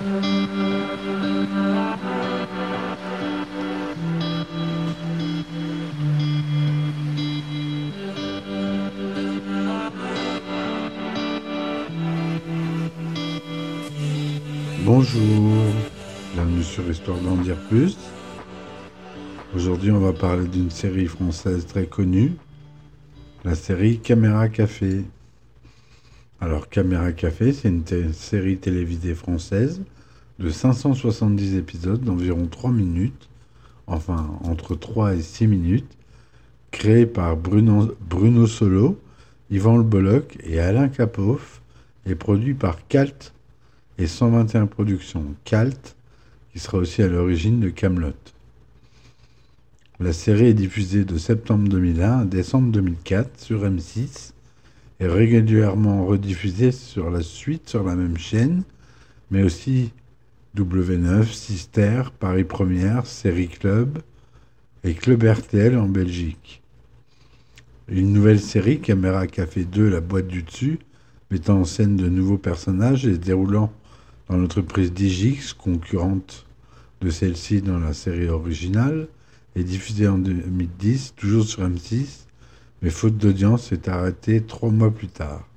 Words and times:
Bonjour, 0.00 0.32
bienvenue 16.32 16.62
sur 16.62 16.88
Histoire 16.88 17.18
d'en 17.18 17.36
dire 17.36 17.56
plus. 17.68 17.98
Aujourd'hui, 19.54 19.90
on 19.90 20.00
va 20.00 20.14
parler 20.14 20.48
d'une 20.48 20.70
série 20.70 21.08
française 21.08 21.66
très 21.66 21.84
connue, 21.84 22.32
la 23.44 23.54
série 23.54 23.98
Caméra 23.98 24.48
Café. 24.48 25.04
Alors, 26.40 26.70
Caméra 26.70 27.12
Café, 27.12 27.52
c'est 27.52 27.68
une 27.68 28.14
série 28.14 28.56
télévisée 28.56 29.14
française 29.14 29.82
de 30.40 30.48
570 30.48 31.56
épisodes 31.56 32.02
d'environ 32.02 32.46
3 32.46 32.72
minutes, 32.72 33.28
enfin 33.86 34.38
entre 34.42 34.74
3 34.74 35.14
et 35.14 35.20
6 35.20 35.46
minutes, 35.46 35.98
créée 36.70 37.04
par 37.04 37.36
Bruno, 37.36 37.94
Bruno 38.00 38.46
Solo, 38.46 38.98
Yvan 39.50 39.76
Le 39.76 39.82
Bolloc 39.82 40.38
et 40.42 40.58
Alain 40.58 40.88
Capoff, 40.88 41.60
et 42.06 42.14
produit 42.14 42.54
par 42.54 42.78
Calt 42.88 43.34
et 43.98 44.06
121 44.06 44.66
Productions, 44.66 45.34
Calt, 45.44 45.94
qui 46.52 46.58
sera 46.58 46.78
aussi 46.78 47.02
à 47.02 47.08
l'origine 47.08 47.60
de 47.60 47.68
Camelot. 47.68 48.14
La 50.00 50.14
série 50.14 50.46
est 50.46 50.54
diffusée 50.54 51.04
de 51.04 51.18
septembre 51.18 51.68
2001 51.68 52.20
à 52.20 52.24
décembre 52.24 52.72
2004 52.72 53.38
sur 53.38 53.62
M6 53.64 54.32
et 55.00 55.06
régulièrement 55.06 56.06
rediffusée 56.06 56.72
sur 56.72 57.10
la 57.10 57.20
suite 57.20 57.68
sur 57.68 57.84
la 57.84 57.94
même 57.94 58.16
chaîne, 58.16 58.62
mais 59.30 59.42
aussi 59.42 59.92
W9, 60.56 61.32
Sister, 61.32 62.02
Paris 62.18 62.42
Première, 62.42 63.06
Série 63.06 63.46
Club 63.46 63.98
et 64.82 64.94
Club 64.94 65.22
RTL 65.22 65.78
en 65.78 65.88
Belgique. 65.88 66.60
Une 67.88 68.12
nouvelle 68.12 68.40
série, 68.40 68.80
Caméra 68.80 69.28
Café 69.28 69.64
2, 69.64 69.88
La 69.88 70.00
boîte 70.00 70.26
du 70.26 70.42
dessus, 70.42 70.80
mettant 71.30 71.60
en 71.60 71.64
scène 71.64 71.96
de 71.96 72.08
nouveaux 72.08 72.38
personnages 72.38 73.06
et 73.06 73.14
se 73.14 73.18
déroulant 73.18 73.72
dans 74.28 74.38
l'entreprise 74.38 74.92
Digix, 74.92 75.52
concurrente 75.52 76.46
de 77.00 77.10
celle-ci 77.10 77.62
dans 77.62 77.78
la 77.78 77.92
série 77.92 78.28
originale, 78.28 79.06
est 79.54 79.64
diffusée 79.64 80.08
en 80.08 80.18
2010, 80.18 81.14
toujours 81.14 81.44
sur 81.44 81.62
M6, 81.62 82.26
mais 82.82 82.90
faute 82.90 83.16
d'audience, 83.16 83.70
est 83.70 83.88
arrêtée 83.88 84.42
trois 84.42 84.70
mois 84.70 84.90
plus 84.90 85.08
tard. 85.08 85.49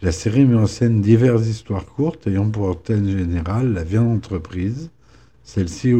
La 0.00 0.12
série 0.12 0.44
met 0.44 0.54
en 0.54 0.68
scène 0.68 1.02
diverses 1.02 1.48
histoires 1.48 1.84
courtes 1.84 2.28
ayant 2.28 2.48
pour 2.48 2.80
thème 2.80 3.08
général 3.08 3.72
la 3.72 3.82
vie 3.82 3.98
en 3.98 4.12
entreprise, 4.12 4.90
celle-ci 5.42 5.92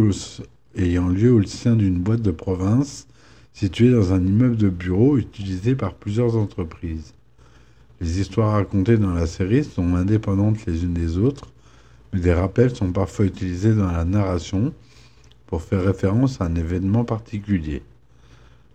ayant 0.77 1.09
lieu 1.09 1.33
au 1.33 1.43
sein 1.43 1.75
d'une 1.75 1.99
boîte 1.99 2.23
de 2.23 2.31
province 2.31 3.09
située 3.53 3.91
dans 3.91 4.13
un 4.13 4.25
immeuble 4.25 4.57
de 4.57 4.69
bureau 4.69 5.19
utilisé 5.19 5.75
par 5.75 5.95
plusieurs 5.95 6.37
entreprises. 6.37 7.13
Les 8.01 8.21
histoires 8.21 8.53
racontées 8.53 8.99
dans 8.99 9.15
la 9.15 9.27
série 9.27 9.65
sont 9.65 9.97
indépendantes 9.97 10.65
les 10.67 10.85
unes 10.85 10.95
des 10.95 11.19
autres, 11.19 11.53
mais 12.13 12.21
des 12.21 12.33
rappels 12.33 12.77
sont 12.77 12.93
parfois 12.93 13.25
utilisés 13.25 13.75
dans 13.75 13.91
la 13.91 14.05
narration 14.05 14.73
pour 15.49 15.63
faire 15.63 15.83
référence 15.83 16.41
à 16.41 16.45
un 16.45 16.55
événement 16.55 17.05
particulier. 17.05 17.83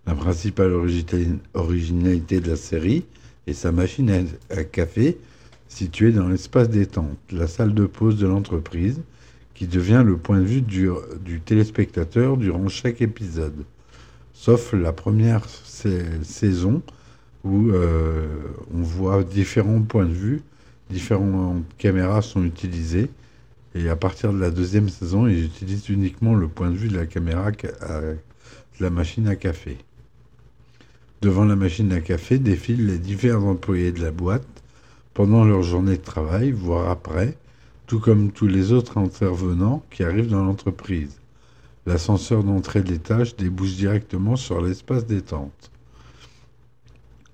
La 0.05 0.15
principale 0.15 0.73
originalité 0.73 2.41
de 2.41 2.49
la 2.49 2.57
série 2.57 3.05
est 3.47 3.53
sa 3.53 3.71
machine 3.71 4.27
à 4.49 4.63
café 4.63 5.17
située 5.67 6.11
dans 6.11 6.27
l'espace 6.27 6.69
détente, 6.69 7.17
la 7.31 7.47
salle 7.47 7.73
de 7.73 7.85
pause 7.85 8.17
de 8.17 8.27
l'entreprise, 8.27 9.01
qui 9.53 9.67
devient 9.67 10.03
le 10.05 10.17
point 10.17 10.39
de 10.39 10.45
vue 10.45 10.61
du, 10.61 10.89
téléspectateur 11.45 12.37
durant 12.37 12.67
chaque 12.69 13.01
épisode, 13.01 13.65
sauf 14.33 14.73
la 14.73 14.93
première 14.93 15.47
saison 15.49 16.81
où 17.43 17.71
euh, 17.71 18.27
on 18.73 18.81
voit 18.81 19.23
différents 19.23 19.81
points 19.81 20.05
de 20.05 20.13
vue, 20.13 20.41
différentes 20.89 21.65
caméras 21.77 22.21
sont 22.21 22.43
utilisées. 22.43 23.09
Et 23.75 23.89
à 23.89 23.95
partir 23.95 24.31
de 24.31 24.39
la 24.39 24.51
deuxième 24.51 24.89
saison, 24.89 25.27
ils 25.27 25.45
utilisent 25.45 25.89
uniquement 25.89 26.35
le 26.35 26.47
point 26.47 26.69
de 26.69 26.75
vue 26.75 26.89
de 26.89 26.97
la 26.97 27.07
caméra 27.07 27.51
de 27.51 28.17
la 28.79 28.89
machine 28.89 29.27
à 29.27 29.35
café. 29.35 29.77
Devant 31.23 31.45
la 31.45 31.55
machine 31.55 31.93
à 31.93 32.01
café 32.01 32.37
défilent 32.37 32.85
les 32.85 32.97
divers 32.97 33.45
employés 33.45 33.93
de 33.93 34.01
la 34.01 34.11
boîte 34.11 34.61
pendant 35.13 35.45
leur 35.45 35.63
journée 35.63 35.95
de 35.95 36.03
travail, 36.03 36.51
voire 36.51 36.89
après, 36.89 37.37
tout 37.87 38.01
comme 38.01 38.33
tous 38.33 38.45
les 38.45 38.73
autres 38.73 38.97
intervenants 38.97 39.85
qui 39.89 40.03
arrivent 40.03 40.27
dans 40.27 40.43
l'entreprise. 40.43 41.21
L'ascenseur 41.85 42.43
d'entrée 42.43 42.81
de 42.81 42.91
l'étage 42.91 43.37
débouche 43.37 43.75
directement 43.75 44.35
sur 44.35 44.61
l'espace 44.61 45.05
détente. 45.05 45.71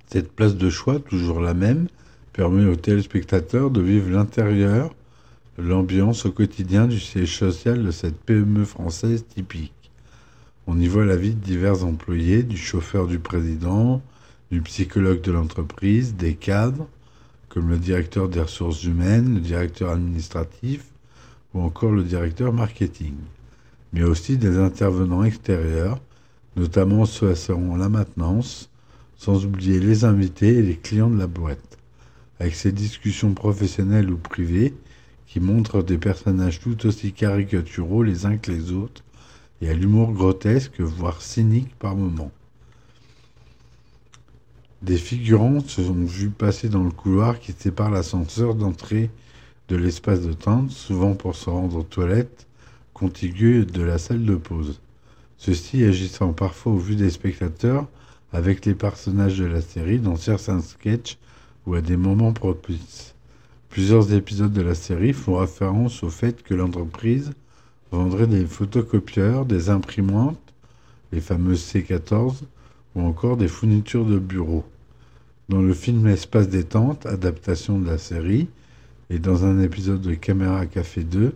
Cette 0.05 0.33
place 0.33 0.55
de 0.55 0.69
choix, 0.69 0.99
toujours 0.99 1.39
la 1.39 1.55
même, 1.55 1.87
permet 2.31 2.65
aux 2.65 2.75
téléspectateurs 2.75 3.71
de 3.71 3.81
vivre 3.81 4.11
l'intérieur, 4.11 4.93
l'ambiance 5.57 6.27
au 6.27 6.31
quotidien 6.31 6.85
du 6.85 6.99
siège 6.99 7.35
social 7.35 7.83
de 7.83 7.89
cette 7.89 8.19
PME 8.19 8.65
française 8.65 9.25
typique. 9.25 9.78
On 10.71 10.79
y 10.79 10.87
voit 10.87 11.03
la 11.03 11.15
vie 11.15 11.33
de 11.33 11.43
divers 11.43 11.83
employés, 11.83 12.43
du 12.43 12.55
chauffeur 12.55 13.07
du 13.07 13.17
président, 13.17 14.03
du 14.51 14.61
psychologue 14.61 15.19
de 15.21 15.31
l'entreprise, 15.31 16.13
des 16.13 16.35
cadres, 16.35 16.87
comme 17.49 17.69
le 17.69 17.79
directeur 17.79 18.29
des 18.29 18.41
ressources 18.41 18.83
humaines, 18.83 19.33
le 19.33 19.39
directeur 19.39 19.89
administratif 19.89 20.85
ou 21.55 21.61
encore 21.61 21.91
le 21.91 22.03
directeur 22.03 22.53
marketing, 22.53 23.15
mais 23.93 24.03
aussi 24.03 24.37
des 24.37 24.59
intervenants 24.59 25.23
extérieurs, 25.23 25.99
notamment 26.55 27.07
ceux 27.07 27.31
assurant 27.31 27.75
la 27.75 27.89
maintenance, 27.89 28.69
sans 29.17 29.47
oublier 29.47 29.79
les 29.79 30.05
invités 30.05 30.59
et 30.59 30.61
les 30.61 30.77
clients 30.77 31.09
de 31.09 31.17
la 31.17 31.25
boîte, 31.25 31.79
avec 32.39 32.53
ses 32.53 32.71
discussions 32.71 33.33
professionnelles 33.33 34.11
ou 34.11 34.17
privées 34.17 34.75
qui 35.25 35.39
montrent 35.39 35.81
des 35.81 35.97
personnages 35.97 36.59
tout 36.59 36.85
aussi 36.85 37.11
caricaturaux 37.11 38.03
les 38.03 38.27
uns 38.27 38.37
que 38.37 38.51
les 38.51 38.71
autres 38.71 39.01
et 39.61 39.69
à 39.69 39.73
l'humour 39.73 40.11
grotesque, 40.11 40.79
voire 40.79 41.21
cynique 41.21 41.73
par 41.77 41.95
moments. 41.95 42.31
Des 44.81 44.97
figurants 44.97 45.59
se 45.59 45.83
sont 45.83 46.05
vus 46.05 46.29
passer 46.29 46.69
dans 46.69 46.83
le 46.83 46.91
couloir 46.91 47.39
qui 47.39 47.51
sépare 47.51 47.91
l'ascenseur 47.91 48.55
d'entrée 48.55 49.09
de 49.67 49.75
l'espace 49.75 50.21
de 50.21 50.33
tente, 50.33 50.71
souvent 50.71 51.15
pour 51.15 51.35
se 51.35 51.49
rendre 51.49 51.77
aux 51.77 51.83
toilettes, 51.83 52.47
contiguës 52.93 53.67
de 53.67 53.81
la 53.81 53.97
salle 53.97 54.25
de 54.25 54.35
pause. 54.35 54.79
Ceux-ci 55.37 55.83
agissant 55.83 56.33
parfois 56.33 56.73
au 56.73 56.77
vu 56.77 56.95
des 56.95 57.09
spectateurs 57.09 57.87
avec 58.31 58.65
les 58.65 58.73
personnages 58.73 59.37
de 59.37 59.45
la 59.45 59.61
série 59.61 59.99
dans 59.99 60.15
certains 60.15 60.61
sketchs 60.61 61.17
ou 61.65 61.75
à 61.75 61.81
des 61.81 61.97
moments 61.97 62.33
propices. 62.33 63.15
Plusieurs 63.69 64.13
épisodes 64.13 64.53
de 64.53 64.61
la 64.61 64.75
série 64.75 65.13
font 65.13 65.37
référence 65.37 66.03
au 66.03 66.09
fait 66.09 66.41
que 66.41 66.53
l'entreprise 66.53 67.31
vendrait 67.91 68.27
des 68.27 68.45
photocopieurs, 68.45 69.45
des 69.45 69.69
imprimantes, 69.69 70.37
les 71.11 71.21
fameuses 71.21 71.65
C14, 71.73 72.41
ou 72.95 73.01
encore 73.01 73.37
des 73.37 73.47
fournitures 73.47 74.05
de 74.05 74.19
bureau. 74.19 74.63
Dans 75.49 75.61
le 75.61 75.73
film 75.73 76.07
Espace 76.07 76.49
détente, 76.49 77.05
adaptation 77.05 77.79
de 77.79 77.87
la 77.87 77.97
série, 77.97 78.47
et 79.09 79.17
dans 79.17 79.45
un 79.45 79.59
épisode 79.59 80.01
de 80.01 80.13
Caméra 80.13 80.65
Café 80.67 81.03
2, 81.03 81.33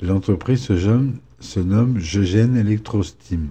l'entreprise 0.00 0.60
se, 0.60 1.08
se 1.40 1.60
nomme 1.60 1.98
Eugène 1.98 2.56
Electrosteam 2.56 3.48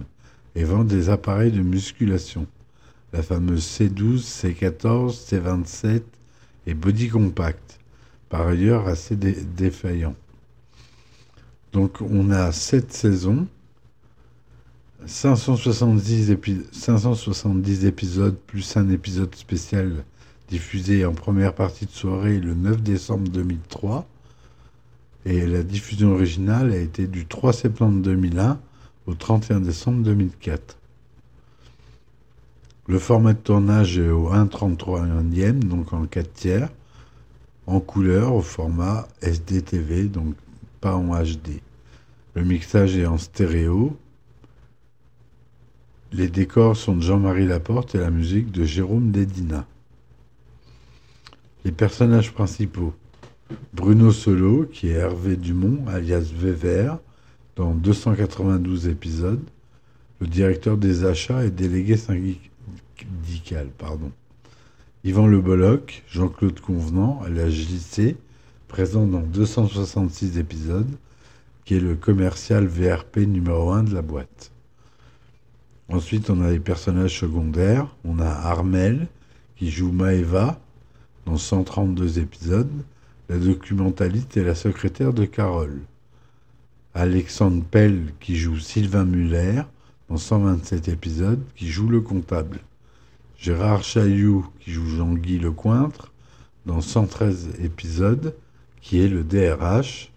et 0.54 0.64
vend 0.64 0.84
des 0.84 1.10
appareils 1.10 1.52
de 1.52 1.60
musculation, 1.60 2.46
la 3.12 3.22
fameuse 3.22 3.64
C12, 3.64 4.22
C14, 4.22 5.28
C27 5.28 6.02
et 6.66 6.74
Body 6.74 7.08
Compact, 7.08 7.78
par 8.30 8.46
ailleurs 8.46 8.88
assez 8.88 9.16
défaillant. 9.16 10.14
Donc 11.74 12.00
on 12.00 12.30
a 12.30 12.52
7 12.52 12.92
saisons, 12.92 13.48
570, 15.06 16.36
570 16.70 17.84
épisodes 17.84 18.36
plus 18.46 18.76
un 18.76 18.88
épisode 18.90 19.34
spécial 19.34 20.04
diffusé 20.48 21.04
en 21.04 21.12
première 21.14 21.52
partie 21.52 21.86
de 21.86 21.90
soirée 21.90 22.38
le 22.38 22.54
9 22.54 22.80
décembre 22.80 23.28
2003. 23.28 24.06
Et 25.26 25.44
la 25.48 25.64
diffusion 25.64 26.12
originale 26.12 26.70
a 26.70 26.76
été 26.76 27.08
du 27.08 27.26
3 27.26 27.52
septembre 27.52 28.00
2001 28.02 28.60
au 29.06 29.14
31 29.14 29.58
décembre 29.58 30.04
2004. 30.04 30.78
Le 32.86 32.98
format 33.00 33.32
de 33.32 33.38
tournage 33.38 33.98
est 33.98 34.10
au 34.10 34.30
1,33e, 34.32 35.58
donc 35.58 35.92
en 35.92 36.06
4 36.06 36.32
tiers, 36.34 36.68
en 37.66 37.80
couleur 37.80 38.32
au 38.32 38.42
format 38.42 39.08
SDTV, 39.22 40.04
donc 40.04 40.36
pas 40.80 40.94
en 40.94 41.20
HD. 41.20 41.63
Le 42.34 42.42
mixage 42.42 42.96
est 42.96 43.06
en 43.06 43.16
stéréo. 43.16 43.96
Les 46.12 46.28
décors 46.28 46.76
sont 46.76 46.96
de 46.96 47.02
Jean-Marie 47.02 47.46
Laporte 47.46 47.94
et 47.94 47.98
la 47.98 48.10
musique 48.10 48.50
de 48.50 48.64
Jérôme 48.64 49.12
Dédina. 49.12 49.66
Les 51.64 51.70
personnages 51.70 52.32
principaux. 52.32 52.92
Bruno 53.72 54.10
Solo, 54.10 54.64
qui 54.64 54.88
est 54.88 54.94
Hervé 54.94 55.36
Dumont, 55.36 55.86
alias 55.86 56.32
Vévert, 56.34 56.98
dans 57.54 57.72
292 57.72 58.88
épisodes, 58.88 59.42
le 60.20 60.26
directeur 60.26 60.76
des 60.76 61.04
achats 61.04 61.44
et 61.44 61.50
délégué 61.50 61.96
syndical. 61.96 63.68
Pardon. 63.78 64.10
Yvan 65.04 65.28
Le 65.28 65.40
Bolloc, 65.40 66.02
Jean-Claude 66.08 66.58
Convenant, 66.58 67.22
alias 67.24 67.50
JC, 67.50 68.16
présent 68.66 69.06
dans 69.06 69.20
266 69.20 70.38
épisodes, 70.38 70.90
qui 71.64 71.76
est 71.76 71.80
le 71.80 71.94
commercial 71.94 72.66
VRP 72.66 73.18
numéro 73.18 73.70
1 73.70 73.84
de 73.84 73.94
la 73.94 74.02
boîte. 74.02 74.52
Ensuite, 75.88 76.30
on 76.30 76.42
a 76.42 76.50
les 76.50 76.60
personnages 76.60 77.18
secondaires. 77.20 77.94
On 78.04 78.18
a 78.18 78.28
Armel, 78.28 79.06
qui 79.56 79.70
joue 79.70 79.92
Maeva, 79.92 80.60
dans 81.26 81.36
132 81.36 82.18
épisodes, 82.18 82.70
la 83.28 83.38
documentaliste 83.38 84.36
et 84.36 84.44
la 84.44 84.54
secrétaire 84.54 85.12
de 85.12 85.24
Carole. 85.24 85.80
Alexandre 86.94 87.64
Pell, 87.64 88.12
qui 88.20 88.36
joue 88.36 88.58
Sylvain 88.58 89.04
Muller, 89.04 89.62
dans 90.08 90.16
127 90.16 90.88
épisodes, 90.88 91.42
qui 91.56 91.68
joue 91.68 91.88
le 91.88 92.00
comptable. 92.00 92.60
Gérard 93.38 93.82
Chailloux, 93.82 94.46
qui 94.60 94.70
joue 94.70 94.86
Jean-Guy 94.86 95.38
Lecointre, 95.38 96.12
dans 96.66 96.80
113 96.80 97.60
épisodes, 97.62 98.34
qui 98.80 99.00
est 99.00 99.08
le 99.08 99.22
DRH. 99.22 100.12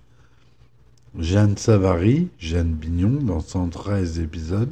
Jeanne 1.18 1.58
Savary, 1.58 2.30
Jeanne 2.38 2.74
Bignon, 2.74 3.24
dans 3.24 3.40
113 3.40 4.19
épisodes, 4.19 4.72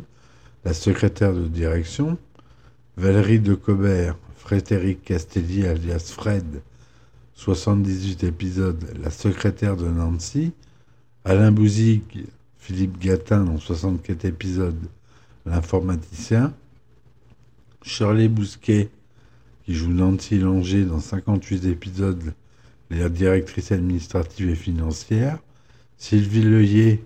la 0.63 0.75
secrétaire 0.75 1.33
de 1.33 1.47
direction. 1.47 2.19
Valérie 2.97 3.39
de 3.39 3.55
Cobert, 3.55 4.15
Frédéric 4.37 5.03
Castelli, 5.03 5.65
alias 5.65 6.11
Fred, 6.15 6.61
78 7.33 8.23
épisodes, 8.25 8.85
la 9.01 9.09
secrétaire 9.09 9.75
de 9.75 9.87
Nancy. 9.87 10.53
Alain 11.23 11.51
Bouzig, 11.51 12.27
Philippe 12.59 12.99
Gatin, 12.99 13.43
dans 13.43 13.57
64 13.57 14.25
épisodes, 14.25 14.87
l'informaticien. 15.47 16.53
Shirley 17.81 18.27
Bousquet, 18.27 18.89
qui 19.65 19.73
joue 19.73 19.89
Nancy 19.89 20.37
Langer 20.37 20.85
dans 20.85 20.99
58 20.99 21.65
épisodes, 21.65 22.35
la 22.91 23.09
directrice 23.09 23.71
administrative 23.71 24.51
et 24.51 24.55
financière. 24.55 25.39
Sylvie 25.97 26.41
Leuillet, 26.41 27.03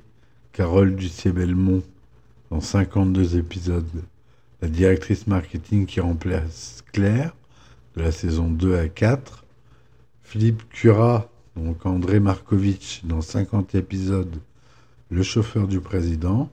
Carole 0.51 0.95
Ducier-Belmont, 0.95 1.83
dans 2.49 2.59
52 2.59 3.37
épisodes, 3.37 4.03
la 4.61 4.67
directrice 4.67 5.27
marketing 5.27 5.85
qui 5.85 5.99
remplace 5.99 6.83
Claire, 6.91 7.35
de 7.95 8.01
la 8.01 8.11
saison 8.11 8.49
2 8.49 8.77
à 8.77 8.89
4. 8.89 9.45
Philippe 10.23 10.67
Cura, 10.69 11.29
donc 11.55 11.85
André 11.85 12.19
Markovitch, 12.19 13.05
dans 13.05 13.21
50 13.21 13.75
épisodes, 13.75 14.35
le 15.11 15.21
chauffeur 15.21 15.67
du 15.67 15.79
président. 15.79 16.49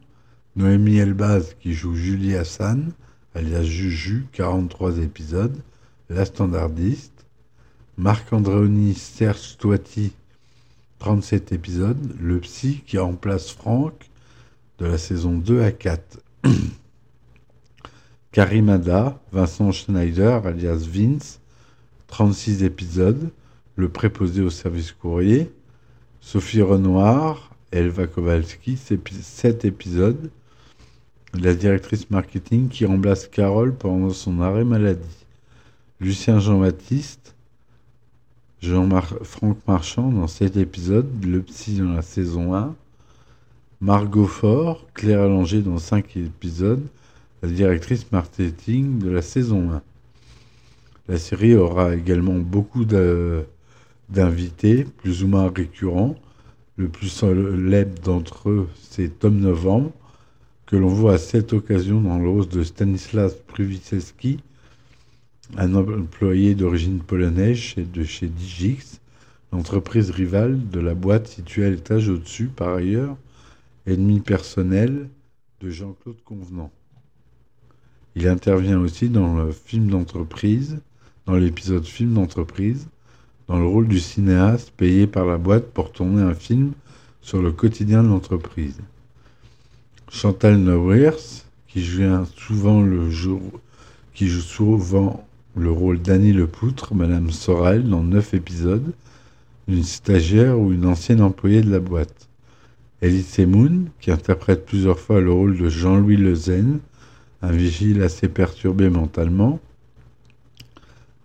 Noémie 0.57 0.99
Elbaz, 0.99 1.55
qui 1.59 1.73
joue 1.73 1.95
Julie 1.95 2.37
Hassan, 2.37 2.93
alias 3.35 3.63
Juju, 3.63 4.27
43 4.33 4.99
épisodes, 4.99 5.57
la 6.11 6.27
standardiste. 6.27 7.27
Marc 7.97 8.31
Andréoni 8.33 8.95
Serge 8.95 9.57
Toiti, 9.57 10.13
37 10.99 11.53
épisodes, 11.53 12.17
le 12.21 12.41
psy 12.41 12.83
qui 12.87 12.99
remplace 12.99 13.51
Franck 13.51 14.11
de 14.79 14.87
la 14.87 14.99
saison 14.99 15.37
2 15.37 15.63
à 15.63 15.73
4. 15.73 16.21
Karimada, 18.33 19.19
Vincent 19.33 19.73
Schneider, 19.73 20.47
alias 20.47 20.87
Vince, 20.89 21.41
36 22.09 22.65
épisodes, 22.65 23.31
le 23.77 23.89
préposé 23.89 24.43
au 24.43 24.51
service 24.51 24.93
courrier. 24.93 25.53
Sophie 26.21 26.63
Renoir, 26.63 27.51
Elva 27.73 28.07
Kowalski, 28.07 28.77
7 28.77 29.65
épisodes. 29.65 30.31
La 31.35 31.55
directrice 31.55 32.11
marketing 32.11 32.69
qui 32.69 32.85
remplace 32.85 33.29
Carole 33.29 33.75
pendant 33.75 34.11
son 34.11 34.41
arrêt 34.41 34.65
maladie. 34.65 35.27
Lucien 36.01 36.41
Jean-Baptiste, 36.41 37.36
Jean-Franck 38.67 39.59
Marchand 39.69 40.11
dans 40.11 40.27
7 40.27 40.57
épisodes, 40.57 41.09
Le 41.25 41.41
Psy 41.41 41.79
dans 41.79 41.93
la 41.93 42.03
saison 42.03 42.55
1, 42.55 42.75
Margot 43.81 44.27
Faure, 44.27 44.85
Claire 44.93 45.23
Allanger 45.23 45.61
dans 45.61 45.79
5 45.79 46.17
épisodes, 46.17 46.85
la 47.43 47.49
directrice 47.49 48.11
marketing 48.11 48.99
de 48.99 49.09
la 49.09 49.23
saison 49.23 49.71
1. 49.71 49.83
La 51.09 51.17
série 51.17 51.55
aura 51.55 51.95
également 51.95 52.35
beaucoup 52.35 52.85
d'invités, 52.85 54.85
plus 54.85 55.23
ou 55.23 55.29
moins 55.29 55.53
récurrents. 55.55 56.17
Le 56.77 56.89
plus 56.89 57.09
célèbre 57.09 58.03
d'entre 58.03 58.51
eux, 58.51 58.69
c'est 58.83 59.21
Tom 59.21 59.39
Novembre, 59.39 59.93
que 60.67 60.75
l'on 60.75 60.89
voit 60.89 61.15
à 61.15 61.19
cette 61.19 61.53
occasion 61.53 62.01
dans 62.01 62.19
le 62.19 62.29
rôle 62.29 62.49
de 62.49 62.65
Stanislas 62.65 63.37
Priviceski, 63.47 64.41
un 65.57 65.75
employé 65.75 66.55
d'origine 66.55 67.01
polonaise 67.01 67.75
de 67.77 68.05
chez 68.05 68.27
Digix, 68.27 69.01
l'entreprise 69.53 70.11
rivale 70.11 70.69
de 70.71 70.81
la 70.81 70.95
boîte 70.95 71.29
située 71.29 71.65
à 71.67 71.71
l'étage 71.71 72.09
au-dessus, 72.09 72.47
par 72.47 72.75
ailleurs, 72.75 73.17
ennemi 73.87 74.21
personnel 74.21 75.09
de 75.61 75.71
Jean-Claude 75.71 76.23
Convenant. 76.25 76.71
Il 78.17 78.27
intervient 78.29 78.81
aussi 78.81 79.09
dans 79.09 79.37
le 79.37 79.53
film 79.53 79.89
d'entreprise, 79.89 80.79
dans 81.27 81.37
l'épisode 81.37 81.85
film 81.85 82.15
d'entreprise, 82.15 82.89
dans 83.47 83.59
le 83.59 83.67
rôle 83.67 83.89
du 83.89 84.01
cinéaste 84.01 84.73
payé 84.77 85.07
par 85.07 85.27
la 85.27 85.39
boîte 85.39 85.71
pour 85.73 85.93
tourner 85.93 86.23
un 86.23 86.35
film 86.35 86.73
sur 87.21 87.41
le 87.41 87.53
quotidien 87.53 88.03
de 88.03 88.09
l'entreprise. 88.09 88.79
Chantal 90.11 90.59
Neuwirth, 90.59 91.47
qui 91.69 91.85
joue 91.85 92.25
souvent 92.37 92.83
le 92.83 93.11
jour, 93.11 93.43
qui 94.15 94.29
joue 94.29 94.41
souvent 94.41 95.27
le 95.57 95.71
rôle 95.71 96.01
d'Annie 96.01 96.35
Lepoutre, 96.35 96.95
Madame 96.95 97.31
Sorel, 97.31 97.89
dans 97.89 98.03
neuf 98.03 98.35
épisodes, 98.35 98.93
une 99.69 99.83
stagiaire 99.83 100.61
ou 100.61 100.73
une 100.73 100.85
ancienne 100.85 101.23
employée 101.23 101.63
de 101.63 101.71
la 101.71 101.81
boîte. 101.81 102.29
Elise 103.01 103.27
Semoun, 103.27 103.89
qui 103.99 104.11
interprète 104.11 104.67
plusieurs 104.67 105.01
fois 105.01 105.21
le 105.21 105.33
rôle 105.33 105.59
de 105.59 105.69
Jean-Louis 105.69 106.19
Lezen, 106.19 106.81
un 107.41 107.53
vigile 107.53 108.03
assez 108.03 108.29
perturbé 108.29 108.91
mentalement. 108.91 109.59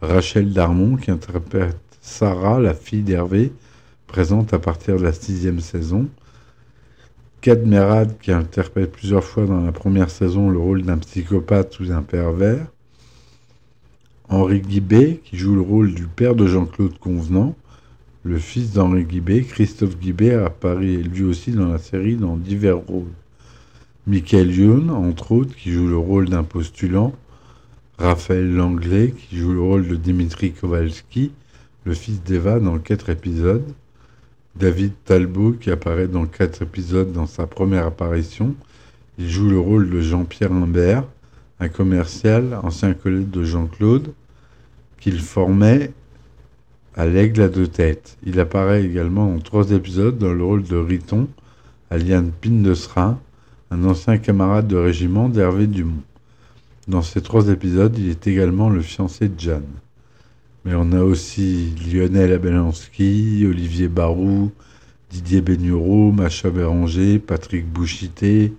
Rachel 0.01 0.53
Darmon, 0.53 0.95
qui 0.95 1.11
interprète 1.11 1.77
Sarah, 2.01 2.59
la 2.59 2.73
fille 2.73 3.03
d'Hervé, 3.03 3.51
présente 4.07 4.53
à 4.53 4.59
partir 4.59 4.95
de 4.95 5.03
la 5.03 5.13
sixième 5.13 5.59
saison. 5.59 6.07
Kad 7.41 7.65
Merad, 7.65 8.17
qui 8.19 8.31
interprète 8.31 8.91
plusieurs 8.91 9.23
fois 9.23 9.45
dans 9.45 9.61
la 9.61 9.71
première 9.71 10.09
saison 10.09 10.49
le 10.49 10.57
rôle 10.57 10.83
d'un 10.83 10.97
psychopathe 10.97 11.79
ou 11.79 11.85
d'un 11.85 12.01
pervers. 12.01 12.65
Henri 14.31 14.61
Guibet, 14.61 15.19
qui 15.25 15.37
joue 15.37 15.55
le 15.55 15.61
rôle 15.61 15.93
du 15.93 16.07
père 16.07 16.35
de 16.35 16.47
Jean-Claude 16.47 16.97
Convenant, 16.97 17.53
le 18.23 18.39
fils 18.39 18.71
d'Henri 18.71 19.03
Guibet, 19.03 19.41
Christophe 19.41 19.97
Guibet, 19.99 20.33
apparaît 20.35 20.85
lui 20.85 21.23
aussi 21.23 21.51
dans 21.51 21.67
la 21.67 21.79
série 21.79 22.15
dans 22.15 22.37
divers 22.37 22.77
rôles. 22.77 23.11
Michael 24.07 24.55
Youn, 24.55 24.89
entre 24.89 25.33
autres, 25.33 25.53
qui 25.53 25.73
joue 25.73 25.85
le 25.85 25.97
rôle 25.97 26.29
d'un 26.29 26.43
postulant. 26.43 27.13
Raphaël 27.97 28.55
Langlais, 28.55 29.13
qui 29.17 29.35
joue 29.35 29.51
le 29.51 29.59
rôle 29.59 29.85
de 29.85 29.97
Dimitri 29.97 30.53
Kowalski, 30.53 31.33
le 31.83 31.93
fils 31.93 32.23
d'Eva, 32.23 32.61
dans 32.61 32.79
quatre 32.79 33.09
épisodes. 33.09 33.67
David 34.55 34.93
Talbot, 35.03 35.57
qui 35.59 35.71
apparaît 35.71 36.07
dans 36.07 36.25
quatre 36.25 36.61
épisodes 36.61 37.11
dans 37.11 37.27
sa 37.27 37.47
première 37.47 37.85
apparition. 37.85 38.55
Il 39.19 39.29
joue 39.29 39.49
le 39.49 39.59
rôle 39.59 39.89
de 39.89 39.99
Jean-Pierre 39.99 40.53
Imbert, 40.53 41.03
un 41.61 41.69
commercial, 41.69 42.59
ancien 42.63 42.93
collègue 42.93 43.29
de 43.29 43.43
Jean-Claude 43.43 44.13
qu'il 44.99 45.19
formait 45.19 45.91
à 46.95 47.05
l'aigle 47.05 47.41
à 47.43 47.49
deux 47.49 47.67
têtes. 47.67 48.17
Il 48.25 48.39
apparaît 48.39 48.83
également 48.83 49.31
dans 49.31 49.39
trois 49.39 49.71
épisodes 49.71 50.17
dans 50.17 50.33
le 50.33 50.43
rôle 50.43 50.63
de 50.63 50.75
Riton, 50.75 51.27
alias 51.91 52.23
Pindesrin, 52.41 53.19
un 53.69 53.83
ancien 53.85 54.17
camarade 54.17 54.67
de 54.67 54.75
régiment 54.75 55.29
d'Hervé 55.29 55.67
Dumont. 55.67 56.01
Dans 56.87 57.03
ces 57.03 57.21
trois 57.21 57.47
épisodes, 57.49 57.95
il 57.97 58.09
est 58.09 58.25
également 58.25 58.69
le 58.71 58.81
fiancé 58.81 59.29
de 59.29 59.39
Jeanne. 59.39 59.63
Mais 60.65 60.73
on 60.75 60.91
a 60.91 61.01
aussi 61.03 61.75
Lionel 61.91 62.33
Abelanski, 62.33 63.45
Olivier 63.47 63.87
Barou, 63.87 64.51
Didier 65.11 65.41
Bénureau, 65.41 66.11
Macha 66.11 66.49
Béranger, 66.49 67.19
Patrick 67.19 67.67
Bouchité, 67.67 68.51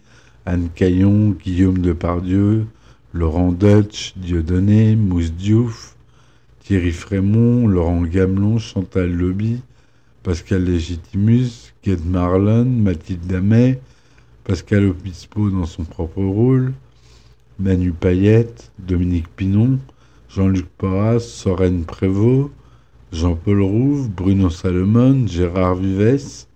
Anne 0.46 0.68
Caillon, 0.72 1.30
Guillaume 1.30 1.78
Depardieu, 1.78 2.66
Laurent 3.14 3.52
Dutch, 3.52 4.14
Dieudonné, 4.16 4.96
Mousse 4.96 5.32
Diouf, 5.32 5.96
Thierry 6.60 6.92
Frémont, 6.92 7.66
Laurent 7.66 8.00
Gamelon, 8.02 8.58
Chantal 8.58 9.12
Lobby, 9.12 9.60
Pascal 10.22 10.64
Légitimus, 10.64 11.74
Kate 11.82 12.04
Marlon, 12.06 12.64
Mathilde 12.64 13.26
Damet, 13.26 13.80
Pascal 14.44 14.86
Obispo 14.86 15.50
dans 15.50 15.66
son 15.66 15.84
propre 15.84 16.22
rôle, 16.22 16.72
Manu 17.58 17.92
Payette, 17.92 18.72
Dominique 18.78 19.28
Pinon, 19.36 19.78
Jean-Luc 20.30 20.66
Porras, 20.78 21.20
Soren 21.20 21.84
Prévost, 21.84 22.50
Jean-Paul 23.12 23.60
Rouve, 23.60 24.08
Bruno 24.08 24.48
Salomon, 24.48 25.26
Gérard 25.26 25.74
Vives, 25.74 26.46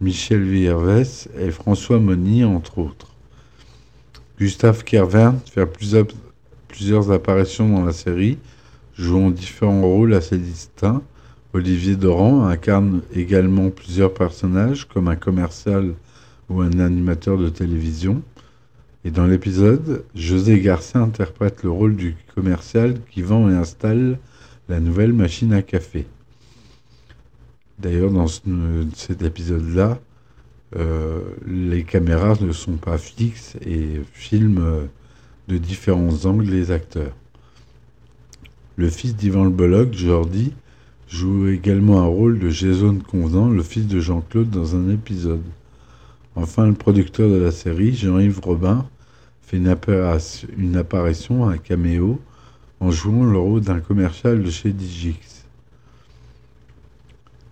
Michel 0.00 0.42
Vierves 0.42 1.28
et 1.38 1.52
François 1.52 2.00
Monny, 2.00 2.42
entre 2.42 2.78
autres. 2.78 3.13
Gustave 4.38 4.82
Kervin 4.82 5.36
fait 5.46 5.64
plusieurs, 6.68 7.12
apparitions 7.12 7.68
dans 7.68 7.84
la 7.84 7.92
série, 7.92 8.38
jouant 8.96 9.30
différents 9.30 9.82
rôles 9.82 10.12
assez 10.12 10.38
distincts. 10.38 11.02
Olivier 11.52 11.94
Doran 11.94 12.44
incarne 12.46 13.02
également 13.14 13.70
plusieurs 13.70 14.12
personnages, 14.12 14.88
comme 14.88 15.06
un 15.06 15.14
commercial 15.14 15.94
ou 16.50 16.62
un 16.62 16.80
animateur 16.80 17.38
de 17.38 17.48
télévision. 17.48 18.22
Et 19.04 19.12
dans 19.12 19.26
l'épisode, 19.26 20.04
José 20.16 20.58
Garcia 20.60 21.00
interprète 21.00 21.62
le 21.62 21.70
rôle 21.70 21.94
du 21.94 22.16
commercial 22.34 22.96
qui 23.12 23.22
vend 23.22 23.48
et 23.48 23.54
installe 23.54 24.18
la 24.68 24.80
nouvelle 24.80 25.12
machine 25.12 25.52
à 25.52 25.62
café. 25.62 26.06
D'ailleurs, 27.78 28.10
dans 28.10 28.26
cet 28.26 29.22
épisode-là, 29.22 30.00
les 31.46 31.84
caméras 31.84 32.36
ne 32.40 32.52
sont 32.52 32.76
pas 32.76 32.98
fixes 32.98 33.56
et 33.64 34.00
filment 34.12 34.88
de 35.48 35.58
différents 35.58 36.24
angles 36.24 36.46
les 36.46 36.70
acteurs. 36.70 37.14
Le 38.76 38.88
fils 38.88 39.14
d'Ivan 39.14 39.44
Le 39.44 39.50
Bolloc, 39.50 39.92
Jordi, 39.94 40.52
joue 41.08 41.46
également 41.48 42.00
un 42.00 42.06
rôle 42.06 42.40
de 42.40 42.48
Jason 42.50 42.98
Convenant, 42.98 43.48
le 43.48 43.62
fils 43.62 43.86
de 43.86 44.00
Jean-Claude, 44.00 44.50
dans 44.50 44.74
un 44.74 44.90
épisode. 44.90 45.42
Enfin, 46.34 46.66
le 46.66 46.74
producteur 46.74 47.28
de 47.30 47.36
la 47.36 47.52
série, 47.52 47.94
Jean-Yves 47.94 48.40
Robin, 48.42 48.84
fait 49.42 49.58
une, 49.58 49.76
une, 50.58 50.76
apparition, 50.76 51.48
un 51.48 51.58
caméo, 51.58 52.20
en 52.80 52.90
jouant 52.90 53.24
le 53.24 53.38
rôle 53.38 53.60
d'un 53.60 53.78
commercial 53.78 54.42
de 54.42 54.50
chez 54.50 54.72
Digix. 54.72 55.33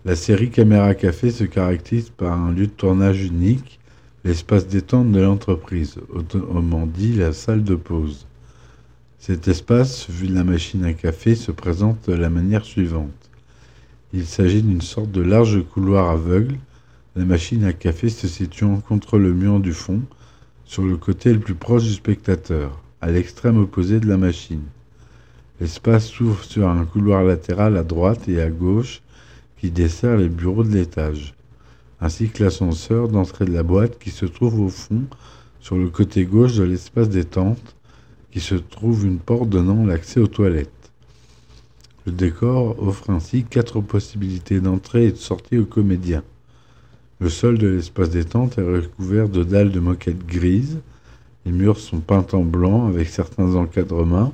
La 0.05 0.17
série 0.17 0.49
Caméra 0.49 0.95
Café 0.95 1.31
se 1.31 1.45
caractérise 1.45 2.09
par 2.09 2.37
un 2.37 2.51
lieu 2.51 2.67
de 2.67 2.71
tournage 2.71 3.23
unique, 3.23 3.79
l'espace 4.25 4.67
détente 4.67 5.13
de 5.13 5.21
l'entreprise, 5.21 5.95
autrement 6.13 6.85
dit 6.85 7.13
la 7.13 7.31
salle 7.31 7.63
de 7.63 7.75
pause. 7.75 8.27
Cet 9.17 9.47
espace, 9.47 10.09
vu 10.09 10.27
de 10.27 10.35
la 10.35 10.43
machine 10.43 10.83
à 10.83 10.91
café, 10.91 11.35
se 11.35 11.53
présente 11.53 12.09
de 12.09 12.15
la 12.15 12.29
manière 12.29 12.65
suivante. 12.65 13.29
Il 14.11 14.25
s'agit 14.25 14.61
d'une 14.61 14.81
sorte 14.81 15.09
de 15.09 15.21
large 15.21 15.63
couloir 15.73 16.09
aveugle, 16.09 16.57
la 17.15 17.23
machine 17.23 17.63
à 17.63 17.71
café 17.71 18.09
se 18.09 18.27
situant 18.27 18.81
contre 18.81 19.17
le 19.17 19.31
mur 19.33 19.61
du 19.61 19.71
fond, 19.71 20.01
sur 20.65 20.83
le 20.83 20.97
côté 20.97 21.31
le 21.31 21.39
plus 21.39 21.55
proche 21.55 21.83
du 21.83 21.93
spectateur, 21.93 22.83
à 22.99 23.09
l'extrême 23.09 23.57
opposé 23.57 24.01
de 24.01 24.09
la 24.09 24.17
machine. 24.17 24.63
L'espace 25.61 26.07
s'ouvre 26.07 26.43
sur 26.43 26.67
un 26.67 26.83
couloir 26.83 27.23
latéral 27.23 27.77
à 27.77 27.83
droite 27.83 28.27
et 28.27 28.41
à 28.41 28.49
gauche 28.49 29.01
qui 29.63 29.71
dessert 29.71 30.17
les 30.17 30.27
bureaux 30.27 30.65
de 30.65 30.73
l'étage, 30.73 31.35
ainsi 32.01 32.27
que 32.27 32.43
l'ascenseur 32.43 33.07
d'entrée 33.07 33.45
de 33.45 33.53
la 33.53 33.63
boîte 33.63 33.97
qui 33.97 34.09
se 34.09 34.25
trouve 34.25 34.59
au 34.59 34.67
fond 34.67 35.03
sur 35.61 35.77
le 35.77 35.89
côté 35.89 36.25
gauche 36.25 36.57
de 36.57 36.63
l'espace 36.63 37.07
détente 37.07 37.73
qui 38.29 38.41
se 38.41 38.55
trouve 38.55 39.05
une 39.05 39.19
porte 39.19 39.47
donnant 39.47 39.85
l'accès 39.85 40.19
aux 40.19 40.27
toilettes. 40.27 40.91
Le 42.05 42.11
décor 42.11 42.75
offre 42.83 43.09
ainsi 43.09 43.45
quatre 43.45 43.79
possibilités 43.79 44.59
d'entrée 44.59 45.05
et 45.05 45.11
de 45.13 45.17
sortie 45.17 45.57
aux 45.57 45.65
comédiens. 45.65 46.23
Le 47.21 47.29
sol 47.29 47.57
de 47.57 47.69
l'espace 47.69 48.09
détente 48.09 48.57
est 48.57 48.63
recouvert 48.63 49.29
de 49.29 49.45
dalles 49.45 49.71
de 49.71 49.79
moquette 49.79 50.25
grises. 50.25 50.81
Les 51.45 51.53
murs 51.53 51.79
sont 51.79 52.01
peints 52.01 52.27
en 52.33 52.43
blanc 52.43 52.85
avec 52.87 53.07
certains 53.07 53.55
encadrements 53.55 54.33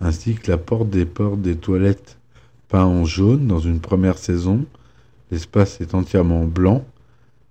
ainsi 0.00 0.36
que 0.36 0.50
la 0.50 0.56
porte 0.56 0.88
des 0.88 1.04
portes 1.04 1.42
des 1.42 1.56
toilettes 1.56 2.16
peint 2.68 2.84
en 2.84 3.04
jaune 3.04 3.46
dans 3.46 3.58
une 3.58 3.80
première 3.80 4.18
saison. 4.18 4.64
L'espace 5.30 5.80
est 5.80 5.94
entièrement 5.94 6.44
blanc. 6.44 6.84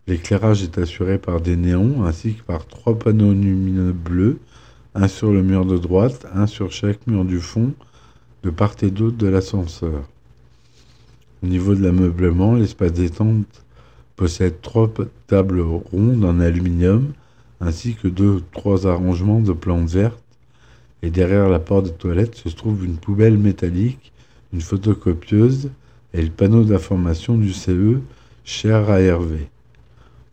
L'éclairage 0.08 0.64
est 0.64 0.78
assuré 0.78 1.18
par 1.18 1.42
des 1.42 1.56
néons 1.56 2.04
ainsi 2.06 2.36
que 2.36 2.44
par 2.44 2.66
trois 2.66 2.98
panneaux 2.98 3.34
lumineux 3.34 3.94
bleus, 3.94 4.40
un 4.96 5.08
sur 5.08 5.32
le 5.32 5.42
mur 5.42 5.66
de 5.66 5.78
droite, 5.78 6.26
un 6.34 6.48
sur 6.48 6.72
chaque 6.72 7.08
mur 7.08 7.26
du 7.26 7.40
fond, 7.40 7.74
de 8.44 8.50
part 8.50 8.76
et 8.82 8.92
d'autre 8.92 9.18
de 9.18 9.28
l'ascenseur. 9.28 10.04
Au 11.42 11.48
niveau 11.48 11.76
de 11.76 11.82
l'ameublement, 11.82 12.56
l'espace 12.56 12.94
détente 12.94 13.64
possède 14.16 14.62
trois 14.62 14.90
tables 15.28 15.62
rondes 15.62 16.24
en 16.24 16.40
aluminium 16.40 17.14
ainsi 17.60 17.96
que 17.96 18.08
deux 18.08 18.30
ou 18.30 18.42
trois 18.52 18.88
arrangements 18.88 19.40
de 19.40 19.54
plantes 19.54 19.90
vertes 19.90 20.24
et 21.02 21.10
derrière 21.10 21.50
la 21.50 21.60
porte 21.60 21.86
des 21.86 21.92
toilettes 21.92 22.36
se 22.36 22.48
trouve 22.48 22.86
une 22.86 22.96
poubelle 22.96 23.38
métallique, 23.38 24.13
une 24.54 24.62
photocopieuse 24.62 25.70
et 26.14 26.22
le 26.22 26.30
panneau 26.30 26.64
d'information 26.64 27.38
du 27.38 27.52
CE 27.52 28.00
cher 28.46 28.90
à 28.90 29.02
Hervé. 29.02 29.50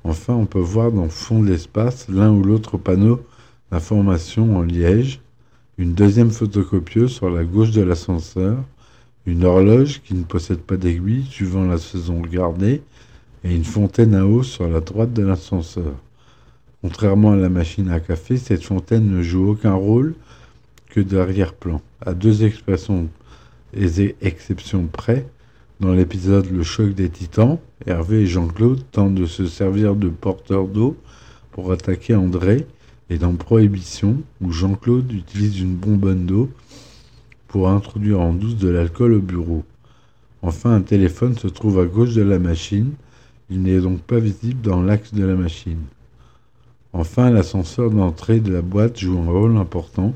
Enfin, 0.05 0.35
on 0.35 0.47
peut 0.47 0.59
voir 0.59 0.93
dans 0.93 1.05
le 1.05 1.11
fond 1.11 1.43
de 1.43 1.49
l'espace 1.49 2.07
l'un 2.09 2.31
ou 2.31 2.43
l'autre 2.43 2.77
panneau 2.77 3.21
d'information 3.71 4.57
en 4.57 4.63
liège, 4.63 5.21
une 5.79 5.95
deuxième 5.95 6.31
photocopieuse 6.31 7.13
sur 7.13 7.31
la 7.31 7.45
gauche 7.45 7.71
de 7.71 7.83
l'ascenseur, 7.83 8.59
une 9.27 9.45
horloge 9.45 10.03
qui 10.03 10.15
ne 10.15 10.25
possède 10.25 10.61
pas 10.61 10.77
d'aiguille 10.77 11.25
suivant 11.25 11.65
la 11.65 11.79
saison 11.79 12.21
regardée, 12.23 12.83
et 13.43 13.55
une 13.55 13.65
fontaine 13.65 14.15
à 14.15 14.27
eau 14.27 14.43
sur 14.43 14.69
la 14.69 14.81
droite 14.81 15.15
de 15.15 15.23
l'ascenseur. 15.23 15.95
Contrairement 16.83 17.33
à 17.33 17.37
la 17.37 17.49
machine 17.49 17.91
à 17.91 18.01
café, 18.01 18.37
cette 18.37 18.65
fontaine 18.65 19.11
ne 19.11 19.23
joue 19.23 19.51
aucun 19.51 19.75
rôle 19.75 20.15
que 20.91 21.01
d'arrière-plan. 21.01 21.81
À 22.05 22.13
deux 22.13 22.45
expressions 22.45 23.09
et 23.75 24.17
exceptions 24.21 24.87
près, 24.87 25.27
dans 25.81 25.93
l'épisode 25.93 26.51
Le 26.51 26.63
choc 26.63 26.95
des 26.95 27.09
titans, 27.09 27.59
Hervé 27.87 28.23
et 28.23 28.27
Jean-Claude 28.27 28.83
tentent 28.93 29.15
de 29.15 29.27
se 29.27 29.47
servir 29.47 29.97
de 29.97 30.09
porteurs 30.09 30.67
d'eau 30.67 30.97
pour 31.53 31.73
attaquer 31.73 32.15
André, 32.15 32.67
et 33.09 33.19
dans 33.19 33.35
Prohibition, 33.35 34.19
où 34.41 34.53
Jean-Claude 34.53 35.13
utilise 35.13 35.61
une 35.61 35.75
bonbonne 35.75 36.27
d'eau 36.27 36.49
pour 37.49 37.69
introduire 37.69 38.21
en 38.21 38.33
douce 38.33 38.57
de 38.57 38.69
l'alcool 38.69 39.15
au 39.15 39.21
bureau. 39.21 39.65
Enfin, 40.43 40.75
un 40.75 40.83
téléphone 40.83 41.37
se 41.37 41.49
trouve 41.49 41.81
à 41.81 41.87
gauche 41.87 42.15
de 42.15 42.23
la 42.23 42.39
machine, 42.39 42.93
il 43.51 43.63
n'est 43.63 43.81
donc 43.81 44.01
pas 44.01 44.21
visible 44.21 44.61
dans 44.61 44.81
l'axe 44.81 45.13
de 45.13 45.25
la 45.25 45.35
machine. 45.35 45.83
Enfin, 46.93 47.31
l'ascenseur 47.31 47.91
d'entrée 47.91 48.41
de 48.41 48.53
la 48.53 48.63
boîte 48.63 48.99
joue 48.99 49.19
un 49.19 49.31
rôle 49.31 49.57
important, 49.57 50.15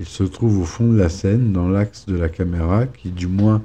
il 0.00 0.06
se 0.06 0.24
trouve 0.24 0.60
au 0.60 0.64
fond 0.64 0.92
de 0.92 0.98
la 0.98 1.08
scène, 1.08 1.52
dans 1.52 1.68
l'axe 1.68 2.06
de 2.06 2.16
la 2.16 2.28
caméra, 2.28 2.86
qui, 2.86 3.10
du 3.10 3.28
moins 3.28 3.62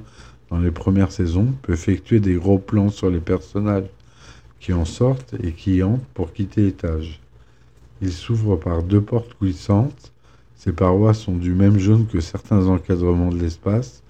dans 0.50 0.58
les 0.58 0.70
premières 0.70 1.12
saisons, 1.12 1.52
peut 1.62 1.72
effectuer 1.72 2.20
des 2.20 2.34
gros 2.34 2.58
plans 2.58 2.90
sur 2.90 3.10
les 3.10 3.20
personnages 3.20 3.88
qui 4.60 4.72
en 4.72 4.84
sortent 4.84 5.34
et 5.42 5.52
qui 5.52 5.82
entrent 5.82 6.04
pour 6.14 6.32
quitter 6.32 6.62
l'étage. 6.62 7.20
Il 8.02 8.12
s'ouvre 8.12 8.56
par 8.56 8.82
deux 8.82 9.00
portes 9.00 9.36
glissantes. 9.40 10.12
Ses 10.56 10.72
parois 10.72 11.14
sont 11.14 11.36
du 11.36 11.52
même 11.54 11.78
jaune 11.78 12.06
que 12.06 12.20
certains 12.20 12.66
encadrements 12.66 13.30
de 13.30 13.38
l'espace, 13.38 14.02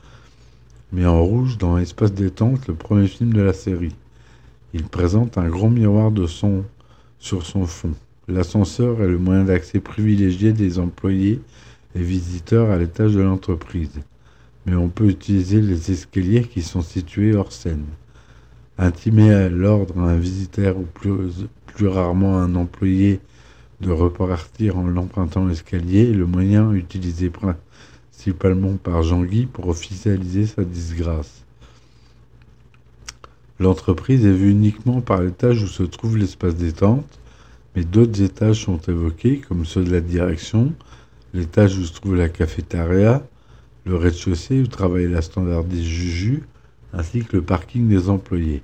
mais 0.92 1.06
en 1.06 1.22
rouge 1.22 1.58
dans 1.58 1.78
Espace 1.78 2.12
détente, 2.12 2.66
le 2.66 2.74
premier 2.74 3.06
film 3.06 3.32
de 3.32 3.40
la 3.40 3.52
série. 3.52 3.94
Il 4.74 4.84
présente 4.84 5.38
un 5.38 5.48
grand 5.48 5.70
miroir 5.70 6.10
de 6.10 6.26
son 6.26 6.64
sur 7.18 7.46
son 7.46 7.66
fond. 7.66 7.92
L'ascenseur 8.28 9.02
est 9.02 9.08
le 9.08 9.18
moyen 9.18 9.44
d'accès 9.44 9.80
privilégié 9.80 10.52
des 10.52 10.78
employés 10.78 11.40
et 11.94 12.02
visiteurs 12.02 12.70
à 12.70 12.78
l'étage 12.78 13.14
de 13.14 13.20
l'entreprise, 13.20 14.00
mais 14.66 14.74
on 14.74 14.88
peut 14.88 15.08
utiliser 15.08 15.60
les 15.60 15.90
escaliers 15.90 16.44
qui 16.44 16.62
sont 16.62 16.82
situés 16.82 17.34
hors 17.34 17.52
scène. 17.52 17.86
Intimer 18.78 19.34
à 19.34 19.48
l'ordre 19.48 19.98
à 19.98 20.10
un 20.10 20.16
visiteur 20.16 20.78
ou 20.78 20.84
plus, 20.84 21.46
plus 21.66 21.88
rarement 21.88 22.38
à 22.38 22.42
un 22.42 22.54
employé 22.54 23.20
de 23.80 23.90
repartir 23.90 24.78
en 24.78 24.86
l'empruntant 24.86 25.46
l'escalier 25.46 26.10
est 26.10 26.14
le 26.14 26.26
moyen 26.26 26.72
utilisé 26.72 27.30
principalement 27.30 28.76
par 28.76 29.02
Jean-Guy 29.02 29.46
pour 29.46 29.68
officialiser 29.68 30.46
sa 30.46 30.64
disgrâce. 30.64 31.44
L'entreprise 33.58 34.24
est 34.24 34.32
vue 34.32 34.50
uniquement 34.50 35.00
par 35.02 35.22
l'étage 35.22 35.62
où 35.62 35.66
se 35.66 35.82
trouve 35.82 36.16
l'espace 36.16 36.56
détente, 36.56 37.18
mais 37.76 37.84
d'autres 37.84 38.22
étages 38.22 38.64
sont 38.64 38.78
évoqués, 38.88 39.42
comme 39.46 39.64
ceux 39.64 39.84
de 39.84 39.92
la 39.92 40.00
direction, 40.00 40.72
l'étage 41.34 41.78
où 41.78 41.84
se 41.84 41.92
trouve 41.92 42.16
la 42.16 42.28
cafétéria, 42.28 43.22
le 43.84 43.96
rez-de-chaussée 43.96 44.60
où 44.60 44.66
travaille 44.66 45.08
la 45.08 45.22
standardiste 45.22 45.84
Juju, 45.84 46.42
ainsi 46.92 47.24
que 47.24 47.36
le 47.36 47.42
parking 47.42 47.88
des 47.88 48.08
employés. 48.08 48.62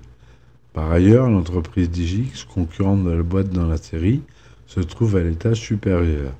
Par 0.72 0.90
ailleurs, 0.90 1.30
l'entreprise 1.30 1.90
Digix, 1.90 2.44
concurrente 2.44 3.04
de 3.04 3.10
la 3.10 3.22
boîte 3.22 3.50
dans 3.50 3.66
la 3.66 3.76
série, 3.76 4.22
se 4.66 4.80
trouve 4.80 5.16
à 5.16 5.22
l'étage 5.22 5.60
supérieur. 5.60 6.32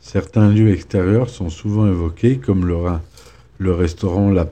Certains 0.00 0.48
lieux 0.48 0.72
extérieurs 0.72 1.28
sont 1.28 1.50
souvent 1.50 1.86
évoqués, 1.86 2.38
comme 2.38 2.66
le, 2.66 3.72
restaurant 3.72 4.30
La 4.30 4.48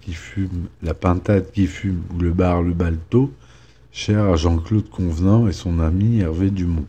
qui 0.00 0.12
fume, 0.12 0.68
La 0.82 0.94
Pintade 0.94 1.50
qui 1.50 1.66
fume 1.66 2.02
ou 2.14 2.20
le 2.20 2.32
bar 2.32 2.62
Le 2.62 2.72
Balto, 2.72 3.32
cher 3.90 4.24
à 4.26 4.36
Jean-Claude 4.36 4.88
Convenant 4.88 5.48
et 5.48 5.52
son 5.52 5.80
ami 5.80 6.20
Hervé 6.20 6.50
Dumont. 6.50 6.86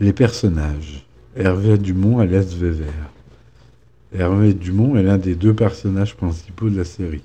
Les 0.00 0.12
personnages. 0.12 1.06
Hervé 1.40 1.78
Dumont 1.78 2.18
alias 2.18 2.54
Vévert. 2.54 3.10
Hervé 4.12 4.52
Dumont 4.52 4.96
est 4.96 5.02
l'un 5.02 5.16
des 5.16 5.34
deux 5.34 5.54
personnages 5.54 6.14
principaux 6.14 6.68
de 6.68 6.76
la 6.76 6.84
série. 6.84 7.22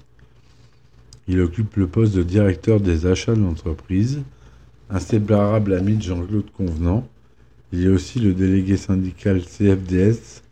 Il 1.27 1.41
occupe 1.41 1.75
le 1.75 1.88
poste 1.88 2.15
de 2.15 2.24
directeur 2.24 2.79
des 2.79 3.07
achats 3.07 3.36
de 3.36 3.41
l'entreprise, 3.41 4.22
inséparable 4.89 5.74
ami 5.74 5.98
de 5.98 6.03
Jean-Claude 6.03 6.50
Convenant. 6.55 7.05
Il 7.74 7.84
est 7.84 7.89
aussi 7.89 8.19
le 8.19 8.34
délégué 8.34 8.77
syndical 8.77 9.41
CFDS, 9.41 10.43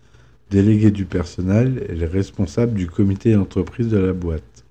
délégué 0.51 0.91
du 0.91 1.05
personnel 1.05 1.86
et 1.88 1.96
le 1.96 2.08
responsable 2.08 2.74
du 2.74 2.88
comité 2.88 3.34
d'entreprise 3.34 3.88
de 3.88 3.98
la 3.98 4.12
boîte. 4.12 4.65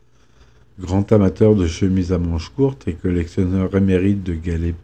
Grand 0.79 1.11
amateur 1.13 1.55
de 1.55 1.67
chemises 1.67 2.13
à 2.13 2.19
manches 2.19 2.51
courtes 2.51 2.87
et 2.89 2.93
collectionneur 2.93 3.75
émérite 3.75 4.23
de 4.23 4.35
galets 4.35 4.75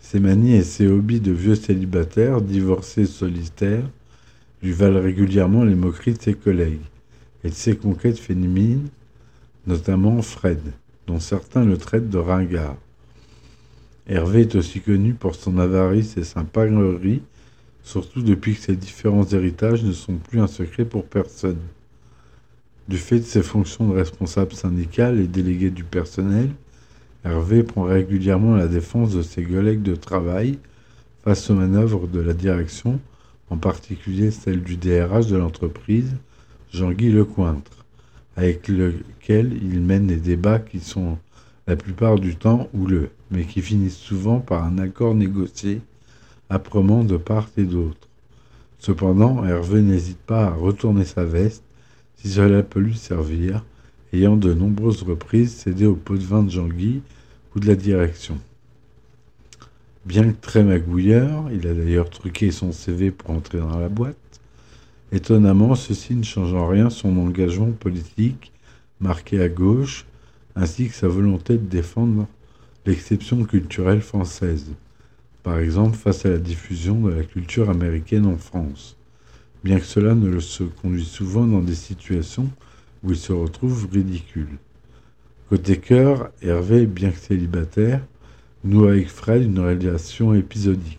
ses 0.00 0.18
manies 0.18 0.54
et 0.54 0.62
ses 0.62 0.86
hobbies 0.86 1.20
de 1.20 1.32
vieux 1.32 1.54
célibataires, 1.54 2.40
divorcés 2.40 3.06
solitaires, 3.06 3.88
lui 4.62 4.72
valent 4.72 5.00
régulièrement 5.00 5.64
les 5.64 5.74
moqueries 5.74 6.14
de 6.14 6.22
ses 6.22 6.34
collègues 6.34 6.80
et 7.44 7.48
de 7.48 7.54
ses 7.54 7.76
conquêtes 7.76 8.18
féminines, 8.18 8.88
notamment 9.66 10.20
Fred, 10.22 10.60
dont 11.06 11.20
certains 11.20 11.64
le 11.64 11.76
traitent 11.76 12.10
de 12.10 12.18
ringard. 12.18 12.76
Hervé 14.06 14.40
est 14.40 14.56
aussi 14.56 14.80
connu 14.80 15.14
pour 15.14 15.34
son 15.36 15.58
avarice 15.58 16.16
et 16.16 16.24
sa 16.24 16.42
pagrerie, 16.42 17.22
surtout 17.82 18.22
depuis 18.22 18.54
que 18.54 18.62
ses 18.62 18.76
différents 18.76 19.26
héritages 19.26 19.84
ne 19.84 19.92
sont 19.92 20.16
plus 20.16 20.40
un 20.40 20.46
secret 20.46 20.84
pour 20.84 21.04
personne. 21.04 21.60
Du 22.88 22.96
fait 22.96 23.20
de 23.20 23.24
ses 23.24 23.42
fonctions 23.42 23.88
de 23.88 23.94
responsable 23.94 24.52
syndical 24.52 25.20
et 25.20 25.28
délégué 25.28 25.70
du 25.70 25.84
personnel, 25.84 26.50
Hervé 27.24 27.62
prend 27.62 27.82
régulièrement 27.82 28.56
la 28.56 28.66
défense 28.66 29.12
de 29.12 29.22
ses 29.22 29.44
collègues 29.44 29.82
de 29.82 29.94
travail 29.94 30.58
face 31.22 31.50
aux 31.50 31.54
manœuvres 31.54 32.06
de 32.06 32.20
la 32.20 32.32
direction, 32.32 32.98
en 33.50 33.58
particulier 33.58 34.30
celle 34.30 34.62
du 34.62 34.76
DRH 34.76 35.26
de 35.26 35.36
l'entreprise, 35.36 36.16
Jean-Guy 36.72 37.12
Lecointre, 37.12 37.84
avec 38.36 38.68
lequel 38.68 39.52
il 39.62 39.80
mène 39.80 40.06
des 40.06 40.16
débats 40.16 40.60
qui 40.60 40.80
sont 40.80 41.18
la 41.66 41.76
plupart 41.76 42.18
du 42.18 42.36
temps 42.36 42.68
houleux, 42.72 43.10
mais 43.30 43.44
qui 43.44 43.60
finissent 43.60 43.98
souvent 43.98 44.40
par 44.40 44.64
un 44.64 44.78
accord 44.78 45.14
négocié 45.14 45.82
âprement 46.48 47.04
de 47.04 47.16
part 47.16 47.48
et 47.58 47.64
d'autre. 47.64 48.08
Cependant, 48.78 49.44
Hervé 49.44 49.82
n'hésite 49.82 50.18
pas 50.18 50.46
à 50.46 50.54
retourner 50.54 51.04
sa 51.04 51.24
veste 51.24 51.62
si 52.16 52.30
cela 52.30 52.62
peut 52.62 52.80
lui 52.80 52.96
servir, 52.96 53.62
ayant 54.12 54.36
de 54.36 54.54
nombreuses 54.54 55.02
reprises 55.02 55.54
cédé 55.54 55.86
au 55.86 55.94
pot 55.94 56.16
de 56.16 56.24
vin 56.24 56.42
de 56.42 56.50
Jean-Guy 56.50 57.02
ou 57.54 57.60
de 57.60 57.66
la 57.66 57.74
direction. 57.74 58.38
Bien 60.04 60.32
que 60.32 60.40
très 60.40 60.64
magouilleur, 60.64 61.50
il 61.52 61.66
a 61.66 61.74
d'ailleurs 61.74 62.10
truqué 62.10 62.50
son 62.50 62.72
CV 62.72 63.10
pour 63.10 63.30
entrer 63.30 63.58
dans 63.58 63.78
la 63.78 63.88
boîte, 63.88 64.16
étonnamment 65.12 65.74
ceci 65.74 66.14
ne 66.14 66.22
change 66.22 66.54
en 66.54 66.66
rien 66.66 66.90
son 66.90 67.16
engagement 67.18 67.70
politique 67.72 68.52
marqué 69.00 69.40
à 69.40 69.48
gauche, 69.48 70.06
ainsi 70.56 70.88
que 70.88 70.94
sa 70.94 71.08
volonté 71.08 71.54
de 71.54 71.66
défendre 71.66 72.26
l'exception 72.86 73.44
culturelle 73.44 74.00
française, 74.00 74.72
par 75.42 75.58
exemple 75.58 75.96
face 75.96 76.26
à 76.26 76.30
la 76.30 76.38
diffusion 76.38 77.00
de 77.00 77.10
la 77.10 77.22
culture 77.22 77.70
américaine 77.70 78.26
en 78.26 78.36
France 78.36 78.96
bien 79.62 79.78
que 79.78 79.86
cela 79.86 80.14
ne 80.14 80.38
se 80.40 80.64
conduise 80.64 81.08
souvent 81.08 81.46
dans 81.46 81.60
des 81.60 81.74
situations 81.74 82.48
où 83.02 83.10
il 83.10 83.16
se 83.16 83.32
retrouve 83.32 83.88
ridicule. 83.90 84.58
Côté 85.48 85.78
cœur, 85.78 86.30
Hervé, 86.42 86.86
bien 86.86 87.10
que 87.10 87.18
célibataire, 87.18 88.00
noue 88.64 88.86
avec 88.86 89.08
Fred 89.08 89.42
une 89.42 89.58
relation 89.58 90.34
épisodique. 90.34 90.98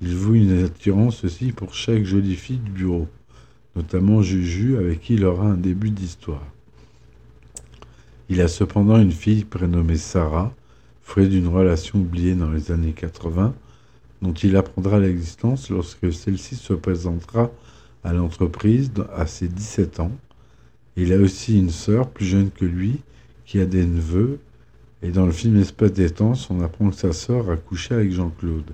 Il 0.00 0.16
voue 0.16 0.34
une 0.34 0.64
attirance 0.64 1.24
aussi 1.24 1.52
pour 1.52 1.74
chaque 1.74 2.04
jolie 2.04 2.36
fille 2.36 2.56
du 2.56 2.70
bureau, 2.70 3.06
notamment 3.76 4.22
Juju, 4.22 4.78
avec 4.78 5.00
qui 5.00 5.14
il 5.14 5.24
aura 5.24 5.46
un 5.46 5.56
début 5.56 5.90
d'histoire. 5.90 6.46
Il 8.28 8.40
a 8.40 8.48
cependant 8.48 8.98
une 8.98 9.12
fille 9.12 9.44
prénommée 9.44 9.96
Sarah, 9.96 10.54
fruit 11.02 11.28
d'une 11.28 11.48
relation 11.48 11.98
oubliée 11.98 12.34
dans 12.34 12.50
les 12.50 12.72
années 12.72 12.92
80, 12.92 13.54
dont 14.22 14.32
il 14.32 14.56
apprendra 14.56 14.98
l'existence 14.98 15.70
lorsque 15.70 16.12
celle-ci 16.12 16.56
se 16.56 16.72
présentera 16.72 17.50
à 18.04 18.12
l'entreprise 18.12 18.90
à 19.14 19.26
ses 19.26 19.48
17 19.48 20.00
ans. 20.00 20.12
Il 20.96 21.12
a 21.12 21.18
aussi 21.18 21.58
une 21.58 21.70
sœur 21.70 22.08
plus 22.08 22.26
jeune 22.26 22.50
que 22.50 22.64
lui 22.64 23.00
qui 23.46 23.60
a 23.60 23.66
des 23.66 23.84
neveux. 23.84 24.38
Et 25.02 25.10
dans 25.10 25.26
le 25.26 25.32
film 25.32 25.56
Espace 25.56 25.92
des 25.92 26.10
temps, 26.10 26.34
on 26.50 26.60
apprend 26.60 26.90
que 26.90 26.96
sa 26.96 27.12
sœur 27.12 27.50
a 27.50 27.56
couché 27.56 27.94
avec 27.94 28.12
Jean-Claude. 28.12 28.70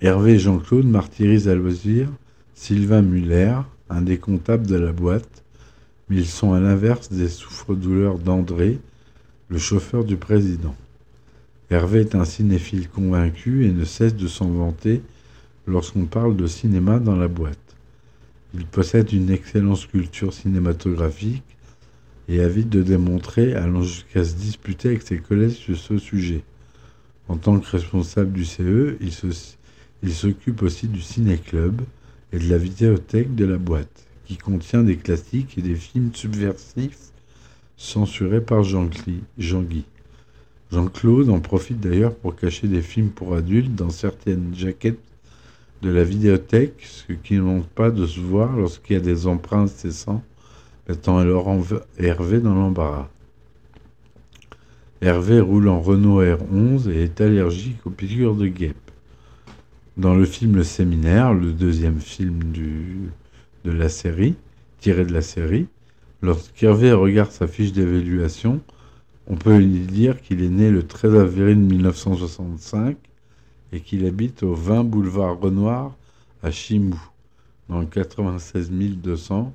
Hervé 0.00 0.34
et 0.34 0.38
Jean-Claude 0.38 0.86
martyrisent 0.86 1.48
à 1.48 1.54
loisir 1.54 2.08
Sylvain 2.54 3.02
Muller, 3.02 3.56
un 3.90 4.02
des 4.02 4.18
comptables 4.18 4.66
de 4.66 4.76
la 4.76 4.92
boîte, 4.92 5.42
mais 6.08 6.16
ils 6.16 6.28
sont 6.28 6.52
à 6.52 6.60
l'inverse 6.60 7.10
des 7.10 7.28
souffres-douleurs 7.28 8.18
d'André, 8.18 8.78
le 9.48 9.58
chauffeur 9.58 10.04
du 10.04 10.16
président. 10.16 10.74
Hervé 11.70 12.00
est 12.00 12.14
un 12.14 12.24
cinéphile 12.24 12.88
convaincu 12.88 13.64
et 13.66 13.72
ne 13.72 13.84
cesse 13.84 14.14
de 14.14 14.28
s'en 14.28 14.48
vanter 14.48 15.02
lorsqu'on 15.66 16.04
parle 16.04 16.36
de 16.36 16.46
cinéma 16.46 16.98
dans 16.98 17.16
la 17.16 17.28
boîte. 17.28 17.61
Il 18.54 18.66
possède 18.66 19.12
une 19.12 19.30
excellente 19.30 19.86
culture 19.88 20.34
cinématographique 20.34 21.42
et 22.28 22.40
avide 22.40 22.68
de 22.68 22.82
démontrer, 22.82 23.54
allant 23.54 23.82
jusqu'à 23.82 24.24
se 24.24 24.34
disputer 24.34 24.88
avec 24.88 25.02
ses 25.02 25.18
collègues 25.18 25.52
sur 25.52 25.76
ce 25.76 25.96
sujet. 25.96 26.42
En 27.28 27.36
tant 27.38 27.58
que 27.58 27.70
responsable 27.70 28.32
du 28.32 28.44
CE, 28.44 28.98
il 30.02 30.12
s'occupe 30.12 30.62
aussi 30.62 30.86
du 30.86 31.00
ciné-club 31.00 31.80
et 32.32 32.38
de 32.38 32.48
la 32.48 32.58
vidéothèque 32.58 33.34
de 33.34 33.46
la 33.46 33.56
boîte, 33.56 34.06
qui 34.26 34.36
contient 34.36 34.82
des 34.82 34.96
classiques 34.96 35.56
et 35.56 35.62
des 35.62 35.74
films 35.74 36.10
subversifs 36.14 37.12
censurés 37.76 38.42
par 38.42 38.64
Jean-Guy. 38.64 39.84
Jean-Claude 40.70 41.30
en 41.30 41.40
profite 41.40 41.80
d'ailleurs 41.80 42.14
pour 42.14 42.36
cacher 42.36 42.68
des 42.68 42.82
films 42.82 43.10
pour 43.10 43.34
adultes 43.34 43.74
dans 43.74 43.90
certaines 43.90 44.54
jaquettes 44.54 45.00
de 45.82 45.90
la 45.90 46.04
vidéothèque, 46.04 46.84
ce 46.84 47.12
qui 47.12 47.34
ne 47.34 47.42
manque 47.42 47.66
pas 47.66 47.90
de 47.90 48.06
se 48.06 48.20
voir 48.20 48.56
lorsqu'il 48.56 48.94
y 48.94 48.96
a 48.96 49.02
des 49.02 49.26
empreintes 49.26 49.68
cessants, 49.68 50.22
mettant 50.88 51.18
alors 51.18 51.52
Hervé 51.98 52.38
dans 52.38 52.54
l'embarras. 52.54 53.08
Hervé 55.00 55.40
roule 55.40 55.68
en 55.68 55.80
Renault 55.80 56.22
R11 56.22 56.88
et 56.88 57.02
est 57.02 57.20
allergique 57.20 57.84
aux 57.84 57.90
piqûres 57.90 58.36
de 58.36 58.46
guêpes. 58.46 58.76
Dans 59.96 60.14
le 60.14 60.24
film 60.24 60.54
Le 60.54 60.62
Séminaire, 60.62 61.34
le 61.34 61.50
deuxième 61.52 61.98
film 61.98 62.38
de 63.64 63.70
la 63.72 63.88
série, 63.88 64.36
tiré 64.78 65.04
de 65.04 65.12
la 65.12 65.20
série, 65.20 65.66
lorsqu'Hervé 66.22 66.92
regarde 66.92 67.32
sa 67.32 67.48
fiche 67.48 67.72
d'évaluation, 67.72 68.60
on 69.26 69.34
peut 69.34 69.58
lui 69.58 69.80
dire 69.80 70.22
qu'il 70.22 70.44
est 70.44 70.48
né 70.48 70.70
le 70.70 70.84
13 70.84 71.16
avril 71.16 71.58
1965 71.58 72.96
et 73.72 73.80
qu'il 73.80 74.06
habite 74.06 74.42
au 74.42 74.54
20 74.54 74.84
boulevard 74.84 75.40
Renoir 75.40 75.94
à 76.42 76.50
Chimou, 76.50 77.00
dans 77.68 77.80
le 77.80 77.86
96 77.86 78.70
200, 78.70 79.54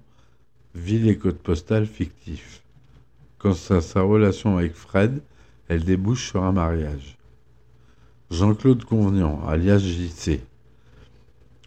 ville 0.75 1.07
et 1.07 1.17
code 1.17 1.37
postal 1.37 1.85
fictif. 1.85 2.61
Quant 3.37 3.55
à 3.69 3.81
sa 3.81 4.01
relation 4.01 4.57
avec 4.57 4.73
Fred, 4.73 5.21
elle 5.67 5.83
débouche 5.83 6.29
sur 6.29 6.43
un 6.43 6.51
mariage. 6.51 7.17
Jean-Claude 8.31 8.83
Convenant, 8.83 9.41
alias 9.47 9.79
JC, 9.79 10.41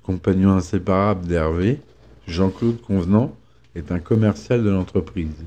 compagnon 0.03 0.51
inséparable 0.51 1.27
d'Hervé, 1.27 1.81
Jean-Claude 2.27 2.81
Convenant 2.81 3.35
est 3.75 3.93
un 3.93 4.01
commercial 4.01 4.63
de 4.65 4.71
l'entreprise, 4.71 5.45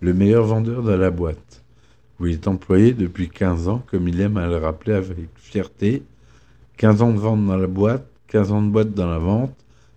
le 0.00 0.14
meilleur 0.14 0.44
vendeur 0.44 0.82
de 0.82 0.92
la 0.92 1.10
boîte, 1.10 1.62
où 2.18 2.26
il 2.26 2.34
est 2.34 2.48
employé 2.48 2.92
depuis 2.92 3.28
15 3.28 3.68
ans, 3.68 3.82
comme 3.86 4.08
il 4.08 4.20
aime 4.20 4.36
à 4.36 4.46
le 4.46 4.56
rappeler 4.56 4.94
avec 4.94 5.28
fierté 5.36 6.02
15 6.78 7.02
ans 7.02 7.12
de 7.12 7.18
vente 7.18 7.44
dans 7.44 7.56
la 7.56 7.66
boîte, 7.66 8.06
15 8.28 8.52
ans 8.52 8.62
de 8.62 8.70
boîte 8.70 8.94
dans 8.94 9.10
la 9.10 9.18
vente, 9.18 9.52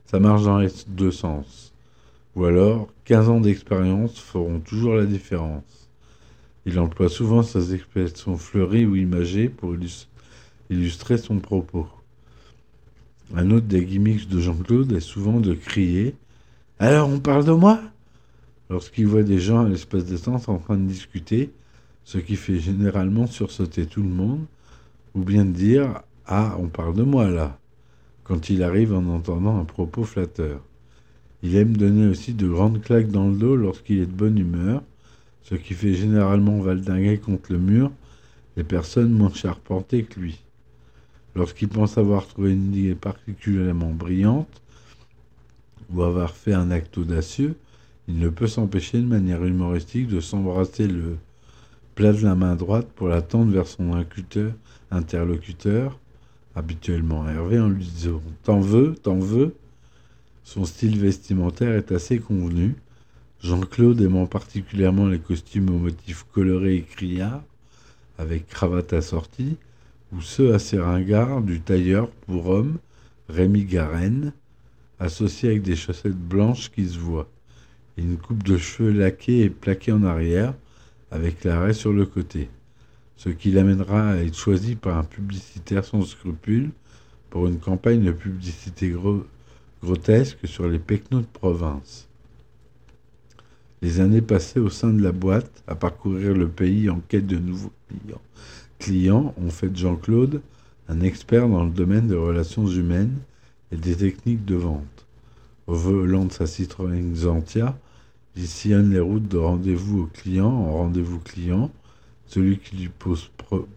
ça 0.08 0.20
marche 0.20 0.44
dans 0.44 0.58
les 0.58 0.72
deux 0.88 1.12
sens. 1.12 1.74
Ou 2.36 2.46
alors, 2.46 2.88
15 3.06 3.30
ans 3.30 3.40
d'expérience 3.40 4.20
feront 4.20 4.60
toujours 4.60 4.96
la 4.96 5.06
différence. 5.06 5.88
Il 6.66 6.80
emploie 6.80 7.10
souvent 7.10 7.44
ses 7.44 7.76
expressions 7.76 8.36
fleuries 8.36 8.88
ou 8.88 8.96
imagées 8.96 9.48
pour 9.48 9.76
illustrer 10.72 11.20
son 11.20 11.38
propos. 11.38 11.88
Un 13.36 13.52
autre 13.52 13.68
des 13.68 13.86
gimmicks 13.86 14.28
de 14.28 14.40
Jean-Claude 14.40 14.92
est 14.92 15.02
souvent 15.02 15.40
de 15.40 15.54
crier 15.54 16.16
Alors 16.80 17.10
on 17.10 17.20
parle 17.20 17.46
de 17.46 17.52
moi? 17.52 17.80
Lorsqu'il 18.72 19.06
voit 19.06 19.24
des 19.24 19.40
gens 19.40 19.66
à 19.66 19.70
l'espace 19.70 20.06
détente 20.06 20.50
en 20.50 20.58
train 20.58 20.78
de 20.78 20.88
discuter, 20.88 21.52
ce 22.06 22.18
qui 22.18 22.36
fait 22.36 22.60
généralement 22.60 23.28
sursauter 23.28 23.86
tout 23.86 24.02
le 24.02 24.10
monde, 24.10 24.46
ou 25.14 25.24
bien 25.24 25.46
de 25.46 25.52
dire 25.52 26.02
ah, 26.28 26.56
on 26.60 26.68
parle 26.68 26.96
de 26.96 27.04
moi 27.04 27.30
là, 27.30 27.60
quand 28.24 28.50
il 28.50 28.64
arrive 28.64 28.94
en 28.94 29.06
entendant 29.08 29.60
un 29.60 29.66
propos 29.66 30.04
flatteur. 30.04 30.62
Il 31.44 31.56
aime 31.56 31.76
donner 31.76 32.08
aussi 32.08 32.34
de 32.34 32.48
grandes 32.48 32.82
claques 32.82 33.10
dans 33.10 33.28
le 33.28 33.36
dos 33.36 33.56
lorsqu'il 33.56 34.00
est 34.00 34.06
de 34.06 34.12
bonne 34.12 34.38
humeur, 34.38 34.84
ce 35.44 35.56
qui 35.56 35.74
fait 35.74 35.94
généralement 35.94 36.60
valdinguer 36.60 37.18
contre 37.18 37.52
le 37.52 37.60
mur 37.60 37.92
les 38.58 38.64
personnes 38.64 39.12
moins 39.12 39.34
charpentées 39.34 40.04
que 40.04 40.20
lui. 40.20 40.40
Lorsqu'il 41.36 41.70
pense 41.70 41.98
avoir 41.98 42.28
trouvé 42.28 42.52
une 42.52 42.76
idée 42.76 42.96
particulièrement 42.96 43.92
brillante, 43.92 44.62
ou 45.90 46.04
avoir 46.04 46.36
fait 46.36 46.54
un 46.54 46.72
acte 46.72 46.98
audacieux, 46.98 47.56
il 48.08 48.20
ne 48.20 48.30
peut 48.30 48.48
s'empêcher 48.48 49.00
de 49.00 49.06
manière 49.06 49.44
humoristique 49.44 50.08
de 50.08 50.20
s'embrasser 50.20 50.88
le 50.88 51.18
plat 51.96 52.14
de 52.14 52.24
la 52.24 52.36
main 52.36 52.56
droite 52.56 52.88
pour 52.96 53.08
la 53.08 53.22
tendre 53.22 53.52
vers 53.52 53.68
son 53.68 53.92
interlocuteur, 54.92 56.00
habituellement 56.56 57.28
Hervé, 57.28 57.60
en 57.60 57.70
lui 57.70 57.86
disant 57.86 58.22
T'en 58.44 58.60
veux 58.60 58.96
T'en 58.96 59.20
veux. 59.20 59.56
Son 60.44 60.66
style 60.66 61.00
vestimentaire 61.00 61.76
est 61.76 61.92
assez 61.92 62.20
convenu. 62.20 62.76
Jean-Claude 63.42 64.02
aimant 64.02 64.28
particulièrement 64.28 65.08
les 65.08 65.20
costumes 65.20 65.70
aux 65.70 65.80
motifs 65.80 66.26
colorés 66.32 66.76
et 66.76 66.84
criards, 66.84 67.44
avec 68.18 68.48
cravate 68.48 68.94
assortie, 68.94 69.58
ou 70.14 70.22
ceux 70.22 70.54
assez 70.54 70.80
ringards 70.80 71.42
du 71.42 71.60
tailleur 71.60 72.10
pour 72.10 72.48
homme, 72.48 72.78
Rémi 73.30 73.64
Garenne, 73.64 74.34
associé 75.00 75.50
avec 75.50 75.64
des 75.64 75.76
chaussettes 75.76 76.14
blanches 76.14 76.70
qui 76.70 76.88
se 76.88 77.00
voient, 77.00 77.30
et 77.98 78.02
une 78.02 78.18
coupe 78.18 78.44
de 78.44 78.58
cheveux 78.58 78.92
laquée 78.92 79.42
et 79.42 79.50
plaquée 79.50 79.92
en 79.92 80.04
arrière, 80.04 80.54
avec 81.10 81.44
l'arrêt 81.44 81.74
sur 81.74 81.94
le 81.94 82.06
côté, 82.06 82.50
ce 83.24 83.30
qui 83.30 83.52
l'amènera 83.52 84.14
à 84.14 84.16
être 84.16 84.36
choisi 84.36 84.76
par 84.76 84.98
un 84.98 85.04
publicitaire 85.04 85.86
sans 85.86 86.02
scrupules 86.02 86.72
pour 87.30 87.46
une 87.46 87.60
campagne 87.60 88.04
de 88.04 88.12
publicité 88.12 88.96
grotesque 89.84 90.48
sur 90.48 90.68
les 90.68 90.80
pecnos 90.80 91.22
de 91.22 91.28
province. 91.32 92.08
Les 93.84 94.00
années 94.00 94.24
passées 94.24 94.60
au 94.60 94.72
sein 94.72 94.92
de 94.92 95.04
la 95.04 95.12
boîte, 95.12 95.64
à 95.68 95.76
parcourir 95.76 96.34
le 96.34 96.48
pays 96.48 96.90
en 96.90 97.00
quête 97.00 97.28
de 97.28 97.38
nouveaux 97.38 97.72
clients, 98.80 99.36
ont 99.38 99.52
fait 99.52 99.70
de 99.70 99.78
Jean-Claude 99.78 100.42
un 100.88 101.02
expert 101.02 101.48
dans 101.48 101.66
le 101.66 101.70
domaine 101.70 102.08
des 102.08 102.16
relations 102.16 102.66
humaines 102.66 103.20
et 103.72 103.76
des 103.76 103.98
techniques 103.98 104.46
de 104.46 104.56
vente. 104.56 105.06
Au 105.68 105.76
volant 105.76 106.26
de 106.26 106.32
sa 106.32 106.48
Citroën 106.48 107.14
Xantia, 107.14 107.78
il 108.36 108.48
sillonne 108.48 108.90
les 108.90 109.00
routes 109.00 109.28
de 109.28 109.38
rendez-vous 109.38 110.02
aux 110.02 110.10
clients 110.12 110.50
en 110.50 110.74
rendez-vous 110.74 111.20
client, 111.20 111.70
celui 112.32 112.60
qui 112.60 112.78
lui 112.78 112.88
pose 112.88 113.30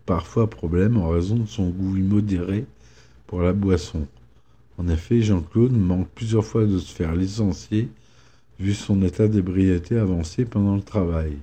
parfois 0.07 0.49
problème 0.49 0.97
en 0.97 1.09
raison 1.09 1.37
de 1.37 1.47
son 1.47 1.71
goût 1.71 1.97
immodéré 1.97 2.67
pour 3.27 3.43
la 3.43 3.53
boisson. 3.53 4.07
En 4.79 4.87
effet, 4.87 5.23
Jean-Claude 5.23 5.77
manque 5.77 6.09
plusieurs 6.15 6.45
fois 6.45 6.65
de 6.65 6.79
se 6.79 6.95
faire 6.95 7.17
licencier 7.17 7.89
vu 8.61 8.73
son 8.73 9.03
état 9.03 9.27
d'ébriété 9.27 9.99
avancé 9.99 10.45
pendant 10.45 10.77
le 10.77 10.83
travail, 10.83 11.37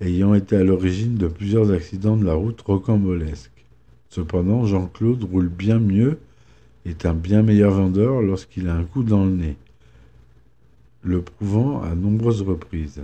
ayant 0.00 0.32
été 0.32 0.56
à 0.56 0.64
l'origine 0.64 1.16
de 1.16 1.28
plusieurs 1.28 1.70
accidents 1.70 2.16
de 2.16 2.24
la 2.24 2.34
route 2.34 2.62
rocambolesques. 2.62 3.50
Cependant, 4.08 4.64
Jean-Claude 4.64 5.24
roule 5.24 5.50
bien 5.50 5.78
mieux 5.78 6.18
et 6.86 6.90
est 6.90 7.04
un 7.04 7.14
bien 7.14 7.42
meilleur 7.42 7.72
vendeur 7.72 8.22
lorsqu'il 8.22 8.68
a 8.68 8.74
un 8.74 8.84
coup 8.84 9.02
dans 9.02 9.26
le 9.26 9.32
nez, 9.32 9.56
le 11.02 11.20
prouvant 11.20 11.82
à 11.82 11.94
nombreuses 11.94 12.42
reprises. 12.42 13.02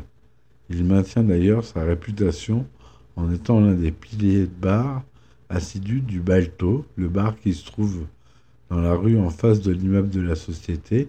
Il 0.71 0.85
maintient 0.85 1.23
d'ailleurs 1.23 1.65
sa 1.65 1.83
réputation 1.83 2.67
en 3.19 3.33
étant 3.33 3.61
l'un 3.61 3.75
des 3.75 3.91
piliers 3.91 4.43
de 4.43 4.61
bar 4.61 5.03
assidus 5.49 6.03
du 6.03 6.21
Balto, 6.21 6.87
le 6.97 7.09
bar 7.09 7.37
qui 7.37 7.53
se 7.53 7.67
trouve 7.67 8.07
dans 8.71 8.81
la 8.81 8.95
rue 8.95 9.19
en 9.19 9.31
face 9.31 9.61
de 9.61 9.73
l'immeuble 9.73 10.11
de 10.11 10.21
la 10.21 10.37
société 10.37 11.09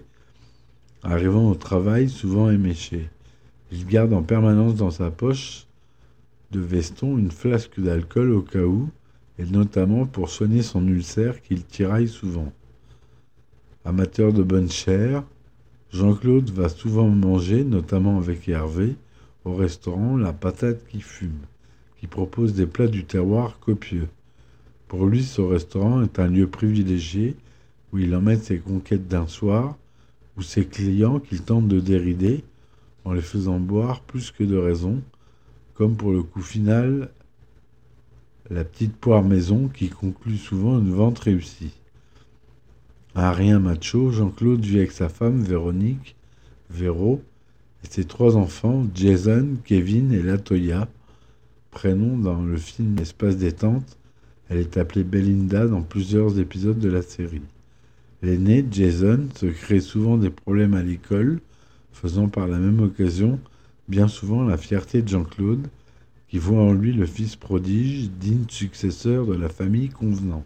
Arrivant 1.04 1.50
au 1.50 1.56
travail, 1.56 2.10
souvent 2.10 2.50
éméché, 2.50 3.10
il 3.72 3.86
garde 3.86 4.12
en 4.12 4.22
permanence 4.22 4.76
dans 4.76 4.92
sa 4.92 5.12
poche 5.12 5.66
de 6.52 6.60
veston 6.60 7.18
une 7.18 7.32
flasque 7.32 7.80
d'alcool 7.80 8.32
au 8.32 8.42
cas 8.42 8.64
où, 8.64 8.90
et 9.38 9.46
notamment 9.46 10.06
pour 10.06 10.30
soigner 10.30 10.62
son 10.62 10.86
ulcère 10.88 11.42
qu'il 11.42 11.64
tiraille 11.64 12.10
souvent. 12.10 12.52
Amateur 13.86 14.34
de 14.34 14.44
bonne 14.44 14.70
chair, 14.70 15.24
Jean-Claude 15.94 16.50
va 16.50 16.68
souvent 16.68 17.08
manger, 17.08 17.64
notamment 17.64 18.18
avec 18.18 18.50
Hervé, 18.50 18.96
au 19.46 19.56
restaurant 19.56 20.18
La 20.18 20.34
Patate 20.34 20.86
qui 20.88 21.00
fume, 21.00 21.40
qui 22.00 22.08
propose 22.08 22.54
des 22.54 22.66
plats 22.66 22.88
du 22.88 23.04
terroir 23.04 23.60
copieux. 23.60 24.08
Pour 24.88 25.06
lui, 25.06 25.24
ce 25.24 25.42
restaurant 25.42 26.02
est 26.02 26.18
un 26.20 26.28
lieu 26.28 26.48
privilégié 26.48 27.36
où 27.92 27.98
il 27.98 28.16
emmène 28.16 28.40
ses 28.40 28.60
conquêtes 28.60 29.08
d'un 29.08 29.28
soir 29.28 29.78
ou 30.38 30.42
ses 30.42 30.66
clients 30.66 31.20
qu'il 31.20 31.42
tente 31.42 31.68
de 31.68 31.80
dérider 31.80 32.44
en 33.04 33.14
les 33.14 33.22
faisant 33.22 33.60
boire 33.60 34.02
plus 34.02 34.32
que 34.32 34.44
de 34.44 34.58
raison, 34.58 35.02
comme 35.74 35.96
pour 35.96 36.12
le 36.12 36.24
coup 36.24 36.42
final, 36.42 37.10
la 38.50 38.64
petite 38.64 38.96
poire 38.96 39.24
maison 39.24 39.68
qui 39.68 39.90
conclut 39.90 40.38
souvent 40.38 40.80
une 40.80 40.94
vente 40.94 41.20
réussie. 41.20 41.74
Un 43.16 43.32
rien 43.32 43.60
macho, 43.60 44.12
Jean-Claude 44.12 44.64
vit 44.64 44.78
avec 44.78 44.92
sa 44.92 45.10
femme 45.10 45.42
Véronique, 45.42 46.16
Véro, 46.70 47.22
et 47.84 47.88
ses 47.88 48.06
trois 48.06 48.38
enfants, 48.38 48.86
Jason, 48.94 49.58
Kevin 49.66 50.14
et 50.14 50.22
Latoya, 50.22 50.88
prénom 51.72 52.18
dans 52.18 52.42
le 52.42 52.58
film 52.58 52.98
Espace 53.00 53.38
détente. 53.38 53.98
Elle 54.50 54.58
est 54.58 54.78
appelée 54.78 55.04
Belinda 55.04 55.68
dans 55.68 55.82
plusieurs 55.82 56.40
épisodes 56.40 56.80
de 56.80 56.90
la 56.90 57.02
série. 57.02 57.42
L'aîné, 58.22 58.66
Jason, 58.70 59.28
se 59.36 59.46
crée 59.46 59.80
souvent 59.80 60.18
des 60.18 60.30
problèmes 60.30 60.74
à 60.74 60.84
l'école, 60.84 61.40
faisant 61.94 62.28
par 62.28 62.48
la 62.48 62.58
même 62.58 62.82
occasion 62.82 63.40
bien 63.88 64.08
souvent 64.08 64.44
la 64.44 64.58
fierté 64.58 65.02
de 65.02 65.08
Jean-Claude, 65.08 65.68
qui 66.28 66.38
voit 66.38 66.62
en 66.62 66.74
lui 66.74 66.94
le 66.94 67.06
fils 67.06 67.36
prodige, 67.36 68.10
digne 68.12 68.46
successeur 68.48 69.26
de 69.26 69.34
la 69.34 69.50
famille 69.50 69.90
convenant. 69.90 70.46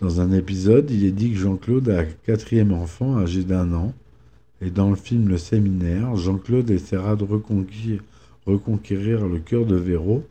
Dans 0.00 0.20
un 0.20 0.32
épisode, 0.32 0.90
il 0.90 1.04
est 1.04 1.12
dit 1.12 1.30
que 1.30 1.38
Jean-Claude 1.38 1.88
a 1.88 2.00
un 2.00 2.06
quatrième 2.26 2.72
enfant 2.72 3.18
âgé 3.18 3.44
d'un 3.44 3.72
an, 3.72 3.94
et 4.60 4.70
dans 4.70 4.90
le 4.90 4.96
film 4.96 5.28
Le 5.28 5.38
Séminaire, 5.38 6.16
Jean-Claude 6.16 6.70
essaiera 6.70 7.16
de 7.16 7.24
reconquérir, 7.24 8.02
reconquérir 8.52 9.26
le 9.26 9.38
cœur 9.38 9.66
de 9.66 9.76
Véro, 9.76 10.24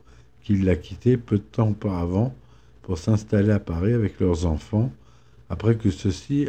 qu'il 0.43 0.65
l'a 0.65 0.75
quitté 0.75 1.17
peu 1.17 1.37
de 1.37 1.43
temps 1.43 1.69
auparavant 1.69 2.33
pour 2.81 2.97
s'installer 2.97 3.51
à 3.51 3.59
Paris 3.59 3.93
avec 3.93 4.19
leurs 4.19 4.45
enfants, 4.45 4.91
après 5.49 5.75
que 5.75 5.89
celui-ci 5.89 6.47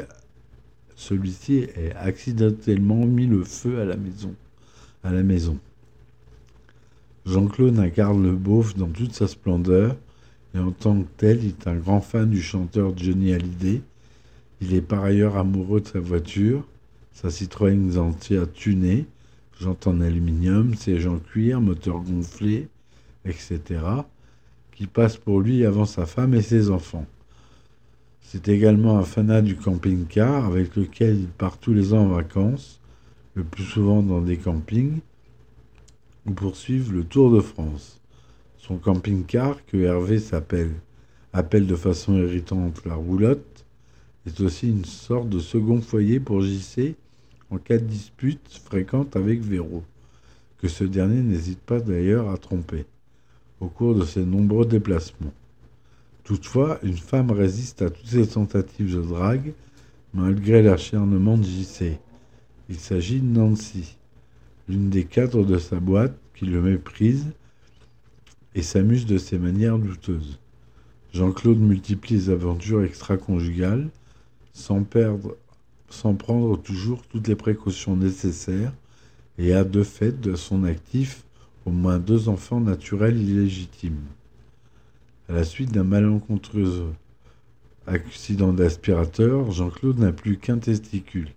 ait 1.54 1.92
accidentellement 1.96 3.04
mis 3.06 3.26
le 3.26 3.44
feu 3.44 3.80
à 3.80 3.84
la 3.84 3.96
maison. 3.96 4.34
À 5.02 5.12
la 5.12 5.22
maison. 5.22 5.58
Jean-Claude 7.26 7.78
incarne 7.78 8.22
le 8.22 8.32
beauf 8.32 8.74
dans 8.76 8.88
toute 8.88 9.12
sa 9.12 9.28
splendeur, 9.28 9.96
et 10.54 10.58
en 10.58 10.72
tant 10.72 11.02
que 11.02 11.08
tel, 11.16 11.44
il 11.44 11.50
est 11.50 11.66
un 11.66 11.76
grand 11.76 12.00
fan 12.00 12.28
du 12.28 12.42
chanteur 12.42 12.96
Johnny 12.96 13.32
Hallyday. 13.32 13.82
Il 14.60 14.74
est 14.74 14.80
par 14.80 15.04
ailleurs 15.04 15.36
amoureux 15.36 15.80
de 15.80 15.86
sa 15.86 16.00
voiture, 16.00 16.66
sa 17.12 17.30
Citroën 17.30 17.88
Xantia 17.88 18.46
tunée, 18.46 19.06
jante 19.60 19.86
en 19.86 20.00
aluminium, 20.00 20.74
siège 20.74 21.06
en 21.06 21.18
cuir, 21.18 21.60
moteur 21.60 22.00
gonflé, 22.00 22.68
etc., 23.24 23.60
qui 24.72 24.86
passe 24.86 25.18
pour 25.18 25.40
lui 25.40 25.66
avant 25.66 25.84
sa 25.84 26.06
femme 26.06 26.34
et 26.34 26.40
ses 26.40 26.70
enfants. 26.70 27.06
C'est 28.22 28.48
également 28.48 28.98
un 28.98 29.02
fanat 29.02 29.42
du 29.42 29.56
camping-car 29.56 30.46
avec 30.46 30.76
lequel 30.76 31.16
il 31.20 31.28
part 31.28 31.58
tous 31.58 31.74
les 31.74 31.92
ans 31.92 32.04
en 32.04 32.08
vacances, 32.08 32.80
le 33.34 33.44
plus 33.44 33.64
souvent 33.64 34.02
dans 34.02 34.22
des 34.22 34.38
campings, 34.38 35.00
ou 36.26 36.32
poursuivre 36.32 36.92
le 36.92 37.04
Tour 37.04 37.30
de 37.30 37.40
France. 37.40 38.00
Son 38.56 38.76
camping-car, 38.76 39.64
que 39.66 39.76
Hervé 39.76 40.18
s'appelle, 40.18 40.72
appelle 41.32 41.66
de 41.66 41.76
façon 41.76 42.16
irritante 42.16 42.84
la 42.86 42.94
roulotte, 42.94 43.66
est 44.26 44.40
aussi 44.40 44.68
une 44.68 44.84
sorte 44.84 45.28
de 45.28 45.38
second 45.38 45.80
foyer 45.80 46.20
pour 46.20 46.40
JC 46.40 46.94
en 47.50 47.58
cas 47.58 47.78
de 47.78 47.84
dispute 47.84 48.60
fréquente 48.64 49.16
avec 49.16 49.40
Véro, 49.40 49.82
que 50.58 50.68
ce 50.68 50.84
dernier 50.84 51.22
n'hésite 51.22 51.60
pas 51.60 51.80
d'ailleurs 51.80 52.30
à 52.30 52.38
tromper 52.38 52.84
au 53.60 53.68
cours 53.68 53.94
de 53.94 54.04
ses 54.04 54.24
nombreux 54.24 54.66
déplacements. 54.66 55.32
Toutefois, 56.24 56.78
une 56.82 56.96
femme 56.96 57.30
résiste 57.30 57.82
à 57.82 57.90
toutes 57.90 58.06
ces 58.06 58.26
tentatives 58.26 58.94
de 58.94 59.02
drague, 59.02 59.52
malgré 60.14 60.62
l'acharnement 60.62 61.36
de 61.36 61.44
JC. 61.44 61.98
Il 62.68 62.78
s'agit 62.78 63.20
de 63.20 63.26
Nancy, 63.26 63.96
l'une 64.68 64.90
des 64.90 65.04
cadres 65.04 65.44
de 65.44 65.58
sa 65.58 65.80
boîte, 65.80 66.16
qui 66.34 66.46
le 66.46 66.62
méprise 66.62 67.26
et 68.54 68.62
s'amuse 68.62 69.06
de 69.06 69.18
ses 69.18 69.38
manières 69.38 69.78
douteuses. 69.78 70.38
Jean-Claude 71.12 71.60
multiplie 71.60 72.16
les 72.16 72.30
aventures 72.30 72.82
extra-conjugales, 72.82 73.90
sans 74.52 74.84
perdre, 74.84 75.36
sans 75.90 76.14
prendre 76.14 76.56
toujours 76.56 77.02
toutes 77.02 77.28
les 77.28 77.36
précautions 77.36 77.96
nécessaires, 77.96 78.72
et 79.38 79.54
a 79.54 79.64
de 79.64 79.82
fait 79.82 80.20
de 80.20 80.36
son 80.36 80.64
actif 80.64 81.24
au 81.66 81.70
moins 81.70 81.98
deux 81.98 82.28
enfants 82.28 82.60
naturels 82.60 83.20
illégitimes. 83.20 84.00
À 85.28 85.32
la 85.32 85.44
suite 85.44 85.72
d'un 85.72 85.84
malencontreux 85.84 86.92
accident 87.86 88.52
d'aspirateur, 88.52 89.50
Jean-Claude 89.50 89.98
n'a 89.98 90.12
plus 90.12 90.38
qu'un 90.38 90.58
testicule. 90.58 91.30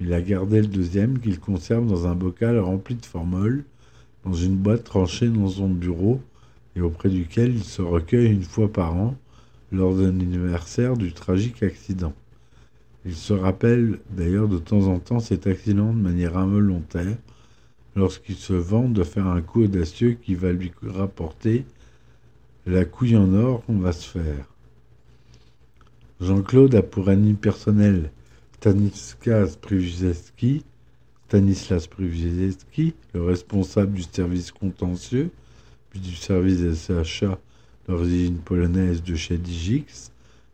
Il 0.00 0.12
a 0.12 0.22
gardé 0.22 0.60
le 0.60 0.66
deuxième 0.66 1.18
qu'il 1.18 1.38
conserve 1.38 1.86
dans 1.86 2.06
un 2.06 2.14
bocal 2.14 2.58
rempli 2.58 2.94
de 2.94 3.04
formol, 3.04 3.64
dans 4.24 4.32
une 4.32 4.56
boîte 4.56 4.84
tranchée 4.84 5.28
dans 5.28 5.48
son 5.48 5.68
bureau 5.68 6.20
et 6.76 6.80
auprès 6.80 7.08
duquel 7.08 7.54
il 7.54 7.64
se 7.64 7.82
recueille 7.82 8.32
une 8.32 8.42
fois 8.42 8.72
par 8.72 8.94
an 8.94 9.16
lors 9.72 9.94
d'un 9.94 10.08
anniversaire 10.08 10.96
du 10.96 11.12
tragique 11.12 11.62
accident. 11.62 12.14
Il 13.06 13.14
se 13.14 13.32
rappelle 13.32 13.98
d'ailleurs 14.10 14.48
de 14.48 14.58
temps 14.58 14.86
en 14.88 14.98
temps 14.98 15.20
cet 15.20 15.46
accident 15.46 15.92
de 15.92 16.00
manière 16.00 16.36
involontaire 16.36 17.16
lorsqu'il 17.96 18.36
se 18.36 18.52
vante 18.52 18.92
de 18.92 19.04
faire 19.04 19.26
un 19.26 19.40
coup 19.40 19.64
audacieux 19.64 20.12
qui 20.12 20.34
va 20.34 20.52
lui 20.52 20.72
rapporter 20.82 21.64
la 22.66 22.84
couille 22.84 23.16
en 23.16 23.32
or 23.34 23.64
qu'on 23.64 23.78
va 23.78 23.92
se 23.92 24.18
faire. 24.18 24.46
Jean-Claude 26.20 26.74
a 26.74 26.82
pour 26.82 27.08
ami 27.08 27.32
personnel 27.32 28.10
Stanislas 28.58 29.56
Privizeski, 29.56 30.62
Stanislas 31.28 31.88
le 33.14 33.22
responsable 33.22 33.92
du 33.94 34.02
service 34.02 34.52
contentieux, 34.52 35.30
puis 35.88 36.00
du 36.00 36.14
service 36.14 36.58
des 36.58 36.94
achats 36.94 37.38
d'origine 37.88 38.36
polonaise 38.38 39.02
de 39.02 39.14
chez 39.14 39.38
Digix, 39.38 40.12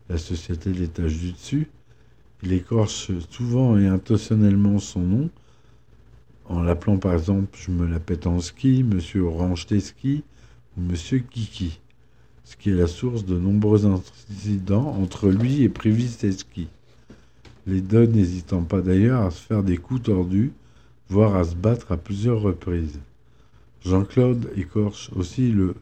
la 0.08 0.18
société 0.18 0.70
d'étage 0.70 1.18
du 1.18 1.32
dessus. 1.32 1.68
Il 2.46 2.52
écorche 2.52 3.10
souvent 3.28 3.76
et 3.76 3.88
intentionnellement 3.88 4.78
son 4.78 5.00
nom, 5.00 5.30
en 6.44 6.62
l'appelant 6.62 6.96
par 6.96 7.12
exemple 7.12 7.58
Je 7.60 7.72
me 7.72 7.88
la 7.88 7.98
pète 7.98 8.28
en 8.28 8.38
ski, 8.38 8.84
Monsieur 8.84 9.22
Orange 9.22 9.66
ou 9.72 10.80
Monsieur 10.80 11.18
Kiki, 11.18 11.80
ce 12.44 12.54
qui 12.54 12.70
est 12.70 12.74
la 12.74 12.86
source 12.86 13.24
de 13.24 13.36
nombreux 13.36 13.84
incidents 13.84 14.96
entre 15.02 15.28
lui 15.28 15.64
et 15.64 15.68
Teski. 15.68 16.68
Les 17.66 17.80
deux 17.80 18.06
n'hésitant 18.06 18.62
pas 18.62 18.80
d'ailleurs 18.80 19.22
à 19.22 19.32
se 19.32 19.40
faire 19.40 19.64
des 19.64 19.78
coups 19.78 20.04
tordus, 20.04 20.52
voire 21.08 21.34
à 21.34 21.42
se 21.42 21.56
battre 21.56 21.90
à 21.90 21.96
plusieurs 21.96 22.42
reprises. 22.42 23.00
Jean-Claude 23.84 24.52
écorche 24.56 25.10
aussi 25.16 25.50
le, 25.50 25.74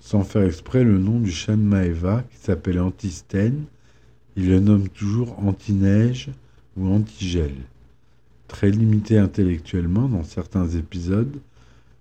sans 0.00 0.24
faire 0.24 0.42
exprès 0.42 0.82
le 0.82 0.98
nom 0.98 1.20
du 1.20 1.30
chêne 1.30 1.62
Maeva 1.62 2.24
qui 2.32 2.38
s'appelle 2.38 2.80
Antistène. 2.80 3.66
Il 4.36 4.48
le 4.48 4.58
nomme 4.58 4.88
toujours 4.88 5.38
Anti-Neige 5.38 6.30
ou 6.76 6.88
Antigel. 6.88 7.54
Très 8.48 8.68
limité 8.68 9.16
intellectuellement 9.16 10.08
dans 10.08 10.24
certains 10.24 10.68
épisodes, 10.68 11.38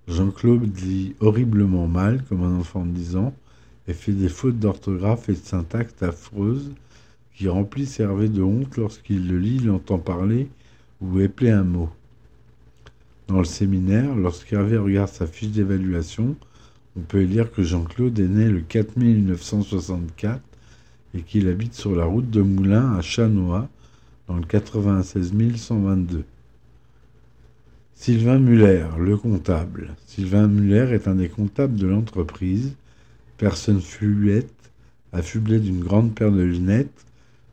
Jean-Claude 0.08 0.76
lit 0.80 1.15
horriblement 1.19 1.88
mal, 1.88 2.24
comme 2.24 2.41
un 2.41 2.60
enfant 2.60 2.86
de 2.86 2.91
10 2.91 3.17
ans, 3.17 3.36
et 3.88 3.93
fait 3.93 4.13
des 4.13 4.30
fautes 4.30 4.58
d'orthographe 4.58 5.30
et 5.30 5.34
de 5.34 5.38
syntaxe 5.38 6.02
affreuses 6.02 6.72
qui 7.36 7.48
remplissent 7.48 8.00
Hervé 8.00 8.30
de 8.30 8.41
honte 8.41 8.78
lorsqu'il 8.78 9.28
le 9.28 9.38
lit, 9.38 9.60
l'entend 9.60 10.00
parler 10.00 10.48
ou 11.02 11.19
épeler 11.19 11.52
un 11.52 11.63
mot. 11.63 11.89
Dans 13.28 13.39
le 13.39 13.46
séminaire, 13.46 14.15
lorsqu'Hervé 14.15 14.78
regarde 14.78 15.10
sa 15.10 15.28
fiche 15.28 15.50
d'évaluation, 15.50 16.36
on 16.98 17.02
peut 17.02 17.22
lire 17.22 17.52
que 17.52 17.62
Jean-Claude 17.62 18.17
est 18.19 18.28
né 18.28 18.50
le 18.50 18.62
4 18.62 18.98
mai 18.98 19.13
1964 19.13 20.41
et 21.13 21.21
qu'il 21.21 21.47
habite 21.47 21.73
sur 21.73 21.95
la 21.95 22.06
route 22.06 22.30
de 22.30 22.41
Moulins 22.41 22.95
à 22.95 23.02
Chanois, 23.02 23.69
dans 24.28 24.36
le 24.36 24.43
96 24.43 25.34
122. 25.56 26.23
Sylvain 27.93 28.39
Muller, 28.39 28.88
le 28.99 29.15
comptable. 29.17 29.95
Sylvain 30.08 30.47
Muller 30.47 30.93
est 30.93 31.08
un 31.08 31.15
des 31.15 31.30
comptables 31.30 31.76
de 31.76 31.88
l'entreprise, 31.88 32.76
personne 33.38 33.80
fluette, 33.80 34.71
affublé 35.12 35.60
d'une 35.60 35.84
grande 35.84 36.13
paire 36.13 36.32
de 36.32 36.41
lunettes, 36.41 37.06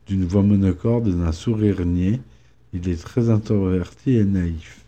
d'une 0.06 0.24
voix 0.24 0.42
monocorde 0.42 1.08
et 1.08 1.12
d'un 1.12 1.32
sourire 1.32 1.84
niais. 1.84 2.20
Il 2.72 2.88
est 2.88 3.00
très 3.00 3.30
introverti 3.30 4.12
et 4.12 4.24
naïf. 4.24 4.84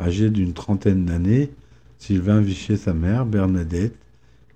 Âgé 0.00 0.30
d'une 0.30 0.54
trentaine 0.54 1.04
d'années, 1.04 1.50
Sylvain 1.98 2.40
vit 2.40 2.54
chez 2.54 2.76
sa 2.76 2.94
mère, 2.94 3.26
Bernadette, 3.26 3.96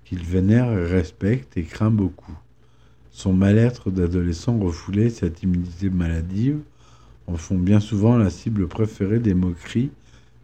qu'il 0.05 0.23
vénère 0.23 0.69
respecte 0.89 1.55
et 1.57 1.63
craint 1.63 1.91
beaucoup. 1.91 2.37
Son 3.15 3.31
mal-être 3.31 3.91
d'adolescent 3.91 4.57
refoulé, 4.57 5.11
sa 5.11 5.29
timidité 5.29 5.91
maladive, 5.91 6.57
en 7.27 7.37
font 7.37 7.59
bien 7.59 7.79
souvent 7.79 8.17
la 8.17 8.31
cible 8.31 8.67
préférée 8.67 9.19
des 9.19 9.35
moqueries 9.35 9.91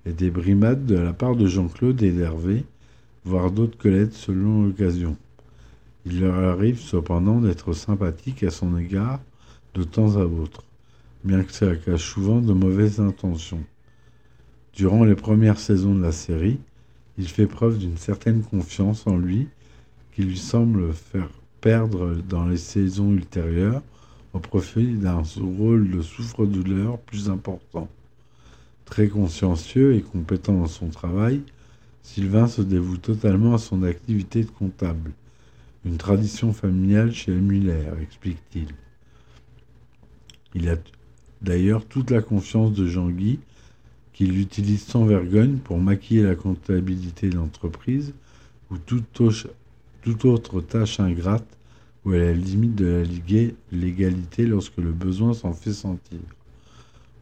et 0.06 0.14
des 0.14 0.30
brimades 0.30 0.86
de 0.86 0.96
la 0.96 1.12
part 1.12 1.36
de 1.36 1.48
Jean-Claude 1.48 2.02
et 2.04 2.12
d'Hervé, 2.12 2.64
voire 3.26 3.50
d'autres 3.50 3.78
collègues 3.78 4.12
selon 4.12 4.66
l'occasion. 4.66 5.18
Il 6.06 6.22
leur 6.22 6.36
arrive 6.36 6.80
cependant 6.80 7.42
d'être 7.42 7.74
sympathiques 7.74 8.44
à 8.44 8.52
son 8.52 8.78
égard 8.78 9.20
de 9.74 9.82
temps 9.82 10.18
à 10.18 10.24
autre, 10.26 10.64
bien 11.24 11.44
que 11.44 11.52
cela 11.52 11.76
cache 11.76 12.14
souvent 12.14 12.40
de 12.40 12.54
mauvaises 12.54 13.00
intentions. 13.00 13.64
Durant 14.74 15.04
les 15.04 15.16
premières 15.16 15.60
saisons 15.60 15.96
de 15.96 16.04
la 16.04 16.12
série, 16.12 16.60
il 17.18 17.28
fait 17.28 17.48
preuve 17.48 17.80
d'une 17.80 17.98
certaine 17.98 18.44
confiance 18.44 19.08
en 19.08 19.18
lui 19.18 19.48
qui 20.14 20.22
lui 20.22 20.38
semble 20.38 20.94
faire 20.94 21.30
perdre 21.62 22.16
dans 22.28 22.46
les 22.46 22.58
saisons 22.58 23.12
ultérieures 23.12 23.82
au 24.34 24.40
profit 24.40 24.94
d'un 24.94 25.24
rôle 25.38 25.90
de 25.90 26.02
souffre-douleur 26.02 27.00
plus 27.00 27.30
important. 27.30 27.88
Très 28.86 29.08
consciencieux 29.08 29.96
et 29.96 30.02
compétent 30.02 30.54
dans 30.54 30.68
son 30.68 30.90
travail, 30.90 31.42
Sylvain 32.02 32.48
se 32.48 32.62
dévoue 32.62 32.98
totalement 32.98 33.54
à 33.54 33.60
son 33.60 33.84
activité 33.84 34.44
de 34.44 34.50
comptable. 34.50 35.12
Une 35.86 35.98
tradition 35.98 36.54
familiale 36.54 37.14
chez 37.14 37.32
Muller, 37.32 37.86
explique-t-il. 38.02 38.70
Il 40.56 40.70
a 40.70 40.76
d'ailleurs 41.42 41.86
toute 41.86 42.10
la 42.10 42.22
confiance 42.22 42.74
de 42.74 42.88
Jean-Guy, 42.88 43.40
qu'il 44.14 44.40
utilise 44.40 44.84
sans 44.84 45.06
vergogne 45.06 45.58
pour 45.58 45.78
maquiller 45.78 46.24
la 46.24 46.36
comptabilité 46.36 47.30
de 47.30 47.38
l'entreprise 47.38 48.14
ou 48.70 48.78
toute, 48.78 49.22
autre 50.24 50.62
tâche 50.62 51.00
ingrate 51.00 51.48
est 52.08 52.16
à 52.16 52.18
la 52.18 52.34
limite 52.34 52.76
de 52.76 53.04
la 53.04 53.52
légalité 53.72 54.46
lorsque 54.46 54.78
le 54.78 54.92
besoin 54.92 55.34
s'en 55.34 55.54
fait 55.54 55.74
sentir. 55.74 56.20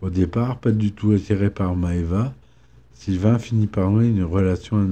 Au 0.01 0.09
départ, 0.09 0.59
pas 0.59 0.71
du 0.71 0.91
tout 0.91 1.11
attiré 1.11 1.49
par 1.49 1.75
Maeva, 1.75 2.33
Sylvain 2.93 3.39
finit 3.39 3.67
par 3.67 3.89
nouer 3.91 4.07
une 4.07 4.23
relation 4.23 4.87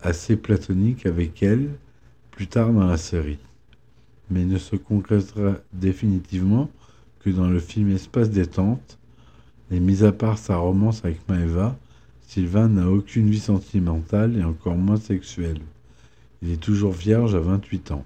assez 0.00 0.36
platonique 0.36 1.06
avec 1.06 1.42
elle 1.42 1.70
plus 2.30 2.46
tard 2.46 2.72
dans 2.72 2.86
la 2.86 2.96
série, 2.96 3.38
mais 4.30 4.44
ne 4.44 4.58
se 4.58 4.76
concrétisera 4.76 5.54
définitivement 5.72 6.70
que 7.20 7.30
dans 7.30 7.48
le 7.48 7.60
film 7.60 7.90
Espace 7.90 8.30
détente, 8.30 8.98
et 9.70 9.80
mis 9.80 10.04
à 10.04 10.12
part 10.12 10.38
sa 10.38 10.56
romance 10.56 11.04
avec 11.04 11.26
Maeva, 11.28 11.76
Sylvain 12.26 12.68
n'a 12.68 12.88
aucune 12.90 13.30
vie 13.30 13.40
sentimentale 13.40 14.36
et 14.36 14.44
encore 14.44 14.76
moins 14.76 14.96
sexuelle. 14.96 15.60
Il 16.44 16.50
est 16.50 16.58
toujours 16.58 16.92
vierge 16.92 17.34
à 17.34 17.40
28 17.40 17.92
ans. 17.92 18.04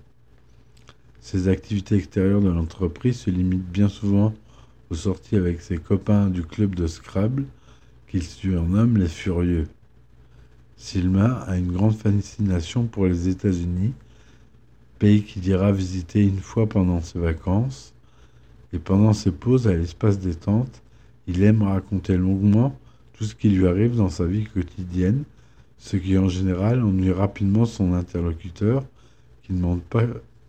Ses 1.20 1.48
activités 1.48 1.96
extérieures 1.96 2.40
de 2.40 2.48
l'entreprise 2.48 3.18
se 3.18 3.30
limitent 3.30 3.68
bien 3.68 3.88
souvent 3.88 4.32
aux 4.90 4.94
sorties 4.94 5.34
avec 5.34 5.60
ses 5.60 5.78
copains 5.78 6.28
du 6.28 6.44
club 6.44 6.76
de 6.76 6.86
Scrabble, 6.86 7.46
qu'il 8.06 8.22
surnomme 8.22 8.96
les 8.96 9.08
Furieux. 9.08 9.66
Sylvain 10.76 11.42
a 11.48 11.58
une 11.58 11.72
grande 11.72 11.96
fascination 11.96 12.84
pour 12.84 13.06
les 13.06 13.28
États-Unis, 13.28 13.92
pays 15.00 15.24
qu'il 15.24 15.44
ira 15.48 15.72
visiter 15.72 16.22
une 16.22 16.38
fois 16.38 16.68
pendant 16.68 17.00
ses 17.00 17.18
vacances, 17.18 17.92
et 18.72 18.78
pendant 18.78 19.14
ses 19.14 19.32
pauses 19.32 19.66
à 19.66 19.74
l'espace 19.74 20.20
détente, 20.20 20.84
il 21.26 21.42
aime 21.42 21.64
raconter 21.64 22.16
longuement 22.16 22.78
tout 23.14 23.24
ce 23.24 23.34
qui 23.34 23.48
lui 23.48 23.66
arrive 23.66 23.96
dans 23.96 24.10
sa 24.10 24.26
vie 24.26 24.44
quotidienne, 24.44 25.24
ce 25.78 25.96
qui 25.96 26.18
en 26.18 26.28
général 26.28 26.82
ennuie 26.82 27.12
rapidement 27.12 27.64
son 27.64 27.92
interlocuteur, 27.94 28.84
qui 29.42 29.52
ne 29.52 29.58
demande 29.58 29.82
pas 29.82 30.04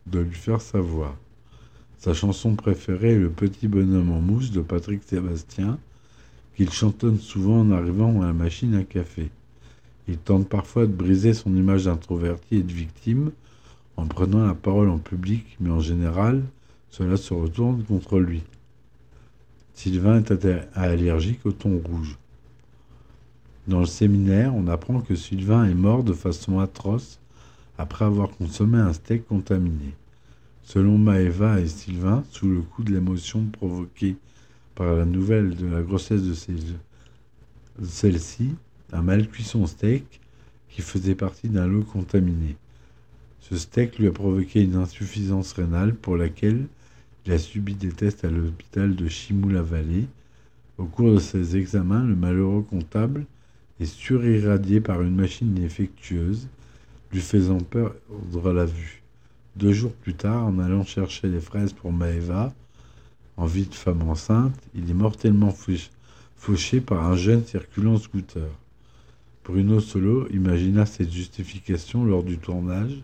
de 0.07 0.19
lui 0.19 0.35
faire 0.35 0.61
savoir. 0.61 1.15
Sa 1.97 2.13
chanson 2.13 2.55
préférée 2.55 3.13
est 3.13 3.19
Le 3.19 3.29
petit 3.29 3.67
bonhomme 3.67 4.11
en 4.11 4.19
mousse 4.19 4.51
de 4.51 4.61
Patrick 4.61 5.03
Sébastien, 5.03 5.77
qu'il 6.55 6.71
chantonne 6.71 7.19
souvent 7.19 7.61
en 7.61 7.71
arrivant 7.71 8.21
à 8.21 8.27
la 8.27 8.33
machine 8.33 8.75
à 8.75 8.83
café. 8.83 9.29
Il 10.07 10.17
tente 10.17 10.49
parfois 10.49 10.87
de 10.87 10.91
briser 10.91 11.33
son 11.33 11.55
image 11.55 11.85
d'introverti 11.85 12.55
et 12.55 12.63
de 12.63 12.73
victime 12.73 13.31
en 13.95 14.07
prenant 14.07 14.45
la 14.45 14.55
parole 14.55 14.89
en 14.89 14.97
public, 14.97 15.57
mais 15.59 15.69
en 15.69 15.79
général, 15.79 16.43
cela 16.89 17.17
se 17.17 17.33
retourne 17.33 17.83
contre 17.83 18.17
lui. 18.17 18.43
Sylvain 19.73 20.23
est 20.23 20.47
allergique 20.73 21.45
au 21.45 21.51
thon 21.51 21.81
rouge. 21.85 22.17
Dans 23.69 23.81
le 23.81 23.85
séminaire, 23.85 24.55
on 24.55 24.65
apprend 24.65 24.99
que 24.99 25.13
Sylvain 25.13 25.65
est 25.65 25.75
mort 25.75 26.03
de 26.03 26.13
façon 26.13 26.57
atroce 26.57 27.19
après 27.77 28.03
avoir 28.03 28.31
consommé 28.31 28.79
un 28.79 28.93
steak 28.93 29.27
contaminé. 29.27 29.93
Selon 30.63 30.97
Maeva 30.97 31.59
et 31.59 31.67
Sylvain, 31.67 32.23
sous 32.31 32.49
le 32.49 32.61
coup 32.61 32.81
de 32.81 32.91
l'émotion 32.91 33.45
provoquée 33.45 34.15
par 34.73 34.95
la 34.95 35.05
nouvelle 35.05 35.55
de 35.55 35.67
la 35.67 35.83
grossesse 35.83 36.23
de 36.23 37.85
celle-ci, 37.85 38.55
a 38.91 39.03
mal 39.03 39.27
cuit 39.29 39.43
son 39.43 39.67
steak 39.67 40.19
qui 40.69 40.81
faisait 40.81 41.13
partie 41.13 41.47
d'un 41.47 41.67
lot 41.67 41.83
contaminé. 41.83 42.55
Ce 43.39 43.55
steak 43.55 43.99
lui 43.99 44.07
a 44.07 44.11
provoqué 44.11 44.63
une 44.63 44.77
insuffisance 44.77 45.53
rénale 45.53 45.93
pour 45.93 46.17
laquelle 46.17 46.65
il 47.27 47.33
a 47.33 47.37
subi 47.37 47.75
des 47.75 47.91
tests 47.91 48.25
à 48.25 48.31
l'hôpital 48.31 48.95
de 48.95 49.07
Chimou-la-Vallée. 49.07 50.07
Au 50.79 50.85
cours 50.85 51.13
de 51.13 51.19
ses 51.19 51.55
examens, 51.55 52.03
le 52.03 52.15
malheureux 52.15 52.63
comptable 52.63 53.27
est 53.79 53.85
surirradié 53.85 54.81
par 54.81 55.01
une 55.01 55.15
machine 55.15 55.53
défectueuse, 55.53 56.47
lui 57.11 57.21
faisant 57.21 57.59
perdre 57.59 58.51
la 58.51 58.65
vue. 58.65 59.01
Deux 59.55 59.73
jours 59.73 59.93
plus 59.93 60.13
tard, 60.13 60.45
en 60.45 60.59
allant 60.59 60.83
chercher 60.83 61.27
les 61.27 61.41
fraises 61.41 61.73
pour 61.73 61.91
Maeva, 61.91 62.53
En 63.37 63.45
vie 63.45 63.65
de 63.65 63.73
femme 63.73 64.01
enceinte, 64.09 64.59
il 64.75 64.89
est 64.89 64.93
mortellement 64.93 65.55
fauché 66.35 66.81
par 66.81 67.05
un 67.05 67.15
jeune 67.15 67.45
circulant 67.45 67.97
scooter. 67.97 68.49
Bruno 69.45 69.79
Solo 69.79 70.27
imagina 70.29 70.85
cette 70.85 71.11
justification 71.11 72.03
lors 72.03 72.23
du 72.23 72.37
tournage 72.37 73.01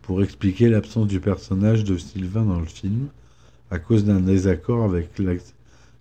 pour 0.00 0.22
expliquer 0.22 0.68
l'absence 0.70 1.08
du 1.08 1.20
personnage 1.20 1.84
de 1.84 1.98
Sylvain 1.98 2.44
dans 2.44 2.60
le 2.60 2.66
film 2.66 3.08
à 3.70 3.78
cause 3.78 4.04
d'un 4.04 4.20
désaccord 4.20 4.84
avec 4.84 5.12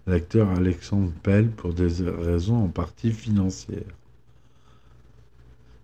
l'acteur 0.08 0.50
Alexandre 0.50 1.12
Pell 1.22 1.50
pour 1.50 1.74
des 1.74 1.90
raisons 2.04 2.64
en 2.64 2.68
partie 2.70 3.12
financières. 3.12 3.84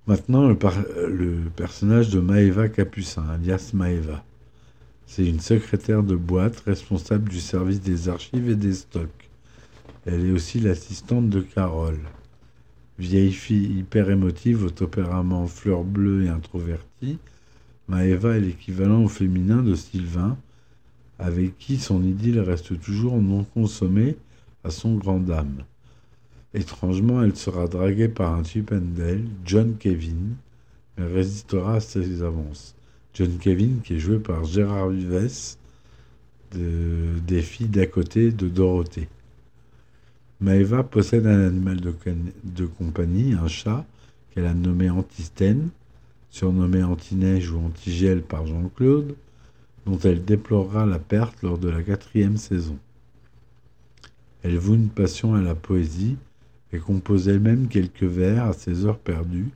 Maintenant, 0.07 0.47
le, 0.47 1.49
personnage 1.55 2.09
de 2.09 2.19
Maeva 2.19 2.67
Capucin, 2.69 3.23
alias 3.29 3.71
Maeva. 3.73 4.23
C'est 5.05 5.25
une 5.25 5.39
secrétaire 5.39 6.03
de 6.03 6.15
boîte 6.15 6.61
responsable 6.61 7.29
du 7.29 7.39
service 7.39 7.81
des 7.81 8.09
archives 8.09 8.49
et 8.49 8.55
des 8.55 8.73
stocks. 8.73 9.29
Elle 10.05 10.25
est 10.25 10.31
aussi 10.31 10.59
l'assistante 10.59 11.29
de 11.29 11.41
Carole. 11.41 11.99
Vieille 12.99 13.33
fille 13.33 13.79
hyper 13.79 14.09
émotive 14.09 14.63
au 14.65 14.69
tempérament 14.69 15.47
fleur 15.47 15.83
bleue 15.83 16.25
et 16.25 16.29
introvertie, 16.29 17.17
Maeva 17.89 18.37
est 18.37 18.41
l'équivalent 18.41 19.03
au 19.03 19.09
féminin 19.09 19.61
de 19.61 19.75
Sylvain, 19.75 20.37
avec 21.19 21.57
qui 21.57 21.77
son 21.77 22.03
idylle 22.03 22.39
reste 22.39 22.79
toujours 22.79 23.21
non 23.21 23.43
consommée 23.43 24.15
à 24.63 24.69
son 24.69 24.95
grand 24.95 25.29
âme. 25.29 25.63
Étrangement, 26.53 27.23
elle 27.23 27.35
sera 27.35 27.67
draguée 27.67 28.09
par 28.09 28.33
un 28.33 28.43
Chippendale, 28.43 29.23
John 29.45 29.75
Kevin, 29.77 30.35
mais 30.97 31.05
résistera 31.05 31.75
à 31.75 31.79
ses 31.79 32.21
avances. 32.21 32.75
John 33.13 33.37
Kevin, 33.37 33.81
qui 33.83 33.95
est 33.95 33.99
joué 33.99 34.19
par 34.19 34.45
Gérard 34.45 34.89
Vives, 34.89 35.55
des 36.51 37.41
filles 37.41 37.67
d'à 37.67 37.87
côté 37.87 38.31
de 38.31 38.47
Dorothée. 38.47 39.07
Maeva 40.41 40.83
possède 40.83 41.25
un 41.25 41.47
animal 41.47 41.79
de, 41.79 42.65
compagnie, 42.65 43.33
un 43.33 43.47
chat, 43.47 43.85
qu'elle 44.31 44.45
a 44.45 44.53
nommé 44.53 44.89
Antistène, 44.89 45.69
surnommé 46.29 46.83
Antineige 46.83 47.49
ou 47.51 47.59
Antigel 47.59 48.21
par 48.21 48.45
Jean-Claude, 48.45 49.15
dont 49.85 49.99
elle 49.99 50.23
déplorera 50.23 50.85
la 50.85 50.99
perte 50.99 51.41
lors 51.41 51.57
de 51.57 51.69
la 51.69 51.83
quatrième 51.83 52.37
saison. 52.37 52.77
Elle 54.43 54.57
voue 54.57 54.75
une 54.75 54.89
passion 54.89 55.35
à 55.35 55.41
la 55.41 55.55
poésie 55.55 56.17
et 56.71 56.79
compose 56.79 57.27
elle-même 57.27 57.67
quelques 57.67 58.03
vers 58.03 58.45
à 58.45 58.53
ses 58.53 58.85
heures 58.85 58.99
perdues, 58.99 59.51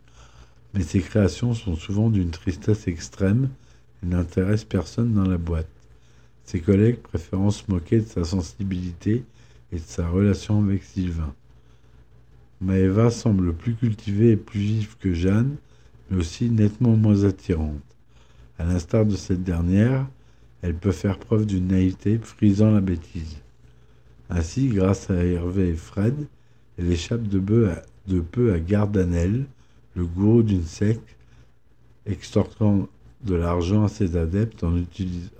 mais 0.74 0.84
ses 0.84 1.02
créations 1.02 1.54
sont 1.54 1.76
souvent 1.76 2.10
d'une 2.10 2.32
tristesse 2.32 2.88
extrême 2.88 3.50
et 4.04 4.08
n'intéressent 4.08 4.66
personne 4.66 5.14
dans 5.14 5.28
la 5.28 5.38
boîte. 5.38 5.68
Ses 6.44 6.62
collègues 6.62 7.00
préférant 7.00 7.52
se 7.52 7.64
moquer 7.68 8.00
de 8.00 8.06
sa 8.06 8.24
sensibilité 8.24 9.26
et 9.72 9.76
de 9.76 9.82
sa 9.86 10.08
relation 10.08 10.64
avec 10.64 10.84
Sylvain. 10.84 11.34
Maëva 12.62 13.12
semble 13.12 13.54
plus 13.54 13.76
cultivée 13.76 14.32
et 14.32 14.38
plus 14.38 14.60
vive 14.60 14.98
que 14.98 15.14
Jeanne, 15.14 15.58
mais 16.10 16.18
aussi 16.18 16.50
nettement 16.50 16.96
moins 16.96 17.24
attirante. 17.24 17.82
À 18.58 18.66
l'instar 18.66 19.06
de 19.06 19.16
cette 19.16 19.44
dernière, 19.44 20.08
elle 20.62 20.76
peut 20.76 20.92
faire 20.92 21.20
preuve 21.20 21.46
d'une 21.46 21.68
naïveté 21.68 22.18
frisant 22.18 22.72
la 22.72 22.82
bêtise. 22.82 23.38
Ainsi, 24.30 24.68
grâce 24.68 25.10
à 25.10 25.24
Hervé 25.24 25.70
et 25.70 25.76
Fred, 25.76 26.28
elle 26.78 26.92
échappe 26.92 27.28
de 27.28 27.40
peu 27.40 28.52
à, 28.54 28.60
Gardanel, 28.60 29.46
le 29.96 30.06
gourou 30.06 30.44
d'une 30.44 30.66
secte, 30.66 31.16
extorquant 32.06 32.88
de 33.24 33.36
l'argent 33.36 33.84
à 33.84 33.88
ses 33.88 34.16
adeptes 34.16 34.64
en, 34.64 34.82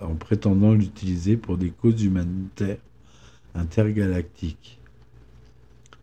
en 0.00 0.14
prétendant 0.14 0.72
l'utiliser 0.72 1.36
pour 1.36 1.56
des 1.56 1.70
causes 1.70 2.02
humanitaires 2.02 2.78
intergalactiques. 3.54 4.78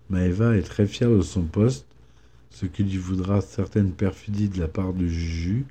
Maeva 0.09 0.55
est 0.55 0.61
très 0.61 0.85
fière 0.85 1.09
de 1.09 1.21
son 1.21 1.43
poste, 1.43 1.85
ce 2.51 2.65
qui 2.65 2.83
lui 2.83 2.97
voudra 2.97 3.41
certaines 3.41 3.91
perfidies 3.91 4.49
de 4.49 4.59
la 4.59 4.67
part 4.67 4.93
de 4.93 5.07
Juju, 5.07 5.65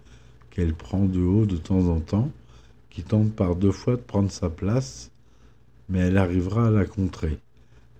qu'elle 0.50 0.74
prend 0.74 1.04
de 1.04 1.20
haut 1.20 1.46
de 1.46 1.56
temps 1.56 1.88
en 1.88 2.00
temps, 2.00 2.30
qui 2.94 3.02
tente 3.02 3.32
par 3.32 3.56
deux 3.56 3.72
fois 3.72 3.96
de 3.96 4.02
prendre 4.02 4.30
sa 4.30 4.48
place, 4.48 5.10
mais 5.88 5.98
elle 5.98 6.16
arrivera 6.16 6.68
à 6.68 6.70
la 6.70 6.84
contrer. 6.84 7.38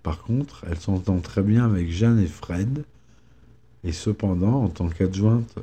Par 0.03 0.21
contre, 0.21 0.63
elle 0.69 0.77
s'entend 0.79 1.19
très 1.19 1.41
bien 1.41 1.65
avec 1.65 1.91
Jeanne 1.91 2.19
et 2.19 2.27
Fred, 2.27 2.85
et 3.83 3.91
cependant, 3.91 4.63
en 4.63 4.69
tant 4.69 4.87
qu'adjointe 4.87 5.57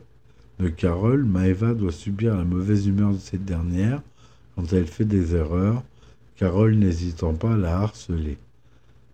de 0.59 0.69
Carole, 0.69 1.25
Maeva 1.25 1.73
doit 1.73 1.93
subir 1.93 2.37
la 2.37 2.45
mauvaise 2.45 2.87
humeur 2.87 3.13
de 3.13 3.19
cette 3.19 3.47
dernière 3.47 4.03
quand 4.55 4.71
elle 4.75 4.87
fait 4.87 5.07
des 5.07 5.35
erreurs, 5.35 5.83
Carole 6.37 6.75
n'hésitant 6.75 7.33
pas 7.33 7.55
à 7.55 7.57
la 7.57 7.79
harceler. 7.79 8.37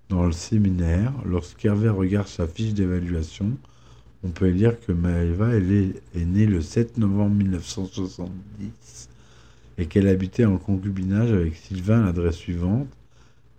Dans 0.09 0.27
le 0.27 0.33
séminaire, 0.33 1.13
lorsqu'Hervé 1.27 1.91
regarde 1.91 2.27
sa 2.27 2.49
fiche 2.49 2.75
d'évaluation, 2.75 3.53
on 4.25 4.31
peut 4.31 4.51
dire 4.51 4.81
que 4.81 4.91
Maeva 4.91 5.55
est, 5.55 6.03
est 6.17 6.25
née 6.25 6.47
le 6.47 6.61
7 6.61 6.99
novembre 6.99 7.37
1970 7.37 9.09
et 9.79 9.87
qu'elle 9.87 10.09
habitait 10.09 10.45
en 10.45 10.59
concubinage 10.59 11.33
avec 11.33 11.57
Sylvain 11.57 12.03
à 12.03 12.07
l'adresse 12.07 12.37
suivante 12.37 12.89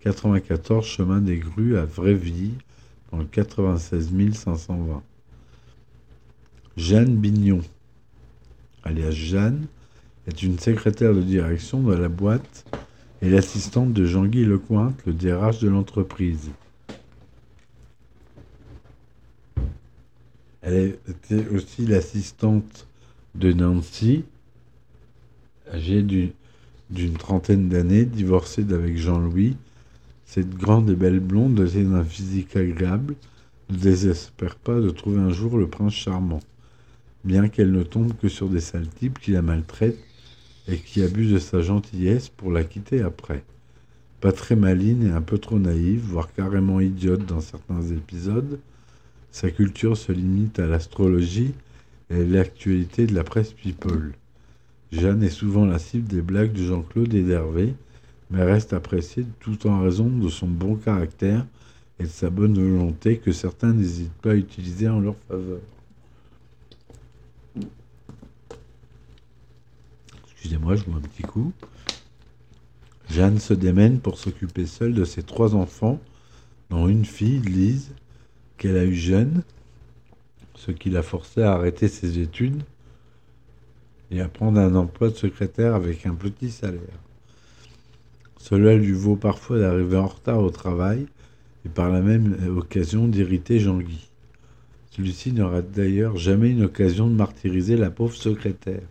94 0.00 0.84
chemin 0.84 1.20
des 1.20 1.38
Grues 1.38 1.76
à 1.76 1.84
Vréville, 1.84 2.54
dans 3.10 3.18
le 3.18 3.24
96 3.24 4.10
520. 4.32 5.02
Jeanne 6.76 7.16
Bignon, 7.16 7.60
alias 8.82 9.10
Jeanne, 9.10 9.66
est 10.26 10.42
une 10.42 10.58
secrétaire 10.58 11.14
de 11.14 11.20
direction 11.20 11.82
de 11.82 11.94
la 11.94 12.08
boîte 12.08 12.64
et 13.20 13.28
l'assistante 13.28 13.92
de 13.92 14.06
Jean-Guy 14.06 14.44
Lecointe, 14.44 14.98
le 15.06 15.12
DRH 15.12 15.60
de 15.60 15.68
l'entreprise. 15.68 16.50
Elle 20.62 20.98
était 21.08 21.46
aussi 21.48 21.84
l'assistante 21.84 22.86
de 23.34 23.52
Nancy, 23.52 24.24
âgée 25.72 26.02
d'une 26.02 27.16
trentaine 27.16 27.68
d'années, 27.68 28.04
divorcée 28.04 28.64
d'avec 28.64 28.96
Jean-Louis, 28.96 29.56
cette 30.26 30.54
grande 30.54 30.90
et 30.90 30.94
belle 30.94 31.20
blonde, 31.20 31.54
dotée 31.54 31.82
d'un 31.82 32.04
physique 32.04 32.56
agréable, 32.56 33.14
ne 33.70 33.76
désespère 33.76 34.56
pas 34.56 34.80
de 34.80 34.90
trouver 34.90 35.20
un 35.20 35.32
jour 35.32 35.58
le 35.58 35.68
prince 35.68 35.94
charmant, 35.94 36.40
bien 37.24 37.48
qu'elle 37.48 37.72
ne 37.72 37.82
tombe 37.82 38.12
que 38.16 38.28
sur 38.28 38.48
des 38.48 38.60
sales 38.60 38.88
types 38.88 39.18
qui 39.18 39.32
la 39.32 39.42
maltraitent 39.42 39.98
et 40.68 40.76
qui 40.76 41.02
abusent 41.02 41.32
de 41.32 41.38
sa 41.38 41.62
gentillesse 41.62 42.28
pour 42.28 42.52
la 42.52 42.64
quitter 42.64 43.02
après. 43.02 43.42
Pas 44.20 44.32
très 44.32 44.56
maline 44.56 45.06
et 45.06 45.10
un 45.10 45.22
peu 45.22 45.38
trop 45.38 45.58
naïve, 45.58 46.02
voire 46.02 46.32
carrément 46.32 46.80
idiote 46.80 47.24
dans 47.26 47.40
certains 47.40 47.82
épisodes, 47.82 48.60
sa 49.32 49.50
culture 49.50 49.96
se 49.96 50.12
limite 50.12 50.58
à 50.58 50.66
l'astrologie 50.66 51.54
et 52.10 52.24
l'actualité 52.24 53.06
de 53.06 53.14
la 53.14 53.24
presse 53.24 53.52
people. 53.52 54.12
Jeanne 54.92 55.22
est 55.22 55.30
souvent 55.30 55.66
la 55.66 55.78
cible 55.78 56.08
des 56.08 56.20
blagues 56.20 56.52
de 56.52 56.64
Jean-Claude 56.64 57.14
et 57.14 57.22
d'Hervé, 57.22 57.74
mais 58.30 58.42
reste 58.42 58.72
apprécié 58.72 59.24
tout 59.38 59.66
en 59.68 59.82
raison 59.82 60.08
de 60.08 60.28
son 60.28 60.48
bon 60.48 60.74
caractère 60.74 61.46
et 62.00 62.04
de 62.04 62.08
sa 62.08 62.28
bonne 62.28 62.54
volonté 62.54 63.18
que 63.18 63.30
certains 63.30 63.72
n'hésitent 63.72 64.12
pas 64.14 64.32
à 64.32 64.34
utiliser 64.34 64.88
en 64.88 65.00
leur 65.00 65.16
faveur. 65.28 65.60
Excusez-moi, 70.24 70.74
je 70.74 70.84
vois 70.84 70.96
un 70.96 71.00
petit 71.00 71.22
coup. 71.22 71.52
Jeanne 73.10 73.38
se 73.38 73.54
démène 73.54 74.00
pour 74.00 74.18
s'occuper 74.18 74.66
seule 74.66 74.94
de 74.94 75.04
ses 75.04 75.22
trois 75.22 75.54
enfants, 75.54 76.00
dont 76.70 76.88
une 76.88 77.04
fille, 77.04 77.40
Lise, 77.40 77.92
qu'elle 78.56 78.76
a 78.76 78.84
eue 78.84 78.94
jeune, 78.94 79.42
ce 80.54 80.72
qui 80.72 80.90
l'a 80.90 81.02
forcée 81.02 81.42
à 81.42 81.52
arrêter 81.52 81.88
ses 81.88 82.18
études 82.18 82.62
et 84.10 84.20
à 84.20 84.28
prendre 84.28 84.60
un 84.60 84.74
emploi 84.74 85.10
de 85.10 85.14
secrétaire 85.14 85.74
avec 85.74 86.06
un 86.06 86.14
petit 86.14 86.50
salaire. 86.50 86.80
Cela 88.38 88.74
lui 88.74 88.92
vaut 88.92 89.16
parfois 89.16 89.58
d'arriver 89.58 89.96
en 89.96 90.06
retard 90.06 90.40
au 90.40 90.50
travail 90.50 91.06
et 91.64 91.68
par 91.68 91.90
la 91.90 92.00
même 92.00 92.36
occasion 92.56 93.06
d'irriter 93.06 93.58
Jean-Guy. 93.58 94.08
Celui-ci 94.90 95.32
n'aura 95.32 95.62
d'ailleurs 95.62 96.16
jamais 96.16 96.50
une 96.50 96.64
occasion 96.64 97.08
de 97.08 97.14
martyriser 97.14 97.76
la 97.76 97.90
pauvre 97.90 98.14
secrétaire, 98.14 98.82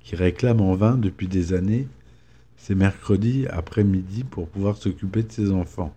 qui 0.00 0.16
réclame 0.16 0.60
en 0.60 0.74
vain 0.74 0.96
depuis 0.96 1.28
des 1.28 1.52
années 1.54 1.88
ses 2.56 2.74
mercredis 2.74 3.46
après-midi 3.48 4.24
pour 4.24 4.48
pouvoir 4.48 4.76
s'occuper 4.76 5.22
de 5.22 5.32
ses 5.32 5.52
enfants. 5.52 5.94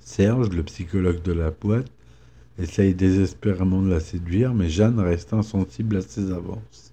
Serge, 0.00 0.50
le 0.50 0.62
psychologue 0.62 1.22
de 1.22 1.32
la 1.32 1.50
boîte, 1.50 1.90
essaye 2.58 2.94
désespérément 2.94 3.82
de 3.82 3.90
la 3.90 4.00
séduire, 4.00 4.54
mais 4.54 4.68
Jeanne 4.68 5.00
reste 5.00 5.32
insensible 5.32 5.96
à 5.96 6.02
ses 6.02 6.30
avances. 6.30 6.92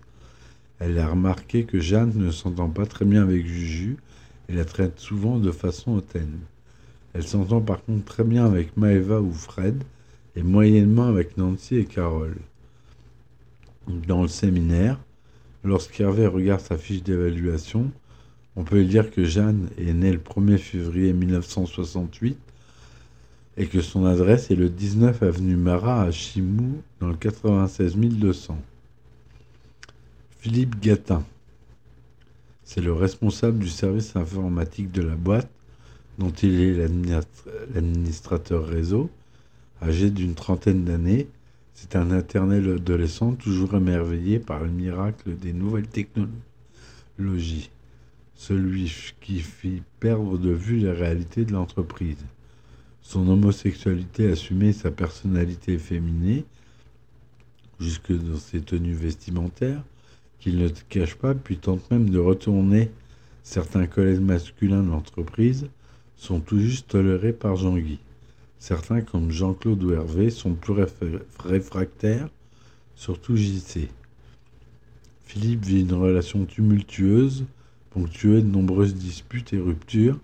Elle 0.80 1.00
a 1.00 1.08
remarqué 1.08 1.66
que 1.66 1.80
Jeanne 1.80 2.14
ne 2.16 2.32
s'entend 2.32 2.70
pas 2.70 2.86
très 2.86 3.06
bien 3.06 3.24
avec 3.24 3.46
Juju 3.46 3.98
et 4.50 4.54
la 4.54 4.66
traite 4.66 5.00
souvent 5.00 5.40
de 5.40 5.52
façon 5.52 5.96
hautaine. 5.96 6.40
Elle 7.14 7.28
s'entend 7.28 7.62
par 7.62 7.84
contre 7.84 8.06
très 8.06 8.24
bien 8.24 8.46
avec 8.46 8.78
Maeva 8.78 9.22
ou 9.22 9.32
Fred 9.32 9.84
et 10.36 10.44
moyennement 10.44 11.08
avec 11.08 11.38
Nancy 11.38 11.78
et 11.78 11.86
Carole. 11.86 12.38
Dans 13.88 14.22
le 14.22 14.28
séminaire, 14.28 15.00
lorsqu'Hervé 15.64 16.28
regarde 16.28 16.62
sa 16.62 16.78
fiche 16.78 17.04
d'évaluation, 17.04 17.92
On 18.60 18.64
peut 18.64 18.84
dire 18.84 19.12
que 19.12 19.24
Jeanne 19.24 19.70
est 19.78 19.94
née 19.94 20.12
le 20.12 20.18
1er 20.18 20.58
février 20.58 21.14
1968 21.14 22.40
et 23.58 23.66
que 23.66 23.82
son 23.82 24.06
adresse 24.06 24.52
est 24.52 24.56
le 24.56 24.70
19 24.70 25.24
avenue 25.24 25.56
Marat 25.56 26.04
à 26.04 26.12
Chimou 26.12 26.82
dans 27.00 27.08
le 27.08 27.16
96 27.16 27.96
200. 27.98 28.56
Philippe 30.40 30.80
Gatin, 30.80 31.24
c'est 32.64 32.82
le 32.82 32.94
responsable 32.94 33.58
du 33.58 33.70
service 33.70 34.16
informatique 34.16 34.92
de 34.92 35.02
la 35.02 35.16
boîte 35.16 35.50
dont 36.20 36.30
il 36.30 36.62
est 36.62 36.88
l'administrateur 37.74 38.66
réseau, 38.66 39.10
âgé 39.82 40.12
d'une 40.12 40.36
trentaine 40.36 40.86
d'années. 40.86 41.28
C'est 41.74 41.96
un 41.96 42.18
éternel 42.18 42.70
adolescent 42.76 43.34
toujours 43.34 43.76
émerveillé 43.76 44.40
par 44.40 44.64
le 44.64 44.70
miracle 44.70 45.36
des 45.36 45.54
nouvelles 45.54 45.88
technologies, 45.88 47.70
celui 48.36 48.92
qui 49.22 49.40
fit 49.40 49.82
perdre 50.00 50.38
de 50.38 50.52
vue 50.52 50.80
la 50.80 50.94
réalité 50.94 51.46
de 51.46 51.54
l'entreprise 51.54 52.24
son 53.08 53.30
homosexualité 53.30 54.30
assumée, 54.30 54.74
sa 54.74 54.92
personnalité 54.92 55.78
féminine, 55.78 56.44
jusque 57.80 58.12
dans 58.12 58.36
ses 58.36 58.60
tenues 58.60 58.96
vestimentaires, 58.96 59.82
qu'il 60.42 60.58
ne 60.58 60.68
cache 60.90 61.16
pas, 61.16 61.34
puis 61.34 61.56
tente 61.56 61.90
même 61.90 62.10
de 62.10 62.20
retourner 62.20 62.92
certains 63.44 63.88
collègues 63.88 64.20
masculins 64.20 64.84
de 64.84 64.90
l'entreprise, 64.90 65.70
sont 66.18 66.42
tout 66.42 66.60
juste 66.60 66.90
tolérés 66.90 67.32
par 67.32 67.56
Jean-Guy. 67.56 68.00
Certains, 68.60 69.00
comme 69.00 69.32
Jean-Claude 69.32 69.82
ou 69.86 69.94
Hervé, 69.94 70.30
sont 70.30 70.56
plus 70.56 70.74
réfractaires, 71.40 72.28
surtout 72.98 73.38
JC. 73.38 73.88
Philippe 75.24 75.64
vit 75.64 75.80
une 75.80 75.94
relation 75.94 76.44
tumultueuse, 76.44 77.46
ponctuée 77.92 78.42
de 78.42 78.48
nombreuses 78.48 78.96
disputes 78.96 79.54
et 79.54 79.60
ruptures, 79.60 80.20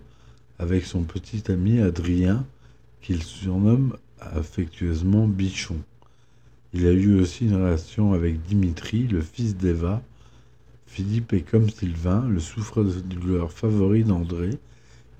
avec 0.58 0.84
son 0.84 1.04
petit 1.04 1.50
ami 1.50 1.80
Adrien, 1.80 2.44
qu'il 3.04 3.22
surnomme 3.22 3.98
affectueusement 4.18 5.28
Bichon. 5.28 5.76
Il 6.72 6.86
a 6.86 6.92
eu 6.92 7.20
aussi 7.20 7.44
une 7.44 7.56
relation 7.56 8.14
avec 8.14 8.40
Dimitri, 8.40 9.06
le 9.06 9.20
fils 9.20 9.58
d'Eva. 9.58 10.00
Philippe 10.86 11.34
est 11.34 11.42
comme 11.42 11.68
Sylvain, 11.68 12.26
le 12.26 12.40
souffreur 12.40 12.86
favori 13.52 14.04
d'André, 14.04 14.58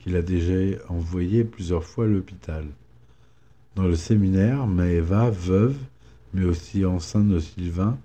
qu'il 0.00 0.16
a 0.16 0.22
déjà 0.22 0.78
envoyé 0.88 1.44
plusieurs 1.44 1.84
fois 1.84 2.06
à 2.06 2.08
l'hôpital. 2.08 2.64
Dans 3.76 3.82
le 3.82 3.96
séminaire, 3.96 4.66
Maëva, 4.66 5.28
veuve, 5.28 5.76
mais 6.32 6.46
aussi 6.46 6.86
enceinte 6.86 7.28
de 7.28 7.38
Sylvain, 7.38 7.98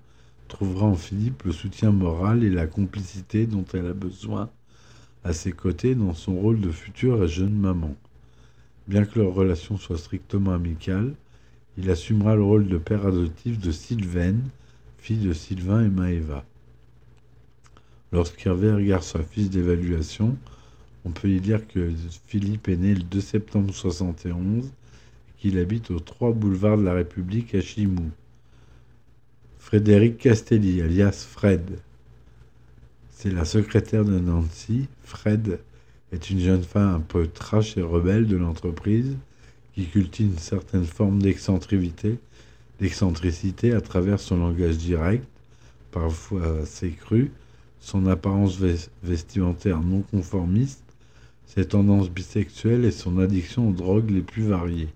trouvera 0.48 0.84
en 0.84 0.94
Philippe 0.94 1.44
le 1.44 1.52
soutien 1.52 1.90
moral 1.90 2.44
et 2.44 2.50
la 2.50 2.66
complicité 2.66 3.46
dont 3.46 3.64
elle 3.72 3.86
a 3.86 3.94
besoin 3.94 4.50
à 5.24 5.32
ses 5.32 5.52
côtés 5.52 5.94
dans 5.94 6.12
son 6.12 6.34
rôle 6.34 6.60
de 6.60 6.70
future 6.70 7.24
et 7.24 7.28
jeune 7.28 7.58
maman. 7.58 7.96
Bien 8.88 9.04
que 9.04 9.18
leur 9.18 9.34
relation 9.34 9.76
soit 9.76 9.98
strictement 9.98 10.52
amicale, 10.52 11.14
il 11.78 11.90
assumera 11.90 12.34
le 12.34 12.42
rôle 12.42 12.68
de 12.68 12.78
père 12.78 13.06
adoptif 13.06 13.58
de 13.58 13.70
Sylvaine, 13.70 14.42
fille 14.98 15.24
de 15.24 15.32
Sylvain 15.32 15.84
et 15.84 15.88
Maëva. 15.88 16.44
Lorsqu'Hervé 18.12 18.72
regarde 18.72 19.04
sa 19.04 19.22
fils 19.22 19.50
d'évaluation, 19.50 20.36
on 21.04 21.10
peut 21.10 21.28
y 21.28 21.40
dire 21.40 21.66
que 21.68 21.90
Philippe 22.26 22.68
est 22.68 22.76
né 22.76 22.94
le 22.94 23.02
2 23.02 23.20
septembre 23.20 23.66
1971 23.66 24.66
et 24.66 24.70
qu'il 25.38 25.58
habite 25.58 25.90
au 25.90 26.00
3 26.00 26.32
boulevard 26.32 26.76
de 26.76 26.82
la 26.82 26.94
République 26.94 27.54
à 27.54 27.60
Chimou. 27.60 28.10
Frédéric 29.58 30.18
Castelli, 30.18 30.82
alias 30.82 31.26
Fred. 31.30 31.78
C'est 33.12 33.30
la 33.30 33.44
secrétaire 33.44 34.04
de 34.04 34.18
Nancy. 34.18 34.88
Fred 35.04 35.60
est 36.12 36.30
une 36.30 36.40
jeune 36.40 36.62
femme 36.62 36.94
un 36.96 37.00
peu 37.00 37.26
trash 37.26 37.76
et 37.76 37.82
rebelle 37.82 38.26
de 38.26 38.36
l'entreprise 38.36 39.16
qui 39.74 39.86
cultive 39.86 40.26
une 40.26 40.38
certaine 40.38 40.84
forme 40.84 41.22
d'excentricité, 41.22 42.18
à 43.72 43.80
travers 43.80 44.18
son 44.18 44.38
langage 44.38 44.78
direct, 44.78 45.26
parfois 45.92 46.60
assez 46.62 46.90
cru, 46.90 47.30
son 47.80 48.06
apparence 48.06 48.58
vestimentaire 49.02 49.80
non 49.80 50.02
conformiste, 50.02 50.84
ses 51.46 51.64
tendances 51.66 52.10
bisexuelles 52.10 52.84
et 52.84 52.90
son 52.90 53.18
addiction 53.18 53.70
aux 53.70 53.72
drogues 53.72 54.10
les 54.10 54.22
plus 54.22 54.42
variées. 54.42 54.88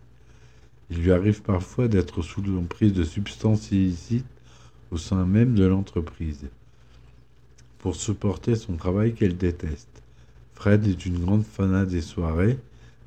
Il 0.90 0.98
lui 0.98 1.12
arrive 1.12 1.42
parfois 1.42 1.88
d'être 1.88 2.22
sous 2.22 2.42
l'emprise 2.42 2.92
de 2.92 3.04
substances 3.04 3.70
illicites 3.70 4.26
au 4.90 4.98
sein 4.98 5.24
même 5.24 5.54
de 5.54 5.64
l'entreprise, 5.64 6.46
pour 7.78 7.96
supporter 7.96 8.54
son 8.54 8.76
travail 8.76 9.14
qu'elle 9.14 9.36
déteste. 9.36 10.03
Fred 10.64 10.86
est 10.86 11.04
une 11.04 11.18
grande 11.18 11.44
fanat 11.44 11.84
des 11.84 12.00
soirées, 12.00 12.56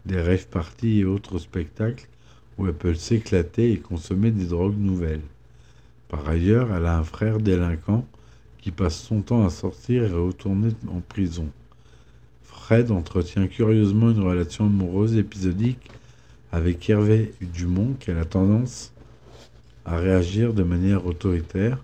des 0.05 0.22
rêves 0.22 0.45
parties 0.47 0.99
et 0.99 1.05
autres 1.05 1.39
spectacles 1.39 2.08
où 2.55 2.68
elle 2.68 2.76
peut 2.76 2.93
s'éclater 2.93 3.72
et 3.72 3.80
consommer 3.80 4.30
des 4.30 4.45
drogues 4.45 4.78
nouvelles. 4.78 5.24
Par 6.08 6.30
ailleurs, 6.30 6.72
elle 6.72 6.86
a 6.86 6.99
un 6.99 7.03
frère 7.03 7.39
délinquant 7.39 8.05
qui 8.60 8.70
passe 8.70 9.01
son 9.01 9.22
temps 9.22 9.43
à 9.43 9.49
sortir 9.49 10.03
et 10.03 10.12
retourner 10.12 10.70
en 10.88 10.99
prison. 10.99 11.49
Fred 12.43 12.91
entretient 12.91 13.47
curieusement 13.47 14.12
une 14.12 14.22
relation 14.22 14.68
amoureuse 14.68 15.18
épisodique 15.18 15.89
avec 16.51 16.88
Hervé 16.88 17.34
Dumont 17.41 17.95
qu'elle 17.99 18.20
a 18.20 18.26
tendance 18.26 18.93
à 19.84 19.97
réagir 19.97 20.53
de 20.53 20.62
manière 20.62 21.08
autoritaire, 21.08 21.84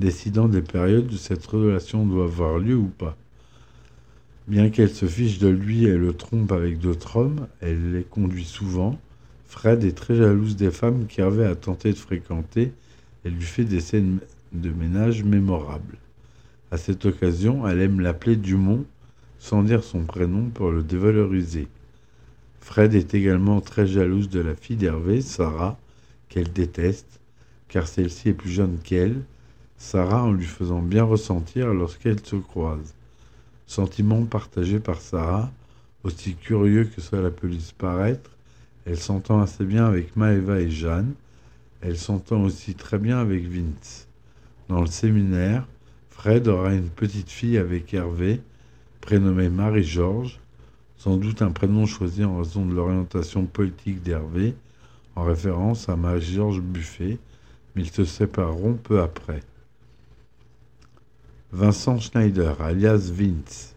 décidant 0.00 0.48
des 0.48 0.62
périodes 0.62 1.12
où 1.12 1.16
cette 1.16 1.46
relation 1.46 2.04
doit 2.04 2.24
avoir 2.24 2.58
lieu 2.58 2.74
ou 2.76 2.88
pas. 2.88 3.16
Bien 4.48 4.70
qu'elle 4.70 4.90
se 4.90 5.06
fiche 5.06 5.38
de 5.38 5.46
lui 5.46 5.84
et 5.84 5.96
le 5.96 6.14
trompe 6.14 6.50
avec 6.50 6.80
d'autres 6.80 7.16
hommes, 7.16 7.46
elle 7.60 7.92
les 7.92 8.02
conduit 8.02 8.44
souvent. 8.44 8.98
Fred 9.46 9.84
est 9.84 9.96
très 9.96 10.16
jalouse 10.16 10.56
des 10.56 10.72
femmes 10.72 11.06
qu'Hervé 11.06 11.44
a 11.44 11.54
tenté 11.54 11.92
de 11.92 11.98
fréquenter 11.98 12.72
et 13.24 13.30
lui 13.30 13.44
fait 13.44 13.64
des 13.64 13.78
scènes 13.78 14.18
de 14.52 14.70
ménage 14.70 15.22
mémorables. 15.22 15.96
À 16.72 16.76
cette 16.76 17.06
occasion, 17.06 17.68
elle 17.68 17.80
aime 17.80 18.00
l'appeler 18.00 18.34
Dumont 18.34 18.84
sans 19.38 19.62
dire 19.62 19.84
son 19.84 20.04
prénom 20.04 20.50
pour 20.50 20.72
le 20.72 20.82
dévaloriser. 20.82 21.68
Fred 22.60 22.94
est 22.94 23.14
également 23.14 23.60
très 23.60 23.86
jalouse 23.86 24.28
de 24.28 24.40
la 24.40 24.56
fille 24.56 24.76
d'Hervé, 24.76 25.20
Sarah, 25.20 25.78
qu'elle 26.28 26.52
déteste, 26.52 27.20
car 27.68 27.86
celle-ci 27.86 28.30
est 28.30 28.34
plus 28.34 28.50
jeune 28.50 28.78
qu'elle, 28.82 29.22
Sarah 29.78 30.24
en 30.24 30.32
lui 30.32 30.46
faisant 30.46 30.82
bien 30.82 31.04
ressentir 31.04 31.72
lorsqu'elles 31.74 32.24
se 32.24 32.36
croisent. 32.36 32.94
Sentiment 33.66 34.24
partagé 34.24 34.80
par 34.80 35.00
Sarah, 35.00 35.50
aussi 36.04 36.34
curieux 36.34 36.84
que 36.84 37.00
cela 37.00 37.30
peut 37.30 37.46
lui 37.46 37.72
paraître, 37.78 38.30
elle 38.84 38.98
s'entend 38.98 39.40
assez 39.40 39.64
bien 39.64 39.86
avec 39.86 40.16
Maeva 40.16 40.60
et 40.60 40.70
Jeanne, 40.70 41.14
elle 41.80 41.98
s'entend 41.98 42.42
aussi 42.42 42.74
très 42.74 42.98
bien 42.98 43.18
avec 43.18 43.44
Vince. 43.48 44.08
Dans 44.68 44.80
le 44.80 44.86
séminaire, 44.86 45.66
Fred 46.10 46.48
aura 46.48 46.74
une 46.74 46.88
petite 46.88 47.30
fille 47.30 47.58
avec 47.58 47.92
Hervé, 47.94 48.40
prénommée 49.00 49.48
Marie-Georges, 49.48 50.40
sans 50.96 51.16
doute 51.16 51.42
un 51.42 51.50
prénom 51.50 51.86
choisi 51.86 52.24
en 52.24 52.38
raison 52.38 52.64
de 52.64 52.74
l'orientation 52.74 53.46
politique 53.46 54.02
d'Hervé, 54.02 54.54
en 55.16 55.24
référence 55.24 55.88
à 55.88 55.96
Marie-Georges 55.96 56.60
Buffet, 56.60 57.18
mais 57.74 57.82
ils 57.82 57.90
se 57.90 58.04
sépareront 58.04 58.74
peu 58.74 59.00
après. 59.00 59.40
Vincent 61.54 61.98
Schneider, 61.98 62.62
alias 62.62 63.10
Vince, 63.12 63.74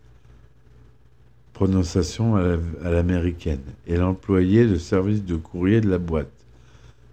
prononciation 1.52 2.38
à 2.38 2.90
l'américaine, 2.90 3.60
est 3.86 3.98
l'employé 3.98 4.66
de 4.66 4.78
service 4.78 5.26
de 5.26 5.36
courrier 5.36 5.82
de 5.82 5.90
la 5.90 5.98
boîte. 5.98 6.32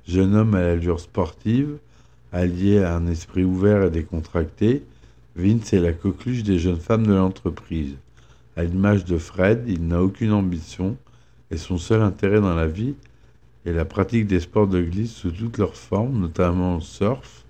Jeune 0.07 0.37
homme 0.37 0.55
à 0.55 0.61
l'allure 0.61 1.01
sportive, 1.01 1.79
allié 2.31 2.79
à 2.79 2.95
un 2.95 3.09
esprit 3.09 3.43
ouvert 3.43 3.83
et 3.83 3.91
décontracté, 3.91 4.85
Vince 5.35 5.73
est 5.73 5.81
la 5.81 5.93
coqueluche 5.93 6.45
des 6.45 6.61
jeunes 6.61 6.79
femmes 6.79 7.09
de 7.09 7.15
l'entreprise. 7.15 7.97
À 8.57 8.63
l'image 8.63 9.05
de 9.05 9.19
Fred, 9.19 9.65
il 9.67 9.89
n'a 9.89 10.01
aucune 10.01 10.31
ambition 10.31 10.97
et 11.51 11.57
son 11.57 11.77
seul 11.77 12.03
intérêt 12.03 12.41
dans 12.41 12.55
la 12.55 12.69
vie 12.69 12.95
est 13.67 13.73
la 13.73 13.85
pratique 13.85 14.29
des 14.29 14.39
sports 14.39 14.69
de 14.69 14.81
glisse 14.81 15.13
sous 15.13 15.33
toutes 15.33 15.59
leurs 15.59 15.77
formes, 15.77 16.21
notamment 16.21 16.79
surf, 16.79 17.41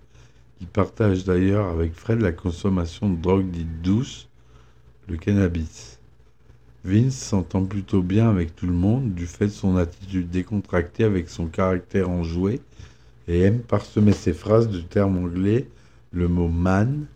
partage 0.67 1.25
d'ailleurs 1.25 1.69
avec 1.69 1.95
Fred 1.95 2.21
la 2.21 2.33
consommation 2.33 3.11
de 3.11 3.21
drogue 3.21 3.51
dite 3.51 3.83
douce, 3.83 4.29
le 5.09 5.17
cannabis. 5.17 5.99
Vince 6.85 7.17
s'entend 7.17 7.65
plutôt 7.65 8.03
bien 8.03 8.29
avec 8.29 8.57
tout 8.57 8.67
le 8.67 8.73
monde 8.73 9.15
du 9.15 9.27
fait 9.27 9.47
de 9.47 9.51
son 9.51 9.77
attitude 9.77 10.31
décontractée 10.31 11.05
avec 11.05 11.29
son 11.29 11.47
caractère 11.47 12.11
enjoué 12.11 12.61
et 13.29 13.43
aime 13.43 13.61
parsemer 13.61 14.13
ses 14.13 14.33
phrases 14.33 14.69
de 14.69 14.81
termes 14.81 15.19
anglais 15.19 15.69
le 16.13 16.29
mot 16.29 16.49
man, 16.49 17.07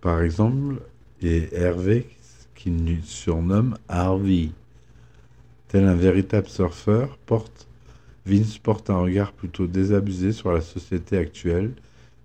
par 0.00 0.22
exemple, 0.22 0.76
et 1.20 1.48
Hervé 1.52 2.08
qu'il 2.54 3.02
surnomme 3.04 3.76
Harvey. 3.88 4.50
Tel 5.68 5.84
un 5.84 5.94
véritable 5.94 6.48
surfeur, 6.48 7.18
Vince 8.24 8.58
porte 8.58 8.90
un 8.90 8.98
regard 8.98 9.32
plutôt 9.32 9.66
désabusé 9.66 10.32
sur 10.32 10.52
la 10.52 10.60
société 10.60 11.18
actuelle 11.18 11.72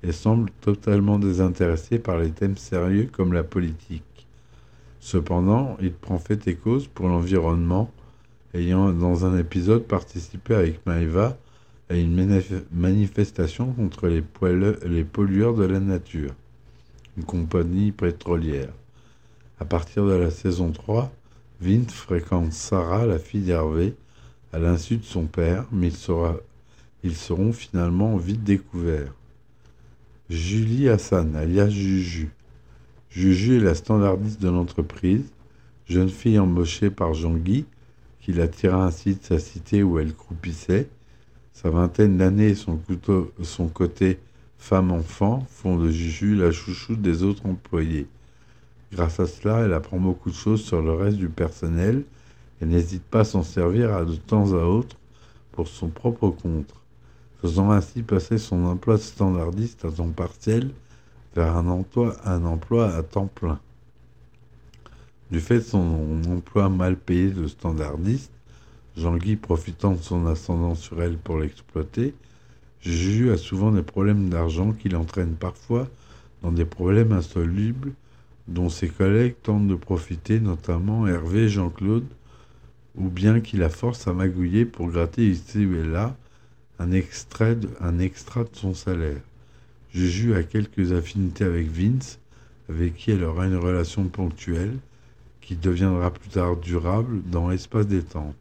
et 0.04 0.12
semble 0.12 0.49
totalement 0.62 1.20
désintéressé 1.20 1.99
par 1.99 2.18
les 2.18 2.32
thèmes 2.32 2.58
sérieux 2.58 3.10
comme 3.12 3.34
la 3.34 3.43
politique. 3.43 4.04
Cependant, 4.99 5.78
il 5.82 5.93
prend 5.93 6.20
fait 6.20 6.47
et 6.47 6.56
cause 6.56 6.88
pour 6.88 7.08
l'environnement, 7.08 7.91
ayant 8.54 8.91
dans 8.91 9.26
un 9.26 9.38
épisode 9.38 9.84
participé 9.84 10.56
avec 10.56 10.86
Maeva 10.86 11.38
à 11.89 11.95
une 11.95 12.16
manifestation 12.72 13.74
contre 13.74 14.08
les, 14.08 14.24
les 14.86 15.04
pollueurs 15.04 15.56
de 15.56 15.66
la 15.66 15.80
nature, 15.80 16.34
une 17.18 17.24
compagnie 17.24 17.91
pétrolière. 17.91 18.74
À 19.60 19.66
partir 19.66 20.06
de 20.06 20.14
la 20.14 20.32
saison 20.32 20.72
3, 20.72 21.12
Vint 21.62 21.88
fréquente 21.88 22.54
Sarah, 22.54 23.06
la 23.06 23.20
fille 23.20 23.43
d'Hervé, 23.43 23.93
à 24.52 24.58
l'insu 24.58 24.97
de 24.97 25.04
son 25.04 25.28
père, 25.28 25.66
mais 25.72 25.91
ils, 27.04 27.16
seront 27.16 27.54
finalement 27.54 28.18
vite 28.18 28.43
découverts. 28.43 29.14
Julie 30.32 30.88
Hassan, 30.88 31.36
alias 31.36 31.67
Juju. 31.67 32.29
Juju 33.09 33.57
est 33.57 33.65
la 33.65 33.75
standardiste 33.75 34.41
de 34.41 34.47
l'entreprise, 34.47 35.25
jeune 35.89 36.07
fille 36.07 36.39
embauchée 36.39 36.89
par 36.89 37.13
Jean-Guy, 37.13 37.65
qui 38.21 38.32
l'attira 38.32 38.86
ainsi 38.86 39.15
de 39.15 39.23
sa 39.23 39.39
cité 39.39 39.84
où 39.84 39.99
elle 39.99 40.15
croupissait. 40.15 40.88
Sa 41.51 41.69
vingtaine 41.69 42.15
d'années 42.15 42.51
et 42.51 42.55
son, 42.55 42.79
son 43.41 43.67
côté 43.67 44.19
femme-enfant 44.57 45.45
font 45.49 45.75
de 45.75 45.89
Juju 45.89 46.38
la 46.38 46.53
chouchoute 46.53 47.01
des 47.01 47.23
autres 47.23 47.45
employés. 47.45 48.07
Grâce 48.93 49.19
à 49.19 49.27
cela, 49.27 49.65
elle 49.65 49.73
apprend 49.73 49.99
beaucoup 49.99 50.29
de 50.29 50.36
choses 50.36 50.63
sur 50.63 50.82
le 50.82 50.93
reste 50.93 51.17
du 51.17 51.27
personnel 51.27 52.05
et 52.61 52.65
n'hésite 52.65 53.03
pas 53.03 53.21
à 53.21 53.25
s'en 53.25 53.43
servir 53.43 53.93
à 53.93 54.05
de 54.05 54.15
temps 54.15 54.53
à 54.53 54.63
autre 54.63 54.95
pour 55.51 55.67
son 55.67 55.89
propre 55.89 56.29
compte, 56.29 56.73
faisant 57.42 57.72
ainsi 57.72 58.04
passer 58.04 58.38
son 58.38 58.66
emploi 58.66 58.98
de 58.98 59.02
standardiste 59.02 59.86
à 59.86 59.92
temps 59.92 60.10
partiel 60.10 60.72
vers 61.36 61.56
un 61.56 61.68
emploi, 61.68 62.16
à 62.94 63.04
temps 63.04 63.28
plein. 63.28 63.60
Du 65.32 65.39
fait 65.39 65.58
de 65.58 65.62
son 65.62 66.22
emploi 66.30 66.70
mal 66.70 66.98
payé 66.98 67.32
de 67.32 67.48
standardiste, 67.48 68.32
Jean-Guy 68.98 69.38
profitant 69.38 69.94
de 69.94 70.02
son 70.02 70.28
ascendant 70.28 70.76
sur 70.76 71.02
elle 71.02 71.18
pour 71.18 71.39
l'exploiter, 71.39 72.14
Juju 72.82 73.32
a 73.32 73.38
souvent 73.38 73.72
des 73.72 73.84
problèmes 73.84 74.30
d'argent 74.30 74.74
qui 74.74 74.89
l'entraînent 74.89 75.36
parfois 75.36 75.88
dans 76.42 76.52
des 76.52 76.66
problèmes 76.66 77.12
insolubles 77.12 77.94
dont 78.48 78.70
ses 78.70 78.89
collègues 78.89 79.36
tentent 79.42 79.68
de 79.68 79.76
profiter, 79.76 80.39
notamment 80.39 81.08
Hervé 81.08 81.48
Jean-Claude, 81.48 82.08
ou 82.96 83.08
bien 83.08 83.39
qui 83.39 83.56
la 83.56 83.70
force 83.70 84.08
à 84.08 84.14
magouiller 84.14 84.66
pour 84.66 84.89
gratter 84.89 85.30
ici 85.30 85.62
et 85.62 85.84
là 85.84 86.16
un, 86.82 86.91
extrait 86.91 87.55
de, 87.55 87.69
son 88.53 88.73
salaire. 88.73 89.21
Juju 89.93 90.34
a 90.36 90.43
quelques 90.43 90.91
affinités 90.91 91.43
avec 91.43 91.67
Vince, 91.67 92.19
avec 92.69 92.95
qui 92.95 93.11
elle 93.11 93.23
aura 93.23 93.45
une 93.45 93.57
relation 93.57 94.05
ponctuelle, 94.05 94.77
qui 95.41 95.55
deviendra 95.55 96.11
plus 96.11 96.29
tard 96.29 96.57
durable 96.57 97.21
dans 97.25 97.49
l'espace 97.49 97.88
détente. 97.88 98.36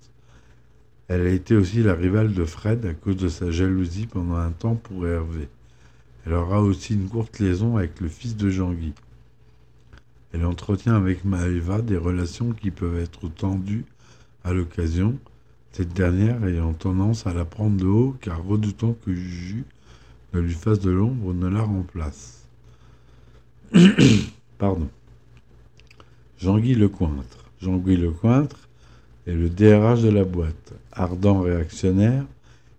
Elle 1.09 1.26
a 1.26 1.30
été 1.30 1.57
aussi 1.57 1.82
la 1.82 1.95
rivale 1.95 2.32
de 2.32 2.45
Fred 2.45 2.86
à 2.86 2.95
cause 2.95 3.16
de 3.16 3.28
sa 3.28 3.51
jalousie 3.51 4.07
pendant 4.07 4.36
un 4.36 4.53
temps 4.53 4.76
pour 4.76 5.07
Hervé. 5.07 5.49
Elle 6.24 6.34
aura 6.34 6.62
aussi 6.62 6.95
une 6.95 7.09
courte 7.09 7.41
liaison 7.41 7.76
avec 7.76 8.01
le 8.01 8.09
fils 8.09 8.36
de 8.36 8.49
Jean-Guy. 8.49 8.93
Elle 10.32 10.47
entretient 10.47 10.95
avec 10.95 11.24
Maëva 11.24 11.82
des 11.82 11.97
relations 11.97 12.53
qui 12.53 12.70
peuvent 12.70 13.01
être 13.01 13.28
tendues 13.28 13.84
à 14.45 14.53
l'occasion, 14.53 15.18
cette 15.73 15.93
dernière 15.93 16.45
ayant 16.45 16.73
tendance 16.73 17.27
à 17.27 17.35
la 17.35 17.45
prendre 17.45 17.77
de 17.77 17.87
haut 17.87 18.16
car 18.21 18.45
redoutant 18.45 18.95
que 19.05 19.12
Juju 19.12 19.64
ne 20.33 20.41
lui 20.41 20.55
fasse 20.55 20.81
de 20.81 20.91
l'ombre 20.91 21.33
ne 21.35 21.49
la 21.49 21.62
remplace. 21.62 22.47
Pardon. 24.59 24.89
Jean-Guy 26.39 26.75
Lecointre. 26.75 27.45
Jean-Guy 27.61 27.97
Lecointre 27.97 28.68
est 29.27 29.35
le 29.35 29.49
DRH 29.49 30.03
de 30.03 30.11
la 30.11 30.25
boîte. 30.25 30.73
Ardent 30.93 31.41
réactionnaire, 31.41 32.25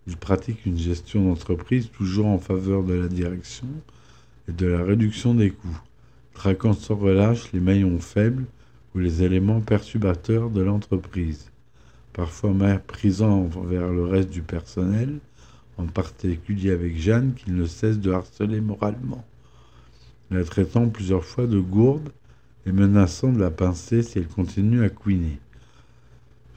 il 0.07 0.17
pratique 0.17 0.65
une 0.65 0.77
gestion 0.77 1.25
d'entreprise 1.25 1.89
toujours 1.91 2.27
en 2.27 2.39
faveur 2.39 2.83
de 2.83 2.93
la 2.93 3.07
direction 3.07 3.67
et 4.49 4.51
de 4.51 4.67
la 4.67 4.83
réduction 4.83 5.33
des 5.33 5.51
coûts 5.51 5.81
traquant 6.33 6.73
sans 6.73 6.95
relâche 6.95 7.51
les 7.53 7.59
maillons 7.59 7.99
faibles 7.99 8.45
ou 8.95 8.99
les 8.99 9.21
éléments 9.21 9.61
perturbateurs 9.61 10.49
de 10.49 10.61
l'entreprise, 10.61 11.50
parfois 12.13 12.51
méprisant 12.51 13.49
envers 13.55 13.87
le 13.87 14.03
reste 14.05 14.29
du 14.29 14.41
personnel, 14.41 15.19
en 15.77 15.85
particulier 15.85 16.71
avec 16.71 16.97
Jeanne 16.97 17.33
qu'il 17.33 17.55
ne 17.55 17.65
cesse 17.65 17.99
de 17.99 18.11
harceler 18.11 18.61
moralement, 18.61 19.25
la 20.29 20.43
traitant 20.43 20.87
plusieurs 20.89 21.25
fois 21.25 21.47
de 21.47 21.59
gourde 21.59 22.09
et 22.65 22.71
menaçant 22.71 23.31
de 23.31 23.39
la 23.39 23.51
pincer 23.51 24.03
si 24.03 24.19
elle 24.19 24.27
continue 24.27 24.83
à 24.83 24.89
couiner. 24.89 25.39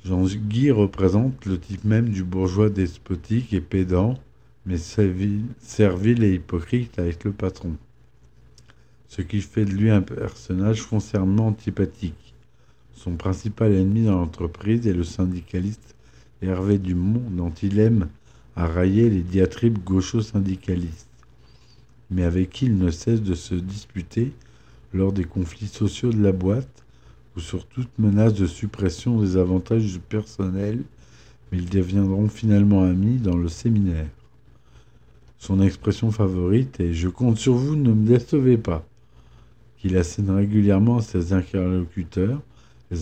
Jean-Guy 0.05 0.71
représente 0.71 1.47
le 1.47 1.59
type 1.59 1.85
même 1.85 2.11
du 2.11 2.25
bourgeois 2.25 2.69
despotique 2.69 3.53
et 3.55 3.61
pédant, 3.61 4.19
mais 4.67 4.77
servile 4.77 6.25
et 6.25 6.35
hypocrite 6.35 6.99
avec 6.99 7.25
le 7.25 7.33
patron 7.33 7.77
ce 9.15 9.23
qui 9.23 9.41
fait 9.41 9.65
de 9.65 9.71
lui 9.71 9.91
un 9.91 10.03
personnage 10.03 10.83
foncièrement 10.83 11.47
antipathique. 11.47 12.24
Son 12.95 13.17
principal 13.17 13.73
ennemi 13.73 14.05
dans 14.05 14.19
l'entreprise 14.19 14.87
est 14.87 14.95
le 14.95 15.05
syndicaliste 15.05 15.95
Hervé 16.43 16.79
Dumont, 16.79 17.23
dont 17.31 17.53
il 17.63 17.79
aime 17.79 18.09
à 18.57 18.67
railler 18.67 19.11
les 19.11 19.23
diatribes 19.23 19.79
gaucho-syndicalistes, 19.85 21.09
mais 22.11 22.25
avec 22.25 22.51
qui 22.51 22.67
il 22.67 22.79
ne 22.79 22.91
cesse 22.91 23.23
de 23.23 23.35
se 23.35 23.55
disputer 23.55 24.33
lors 24.93 25.13
des 25.13 25.25
conflits 25.25 25.67
sociaux 25.67 26.11
de 26.11 26.23
la 26.23 26.33
boîte 26.33 26.85
ou 27.37 27.41
sur 27.41 27.67
toute 27.67 27.99
menace 27.99 28.35
de 28.35 28.47
suppression 28.47 29.21
des 29.21 29.37
avantages 29.37 29.93
du 29.93 29.99
personnel, 29.99 30.83
mais 31.51 31.59
ils 31.59 31.69
deviendront 31.69 32.29
finalement 32.29 32.85
amis 32.85 33.19
dans 33.19 33.37
le 33.37 33.49
séminaire. 33.49 34.09
Son 35.39 35.61
expression 35.61 36.11
favorite 36.11 36.79
est 36.81 36.95
Je 36.95 37.09
compte 37.09 37.39
sur 37.39 37.55
vous, 37.55 37.77
ne 37.77 37.93
me 37.93 38.07
décevez 38.07 38.57
pas 38.57 38.87
qu'il 39.79 39.97
assène 39.97 40.31
régulièrement 40.31 40.99
à 40.99 41.03
ses 41.03 41.33
interlocuteurs, 41.33 42.41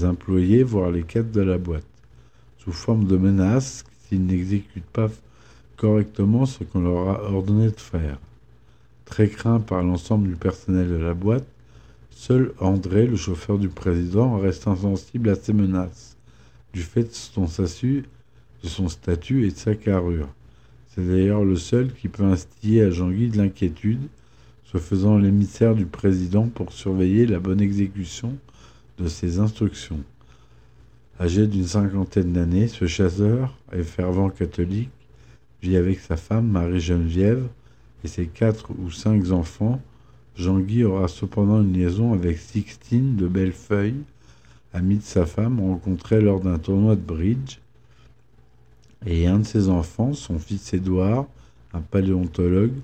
employés, 0.05 0.62
voire 0.62 0.90
les 0.90 1.03
cadres 1.03 1.32
de 1.32 1.40
la 1.40 1.59
boîte, 1.59 1.86
sous 2.59 2.72
forme 2.72 3.07
de 3.07 3.16
menaces 3.16 3.84
s'ils 4.09 4.24
n'exécutent 4.24 4.84
pas 4.93 5.11
correctement 5.76 6.47
ce 6.47 6.64
qu'on 6.64 6.80
leur 6.80 7.09
a 7.09 7.22
ordonné 7.30 7.70
de 7.70 7.80
faire. 7.80 8.18
Très 9.05 9.28
craint 9.28 9.61
par 9.61 9.82
l'ensemble 9.82 10.28
du 10.28 10.36
personnel 10.36 10.88
de 10.88 10.97
la 10.97 11.14
boîte, 11.14 11.47
seul 12.11 12.53
André, 12.61 13.07
le 13.07 13.16
chauffeur 13.16 13.59
du 13.59 13.68
président, 13.68 14.38
reste 14.38 14.68
insensible 14.68 15.28
à 15.28 15.34
ces 15.34 15.53
menaces, 15.53 16.16
du 16.72 16.82
fait 16.82 17.05
de 17.05 17.12
son, 17.12 17.47
de 17.47 18.68
son 18.68 18.88
statut 18.88 19.47
et 19.47 19.51
de 19.51 19.57
sa 19.57 19.74
carrure. 19.74 20.28
C'est 20.88 21.07
d'ailleurs 21.07 21.45
le 21.45 21.57
seul 21.57 21.93
qui 21.93 22.09
peut 22.09 22.24
instiller 22.24 22.82
à 22.82 22.90
Jean-Guy 22.90 23.28
de 23.28 23.38
l'inquiétude, 23.38 24.09
se 24.64 24.78
faisant 24.78 25.18
l'émissaire 25.18 25.74
du 25.74 25.84
président 25.84 26.49
pour 26.49 26.72
surveiller 26.72 27.26
la 27.26 27.40
bonne 27.40 27.61
exécution 27.61 28.36
de 28.99 29.09
ses 29.09 29.38
instructions. 29.38 30.01
Âgé 31.20 31.47
d'une 31.47 31.66
cinquantaine 31.66 32.32
d'années, 32.32 32.68
ce 32.68 32.86
chasseur 32.86 33.57
et 33.72 33.82
fervent 33.82 34.30
catholique 34.30 34.90
vit 35.62 35.76
avec 35.76 36.01
sa 36.01 36.16
femme 36.16 36.49
Marie-Geneviève 36.49 37.47
et 38.05 38.09
ses 38.09 38.26
quatre 38.26 38.70
ou 38.78 38.90
cinq 38.90 39.30
enfants. 39.30 39.80
Jean-Guy 40.36 40.84
aura 40.84 41.09
cependant 41.09 41.62
une 41.62 41.74
liaison 41.74 42.12
avec 42.12 42.38
Sixtine 42.38 43.16
de 43.16 43.28
Bellefeuille, 43.28 44.03
amie 44.72 44.97
de 44.97 45.03
sa 45.03 45.26
femme 45.26 45.61
rencontrée 45.61 46.20
lors 46.20 46.40
d'un 46.40 46.59
tournoi 46.59 46.97
de 46.97 47.03
bridge. 47.03 47.59
Et 49.07 49.26
un 49.26 49.40
de 49.40 49.45
ses 49.45 49.68
enfants, 49.68 50.14
son 50.14 50.38
fils 50.38 50.72
Édouard, 50.72 51.26
un 51.72 51.80
paléontologue, 51.80 52.74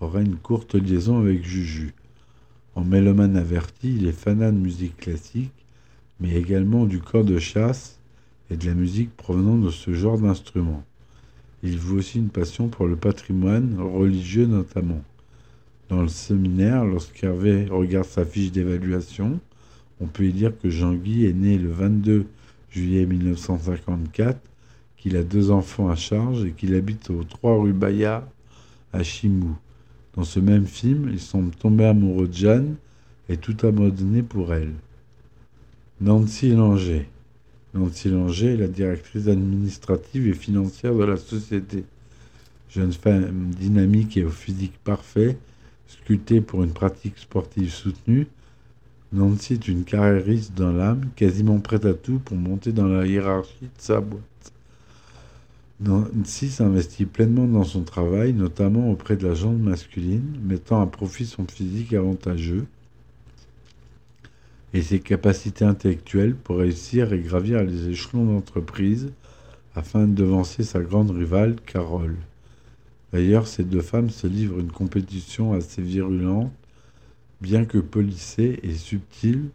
aura 0.00 0.20
une 0.20 0.36
courte 0.36 0.74
liaison 0.74 1.18
avec 1.18 1.44
Juju. 1.44 1.94
En 2.74 2.84
mélomane 2.84 3.36
averti, 3.36 3.96
il 3.96 4.06
est 4.06 4.12
fanat 4.12 4.50
de 4.50 4.56
musique 4.56 4.96
classique, 4.96 5.66
mais 6.20 6.34
également 6.34 6.86
du 6.86 7.00
corps 7.00 7.24
de 7.24 7.38
chasse 7.38 7.98
et 8.50 8.56
de 8.56 8.66
la 8.66 8.74
musique 8.74 9.14
provenant 9.16 9.58
de 9.58 9.70
ce 9.70 9.92
genre 9.92 10.18
d'instruments. 10.18 10.84
Il 11.62 11.78
voue 11.78 11.98
aussi 11.98 12.18
une 12.18 12.30
passion 12.30 12.68
pour 12.68 12.86
le 12.86 12.96
patrimoine 12.96 13.78
religieux 13.78 14.46
notamment. 14.46 15.02
Dans 15.88 16.02
le 16.02 16.08
séminaire, 16.08 16.84
lorsqu'Hervé 16.84 17.66
regarde 17.66 18.06
sa 18.06 18.24
fiche 18.24 18.50
d'évaluation, 18.50 19.38
on 20.00 20.06
peut 20.06 20.24
y 20.24 20.32
dire 20.32 20.58
que 20.58 20.70
Jean-Guy 20.70 21.26
est 21.26 21.34
né 21.34 21.58
le 21.58 21.70
22 21.70 22.26
juillet 22.70 23.04
1954, 23.04 24.40
qu'il 24.96 25.16
a 25.16 25.22
deux 25.22 25.50
enfants 25.50 25.88
à 25.88 25.96
charge 25.96 26.44
et 26.44 26.52
qu'il 26.52 26.74
habite 26.74 27.10
aux 27.10 27.24
3 27.24 27.60
rue 27.60 27.72
Bayard 27.74 28.24
à 28.92 29.02
Chimou. 29.02 29.56
Dans 30.14 30.24
ce 30.24 30.40
même 30.40 30.66
film, 30.66 31.08
il 31.10 31.20
semble 31.20 31.54
tomber 31.54 31.86
amoureux 31.86 32.28
de 32.28 32.34
Jeanne 32.34 32.76
et 33.28 33.36
tout 33.36 33.56
abandonner 33.66 34.22
pour 34.22 34.52
elle. 34.52 34.74
Nancy 36.00 36.50
Langer. 36.50 37.08
Nancy 37.74 38.08
Langer 38.10 38.54
est 38.54 38.56
la 38.58 38.68
directrice 38.68 39.28
administrative 39.28 40.28
et 40.28 40.34
financière 40.34 40.94
de 40.94 41.04
la 41.04 41.16
société. 41.16 41.84
Jeune 42.68 42.92
femme 42.92 43.50
dynamique 43.58 44.16
et 44.16 44.24
au 44.24 44.30
physique 44.30 44.78
parfait, 44.84 45.38
sculptée 45.86 46.40
pour 46.40 46.62
une 46.64 46.72
pratique 46.72 47.18
sportive 47.18 47.70
soutenue, 47.70 48.26
Nancy 49.12 49.54
est 49.54 49.68
une 49.68 49.84
carriériste 49.84 50.54
dans 50.54 50.72
l'âme, 50.72 51.10
quasiment 51.16 51.60
prête 51.60 51.84
à 51.84 51.92
tout 51.92 52.18
pour 52.18 52.36
monter 52.36 52.72
dans 52.72 52.86
la 52.86 53.06
hiérarchie 53.06 53.66
de 53.66 53.68
sa 53.76 54.00
boîte. 54.00 54.22
Nancy 55.84 56.48
s'investit 56.48 57.06
pleinement 57.06 57.46
dans 57.46 57.64
son 57.64 57.82
travail, 57.82 58.32
notamment 58.34 58.92
auprès 58.92 59.16
de 59.16 59.26
la 59.26 59.34
gente 59.34 59.58
masculine, 59.58 60.38
mettant 60.44 60.80
à 60.80 60.86
profit 60.86 61.26
son 61.26 61.44
physique 61.44 61.92
avantageux 61.92 62.66
et 64.74 64.82
ses 64.82 65.00
capacités 65.00 65.64
intellectuelles 65.64 66.36
pour 66.36 66.58
réussir 66.58 67.12
et 67.12 67.18
gravir 67.18 67.64
les 67.64 67.88
échelons 67.88 68.24
d'entreprise 68.26 69.10
afin 69.74 70.06
de 70.06 70.14
devancer 70.14 70.62
sa 70.62 70.80
grande 70.80 71.10
rivale, 71.10 71.56
Carole. 71.66 72.16
D'ailleurs, 73.12 73.48
ces 73.48 73.64
deux 73.64 73.82
femmes 73.82 74.10
se 74.10 74.28
livrent 74.28 74.60
une 74.60 74.70
compétition 74.70 75.52
assez 75.52 75.82
virulente, 75.82 76.52
bien 77.40 77.64
que 77.64 77.78
polissée 77.78 78.60
et 78.62 78.74
subtile, 78.74 79.48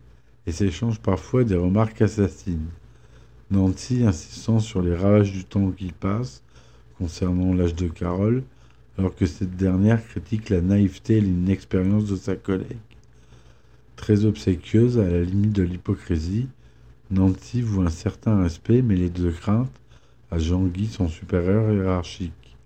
et 0.46 0.52
s'échangent 0.52 1.00
parfois 1.00 1.46
des 1.46 1.56
remarques 1.56 2.02
assassines. 2.02 2.68
Nancy 3.50 4.04
insistant 4.04 4.60
sur 4.60 4.82
les 4.82 4.95
ravages 4.95 5.32
du 5.32 5.45
temps 5.45 5.72
qui 5.72 5.93
passe 5.93 6.43
concernant 6.98 7.54
l'âge 7.54 7.76
de 7.76 7.88
Carole, 7.88 8.43
alors 8.98 9.16
que 9.16 9.26
cette 9.26 9.56
dernière 9.56 10.06
critique 10.06 10.50
la 10.50 10.62
naïveté 10.62 11.18
et 11.18 11.22
l'inexpérience 11.22 12.06
de 12.06 12.16
sa 12.16 12.36
collègue. 12.36 12.78
Très 13.95 14.26
obséquieuse, 14.26 15.00
à 15.00 15.08
la 15.08 15.24
limite 15.24 15.54
de 15.54 15.64
l'hypocrisie, 15.64 16.48
Nancy 17.10 17.62
voue 17.62 17.84
un 17.84 17.89
certain 17.89 18.41
respect, 18.43 18.82
mais 18.82 18.95
les 18.95 19.10
deux 19.10 19.32
craintes 19.32 19.72
à 20.30 20.39
Jean-Guy, 20.39 20.88
son 20.88 21.08
supérieur 21.08 21.72
hiérarchique. 21.72 22.58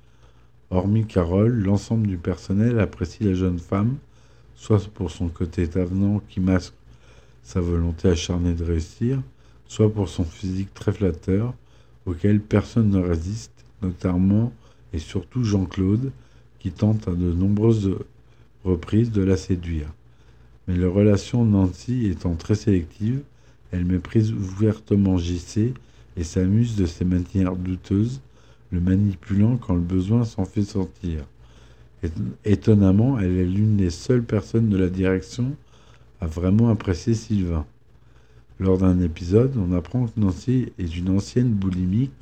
Hormis 0.72 1.06
Carole, 1.06 1.52
l'ensemble 1.52 2.08
du 2.08 2.18
personnel 2.18 2.80
apprécie 2.80 3.24
la 3.24 3.34
jeune 3.34 3.60
femme, 3.60 3.98
soit 4.56 4.90
pour 4.94 5.12
son 5.12 5.28
côté 5.28 5.70
avenant 5.76 6.22
qui 6.28 6.40
masque 6.40 6.74
sa 7.44 7.60
volonté 7.60 8.08
acharnée 8.08 8.54
de 8.54 8.64
réussir, 8.64 9.22
soit 9.72 9.94
pour 9.94 10.10
son 10.10 10.26
physique 10.26 10.74
très 10.74 10.92
flatteur, 10.92 11.54
auquel 12.06 12.42
personne 12.42 12.90
ne 12.90 13.00
résiste, 13.00 13.64
notamment 13.82 14.52
et 14.92 15.00
surtout 15.00 15.46
Jean-Claude, 15.46 16.12
qui 16.60 16.72
tente 16.72 17.08
à 17.08 17.12
de 17.12 17.32
nombreuses 17.32 17.96
reprises 18.66 19.12
de 19.12 19.24
la 19.24 19.38
séduire. 19.38 19.88
Mais 20.68 20.76
leur 20.76 20.94
relation 20.94 21.46
Nancy 21.46 22.08
étant 22.08 22.36
très 22.36 22.56
sélective, 22.56 23.22
elle 23.72 23.86
méprise 23.86 24.34
ouvertement 24.34 25.18
JC 25.18 25.74
et 26.18 26.26
s'amuse 26.26 26.76
de 26.76 26.86
ses 26.86 27.06
manières 27.06 27.56
douteuses, 27.56 28.20
le 28.72 28.82
manipulant 28.82 29.56
quand 29.56 29.76
le 29.76 29.80
besoin 29.80 30.26
s'en 30.26 30.44
fait 30.44 30.64
sentir. 30.64 31.24
Étonnamment, 32.44 33.18
elle 33.22 33.38
est 33.38 33.46
l'une 33.46 33.78
des 33.78 33.90
seules 33.90 34.26
personnes 34.26 34.68
de 34.68 34.78
la 34.78 34.90
direction 34.90 35.56
à 36.20 36.28
vraiment 36.28 36.68
apprécier 36.68 37.14
Sylvain. 37.14 37.66
Lors 38.62 38.78
d'un 38.78 39.00
épisode, 39.02 39.58
on 39.58 39.74
apprend 39.74 40.06
que 40.06 40.20
Nancy 40.20 40.72
est 40.78 40.96
une 40.96 41.10
ancienne 41.10 41.50
boulimique 41.50 42.14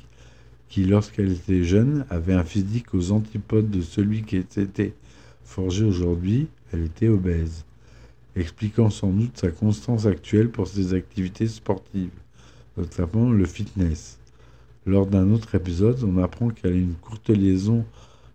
qui, 0.70 0.84
lorsqu'elle 0.86 1.32
était 1.32 1.64
jeune, 1.64 2.06
avait 2.08 2.32
un 2.32 2.44
physique 2.44 2.94
aux 2.94 3.12
antipodes 3.12 3.70
de 3.70 3.82
celui 3.82 4.22
qui 4.22 4.38
était 4.38 4.94
forgé 5.44 5.84
aujourd'hui, 5.84 6.48
elle 6.72 6.84
était 6.84 7.08
obèse, 7.08 7.66
expliquant 8.36 8.88
sans 8.88 9.10
doute 9.10 9.36
sa 9.36 9.50
constance 9.50 10.06
actuelle 10.06 10.48
pour 10.48 10.66
ses 10.66 10.94
activités 10.94 11.46
sportives, 11.46 12.08
notamment 12.78 13.30
le 13.30 13.44
fitness. 13.44 14.18
Lors 14.86 15.06
d'un 15.06 15.32
autre 15.32 15.54
épisode, 15.54 16.02
on 16.04 16.22
apprend 16.22 16.48
qu'elle 16.48 16.72
a 16.72 16.76
une 16.76 16.94
courte 16.94 17.28
liaison 17.28 17.84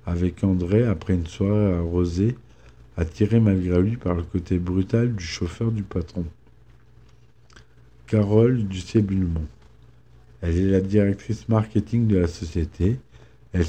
avec 0.05 0.43
André 0.43 0.85
après 0.85 1.15
une 1.15 1.25
soirée 1.25 1.73
arrosée, 1.73 2.37
attirée 2.97 3.39
malgré 3.39 3.81
lui 3.81 3.97
par 3.97 4.13
le 4.13 4.21
côté 4.21 4.59
brutal 4.59 5.15
du 5.15 5.23
chauffeur 5.23 5.71
du 5.71 5.81
patron. 5.81 6.25
Carole 8.07 8.63
Ducé-Bulmont. 8.67 9.47
Elle 10.41 10.57
est 10.57 10.69
la 10.69 10.81
directrice 10.81 11.49
marketing 11.49 12.05
de 12.05 12.17
la 12.17 12.27
société. 12.27 12.99
Elle 13.51 13.65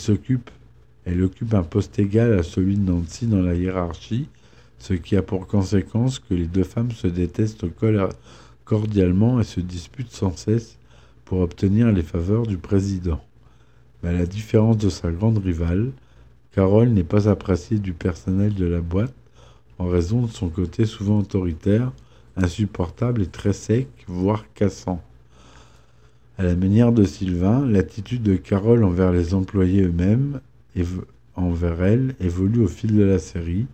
elle 1.06 1.22
occupe 1.22 1.54
un 1.54 1.62
poste 1.62 1.98
égal 1.98 2.38
à 2.38 2.42
celui 2.42 2.76
de 2.76 2.82
Nancy 2.82 3.26
dans 3.26 3.40
la 3.40 3.54
hiérarchie, 3.54 4.28
ce 4.78 4.92
qui 4.92 5.16
a 5.16 5.22
pour 5.22 5.46
conséquence 5.46 6.18
que 6.18 6.34
les 6.34 6.46
deux 6.46 6.64
femmes 6.64 6.90
se 6.90 7.06
détestent 7.06 7.64
cordialement 8.64 9.40
et 9.40 9.44
se 9.44 9.60
disputent 9.60 10.12
sans 10.12 10.36
cesse 10.36 10.76
pour 11.24 11.40
obtenir 11.40 11.90
les 11.92 12.02
faveurs 12.02 12.46
du 12.46 12.58
président. 12.58 13.22
Mais 14.02 14.10
à 14.10 14.12
la 14.12 14.26
différence 14.26 14.76
de 14.76 14.90
sa 14.90 15.10
grande 15.10 15.38
rivale, 15.38 15.92
Carole 16.52 16.90
n'est 16.90 17.04
pas 17.04 17.28
appréciée 17.28 17.78
du 17.78 17.94
personnel 17.94 18.54
de 18.54 18.66
la 18.66 18.80
boîte 18.80 19.14
en 19.78 19.86
raison 19.86 20.22
de 20.22 20.30
son 20.30 20.48
côté 20.48 20.84
souvent 20.84 21.20
autoritaire 21.20 21.92
insupportable 22.36 23.22
et 23.22 23.26
très 23.26 23.52
sec, 23.52 23.88
voire 24.06 24.44
cassant. 24.54 25.02
À 26.38 26.42
la 26.42 26.54
manière 26.54 26.92
de 26.92 27.04
Sylvain, 27.04 27.66
l'attitude 27.66 28.22
de 28.22 28.36
Carole 28.36 28.84
envers 28.84 29.12
les 29.12 29.32
employés 29.32 29.82
eux-mêmes 29.82 30.40
et 30.74 30.82
envers 31.34 31.82
elle 31.82 32.14
évolue 32.20 32.62
au 32.62 32.68
fil 32.68 32.94
de 32.94 33.04
la 33.04 33.18
série, 33.18 33.66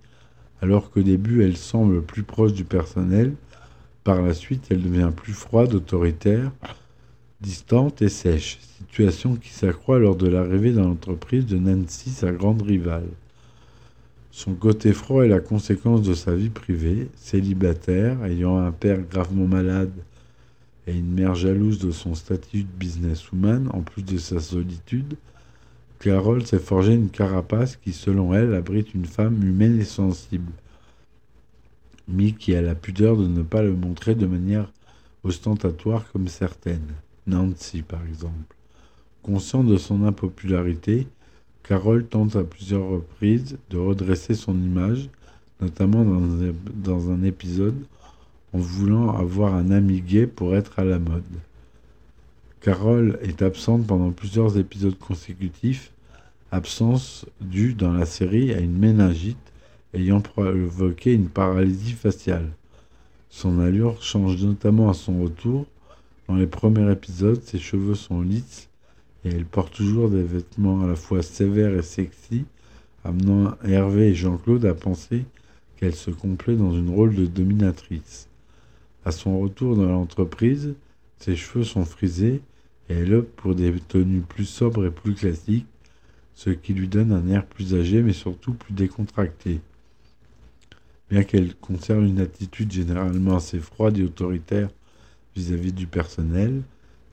alors 0.60 0.90
qu'au 0.90 1.02
début 1.02 1.42
elle 1.42 1.56
semble 1.56 2.02
plus 2.02 2.22
proche 2.22 2.52
du 2.52 2.64
personnel, 2.64 3.34
par 4.04 4.22
la 4.22 4.34
suite 4.34 4.66
elle 4.70 4.82
devient 4.82 5.10
plus 5.14 5.32
froide, 5.32 5.74
autoritaire, 5.74 6.52
distante 7.40 8.00
et 8.02 8.08
sèche, 8.08 8.58
situation 8.60 9.34
qui 9.34 9.50
s'accroît 9.50 9.98
lors 9.98 10.14
de 10.14 10.28
l'arrivée 10.28 10.72
dans 10.72 10.86
l'entreprise 10.86 11.46
de 11.46 11.58
Nancy, 11.58 12.10
sa 12.10 12.30
grande 12.30 12.62
rivale. 12.62 13.08
Son 14.34 14.54
côté 14.54 14.94
froid 14.94 15.26
est 15.26 15.28
la 15.28 15.40
conséquence 15.40 16.00
de 16.00 16.14
sa 16.14 16.34
vie 16.34 16.48
privée, 16.48 17.08
célibataire, 17.16 18.24
ayant 18.24 18.56
un 18.56 18.72
père 18.72 19.02
gravement 19.02 19.46
malade 19.46 19.92
et 20.86 20.96
une 20.96 21.12
mère 21.12 21.34
jalouse 21.34 21.78
de 21.78 21.90
son 21.90 22.14
statut 22.14 22.62
de 22.62 22.68
businesswoman, 22.78 23.68
en 23.74 23.82
plus 23.82 24.02
de 24.02 24.16
sa 24.16 24.40
solitude. 24.40 25.16
Carole 26.00 26.46
s'est 26.46 26.58
forgé 26.58 26.94
une 26.94 27.10
carapace 27.10 27.76
qui, 27.76 27.92
selon 27.92 28.32
elle, 28.32 28.54
abrite 28.54 28.94
une 28.94 29.04
femme 29.04 29.44
humaine 29.44 29.78
et 29.78 29.84
sensible, 29.84 30.50
mais 32.08 32.32
qui 32.32 32.54
a 32.54 32.62
la 32.62 32.74
pudeur 32.74 33.18
de 33.18 33.28
ne 33.28 33.42
pas 33.42 33.62
le 33.62 33.74
montrer 33.74 34.14
de 34.14 34.26
manière 34.26 34.72
ostentatoire 35.24 36.10
comme 36.10 36.28
certaines, 36.28 36.94
Nancy 37.26 37.82
par 37.82 38.04
exemple. 38.06 38.56
Conscient 39.22 39.62
de 39.62 39.76
son 39.76 40.04
impopularité, 40.04 41.06
Carole 41.62 42.04
tente 42.06 42.34
à 42.34 42.42
plusieurs 42.42 42.88
reprises 42.88 43.56
de 43.70 43.78
redresser 43.78 44.34
son 44.34 44.54
image, 44.54 45.08
notamment 45.60 46.04
dans 46.04 47.10
un, 47.10 47.22
épisode 47.22 47.86
en 48.52 48.58
voulant 48.58 49.16
avoir 49.16 49.54
un 49.54 49.70
ami 49.70 50.00
gay 50.00 50.26
pour 50.26 50.56
être 50.56 50.78
à 50.80 50.84
la 50.84 50.98
mode. 50.98 51.22
Carole 52.60 53.18
est 53.22 53.42
absente 53.42 53.86
pendant 53.86 54.10
plusieurs 54.10 54.58
épisodes 54.58 54.98
consécutifs, 54.98 55.92
absence 56.50 57.26
due 57.40 57.74
dans 57.74 57.92
la 57.92 58.06
série 58.06 58.52
à 58.52 58.58
une 58.58 58.76
méningite 58.76 59.38
ayant 59.94 60.20
provoqué 60.20 61.14
une 61.14 61.28
paralysie 61.28 61.92
faciale. 61.92 62.50
Son 63.30 63.60
allure 63.60 64.02
change 64.02 64.42
notamment 64.44 64.90
à 64.90 64.94
son 64.94 65.22
retour. 65.22 65.66
Dans 66.28 66.34
les 66.34 66.46
premiers 66.46 66.90
épisodes, 66.90 67.42
ses 67.42 67.58
cheveux 67.58 67.94
sont 67.94 68.20
lisses 68.20 68.68
et 69.24 69.28
elle 69.28 69.44
porte 69.44 69.74
toujours 69.74 70.10
des 70.10 70.22
vêtements 70.22 70.82
à 70.82 70.86
la 70.86 70.96
fois 70.96 71.22
sévères 71.22 71.76
et 71.76 71.82
sexy, 71.82 72.44
amenant 73.04 73.56
Hervé 73.64 74.08
et 74.08 74.14
Jean-Claude 74.14 74.64
à 74.64 74.74
penser 74.74 75.24
qu'elle 75.76 75.94
se 75.94 76.10
complaît 76.10 76.56
dans 76.56 76.72
une 76.72 76.90
rôle 76.90 77.14
de 77.14 77.26
dominatrice. 77.26 78.28
À 79.04 79.10
son 79.10 79.38
retour 79.40 79.76
dans 79.76 79.86
l'entreprise, 79.86 80.74
ses 81.18 81.36
cheveux 81.36 81.64
sont 81.64 81.84
frisés 81.84 82.40
et 82.88 82.94
elle 82.94 83.14
opte 83.14 83.34
pour 83.36 83.54
des 83.54 83.72
tenues 83.88 84.20
plus 84.20 84.44
sobres 84.44 84.86
et 84.86 84.90
plus 84.90 85.14
classiques, 85.14 85.66
ce 86.34 86.50
qui 86.50 86.72
lui 86.72 86.88
donne 86.88 87.12
un 87.12 87.28
air 87.28 87.46
plus 87.46 87.74
âgé 87.74 88.02
mais 88.02 88.12
surtout 88.12 88.54
plus 88.54 88.74
décontracté. 88.74 89.60
Bien 91.10 91.24
qu'elle 91.24 91.54
conserve 91.56 92.04
une 92.04 92.20
attitude 92.20 92.72
généralement 92.72 93.36
assez 93.36 93.58
froide 93.58 93.98
et 93.98 94.04
autoritaire 94.04 94.70
vis-à-vis 95.36 95.70
-vis 95.70 95.74
du 95.74 95.86
personnel, 95.86 96.62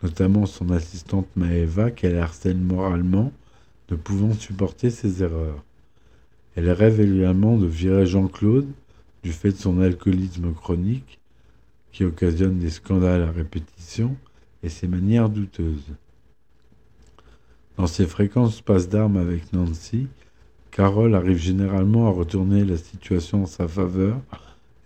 notamment 0.03 0.45
son 0.45 0.69
assistante 0.71 1.27
Maeva 1.35 1.91
qu'elle 1.91 2.17
harcèle 2.17 2.57
moralement, 2.57 3.31
ne 3.91 3.95
pouvant 3.95 4.33
supporter 4.33 4.89
ses 4.89 5.23
erreurs. 5.23 5.63
Elle 6.55 6.71
rêve 6.71 7.01
également 7.01 7.57
de 7.57 7.65
virer 7.65 8.05
Jean-Claude 8.05 8.67
du 9.23 9.31
fait 9.31 9.51
de 9.51 9.57
son 9.57 9.81
alcoolisme 9.81 10.53
chronique, 10.53 11.19
qui 11.91 12.03
occasionne 12.03 12.59
des 12.59 12.69
scandales 12.69 13.23
à 13.23 13.31
répétition, 13.31 14.15
et 14.63 14.69
ses 14.69 14.87
manières 14.87 15.29
douteuses. 15.29 15.93
Dans 17.77 17.87
ses 17.87 18.05
fréquences 18.05 18.61
passes 18.61 18.89
d'armes 18.89 19.17
avec 19.17 19.53
Nancy, 19.53 20.07
Carole 20.71 21.15
arrive 21.15 21.37
généralement 21.37 22.07
à 22.07 22.11
retourner 22.11 22.65
la 22.65 22.77
situation 22.77 23.43
en 23.43 23.45
sa 23.45 23.67
faveur 23.67 24.19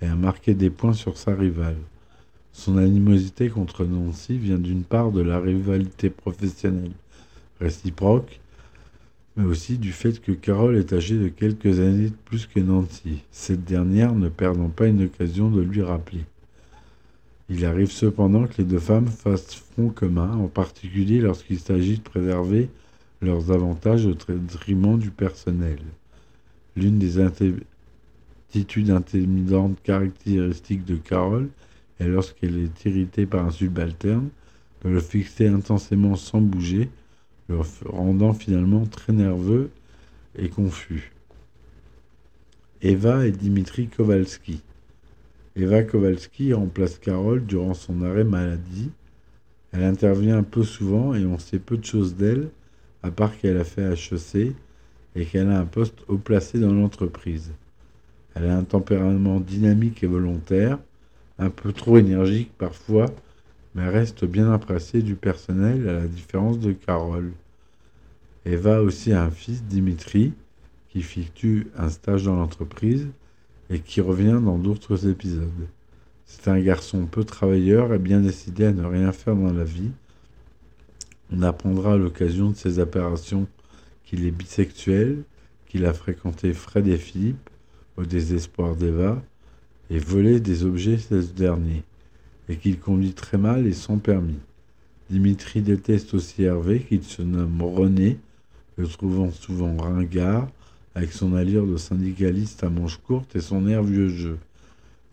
et 0.01 0.05
à 0.05 0.15
marquer 0.15 0.53
des 0.53 0.69
points 0.69 0.93
sur 0.93 1.17
sa 1.17 1.33
rivale. 1.33 1.77
Son 2.53 2.77
animosité 2.77 3.49
contre 3.49 3.83
Nancy 3.83 4.37
vient 4.37 4.59
d'une 4.59 4.83
part 4.83 5.11
de 5.11 5.21
la 5.21 5.39
rivalité 5.39 6.11
professionnelle 6.11 6.91
réciproque, 7.59 8.39
mais 9.35 9.43
aussi 9.43 9.79
du 9.79 9.91
fait 9.91 10.21
que 10.21 10.31
Carole 10.31 10.77
est 10.77 10.93
âgée 10.93 11.17
de 11.17 11.29
quelques 11.29 11.79
années 11.79 12.09
de 12.09 12.15
plus 12.25 12.45
que 12.45 12.59
Nancy, 12.59 13.23
cette 13.31 13.65
dernière 13.65 14.13
ne 14.13 14.29
perdant 14.29 14.69
pas 14.69 14.87
une 14.87 15.03
occasion 15.03 15.49
de 15.49 15.61
lui 15.61 15.81
rappeler. 15.81 16.25
Il 17.49 17.65
arrive 17.65 17.91
cependant 17.91 18.45
que 18.45 18.59
les 18.59 18.63
deux 18.63 18.79
femmes 18.79 19.07
fassent 19.07 19.55
front 19.55 19.89
commun, 19.89 20.37
en 20.37 20.47
particulier 20.47 21.19
lorsqu'il 21.19 21.59
s'agit 21.59 21.97
de 21.97 22.03
préserver 22.03 22.69
leurs 23.21 23.51
avantages 23.51 24.05
au 24.05 24.13
détriment 24.13 24.99
du 24.99 25.09
personnel. 25.09 25.79
L'une 26.75 26.99
des 26.99 27.19
attitudes 27.19 28.91
intimidantes 28.91 29.81
caractéristiques 29.83 30.85
de 30.85 30.95
Carole 30.95 31.49
est 32.03 32.07
lorsqu'elle 32.07 32.57
est 32.57 32.85
irritée 32.85 33.25
par 33.25 33.45
un 33.45 33.51
subalterne, 33.51 34.29
de 34.83 34.89
le 34.89 34.99
fixer 34.99 35.47
intensément 35.47 36.15
sans 36.15 36.41
bouger, 36.41 36.89
le 37.49 37.59
rendant 37.85 38.33
finalement 38.33 38.85
très 38.85 39.13
nerveux 39.13 39.69
et 40.37 40.49
confus. 40.49 41.11
Eva 42.81 43.25
et 43.25 43.31
Dimitri 43.31 43.87
Kowalski. 43.87 44.61
Eva 45.55 45.83
Kowalski 45.83 46.53
remplace 46.53 46.97
Carole 46.97 47.45
durant 47.45 47.73
son 47.73 48.01
arrêt 48.01 48.23
maladie. 48.23 48.91
Elle 49.71 49.83
intervient 49.83 50.43
peu 50.43 50.63
souvent 50.63 51.13
et 51.15 51.25
on 51.25 51.37
sait 51.37 51.59
peu 51.59 51.77
de 51.77 51.85
choses 51.85 52.15
d'elle, 52.15 52.49
à 53.01 53.11
part 53.11 53.37
qu'elle 53.37 53.57
a 53.57 53.63
fait 53.63 53.93
HEC 53.93 54.53
et 55.15 55.25
qu'elle 55.25 55.49
a 55.49 55.59
un 55.59 55.65
poste 55.65 55.99
haut 56.07 56.17
placé 56.17 56.59
dans 56.59 56.73
l'entreprise. 56.73 57.53
Elle 58.35 58.47
a 58.47 58.57
un 58.57 58.63
tempérament 58.63 59.39
dynamique 59.39 60.03
et 60.03 60.07
volontaire, 60.07 60.79
un 61.43 61.49
peu 61.49 61.73
trop 61.73 61.97
énergique 61.97 62.51
parfois, 62.57 63.07
mais 63.75 63.87
reste 63.87 64.25
bien 64.25 64.51
impressée 64.51 65.01
du 65.01 65.15
personnel 65.15 65.87
à 65.87 65.93
la 65.93 66.07
différence 66.07 66.59
de 66.59 66.71
Carole. 66.71 67.31
Eva 68.45 68.77
a 68.77 68.81
aussi 68.81 69.13
un 69.13 69.29
fils, 69.29 69.63
Dimitri, 69.63 70.33
qui 70.89 70.99
effectue 70.99 71.67
un 71.77 71.89
stage 71.89 72.23
dans 72.23 72.35
l'entreprise 72.35 73.07
et 73.69 73.79
qui 73.79 74.01
revient 74.01 74.39
dans 74.43 74.57
d'autres 74.57 75.07
épisodes. 75.07 75.67
C'est 76.25 76.47
un 76.49 76.59
garçon 76.59 77.05
peu 77.05 77.23
travailleur 77.23 77.93
et 77.93 77.99
bien 77.99 78.19
décidé 78.19 78.65
à 78.65 78.71
ne 78.71 78.85
rien 78.85 79.11
faire 79.11 79.35
dans 79.35 79.53
la 79.53 79.63
vie. 79.63 79.91
On 81.31 81.41
apprendra 81.41 81.93
à 81.93 81.97
l'occasion 81.97 82.51
de 82.51 82.55
ses 82.55 82.79
apparitions 82.79 83.47
qu'il 84.03 84.25
est 84.25 84.31
bisexuel, 84.31 85.23
qu'il 85.67 85.85
a 85.85 85.93
fréquenté 85.93 86.53
Fred 86.53 86.87
et 86.87 86.97
Philippe 86.97 87.49
au 87.97 88.03
désespoir 88.03 88.75
d'Eva 88.75 89.21
et 89.89 89.99
volé 89.99 90.39
des 90.39 90.63
objets 90.63 90.97
chez 90.97 91.21
ce 91.21 91.31
dernier, 91.33 91.83
et 92.49 92.57
qu'il 92.57 92.79
conduit 92.79 93.13
très 93.13 93.37
mal 93.37 93.67
et 93.67 93.73
sans 93.73 93.97
permis. 93.97 94.39
Dimitri 95.09 95.61
déteste 95.61 96.13
aussi 96.13 96.43
Hervé, 96.43 96.79
qu'il 96.79 97.03
se 97.03 97.21
nomme 97.21 97.61
René, 97.61 98.17
le 98.77 98.87
trouvant 98.87 99.31
souvent 99.31 99.75
ringard, 99.77 100.47
avec 100.95 101.11
son 101.11 101.33
allure 101.33 101.67
de 101.67 101.77
syndicaliste 101.77 102.63
à 102.63 102.69
manches 102.69 102.97
courtes 102.97 103.35
et 103.35 103.41
son 103.41 103.67
air 103.67 103.83
jeu. 103.85 104.37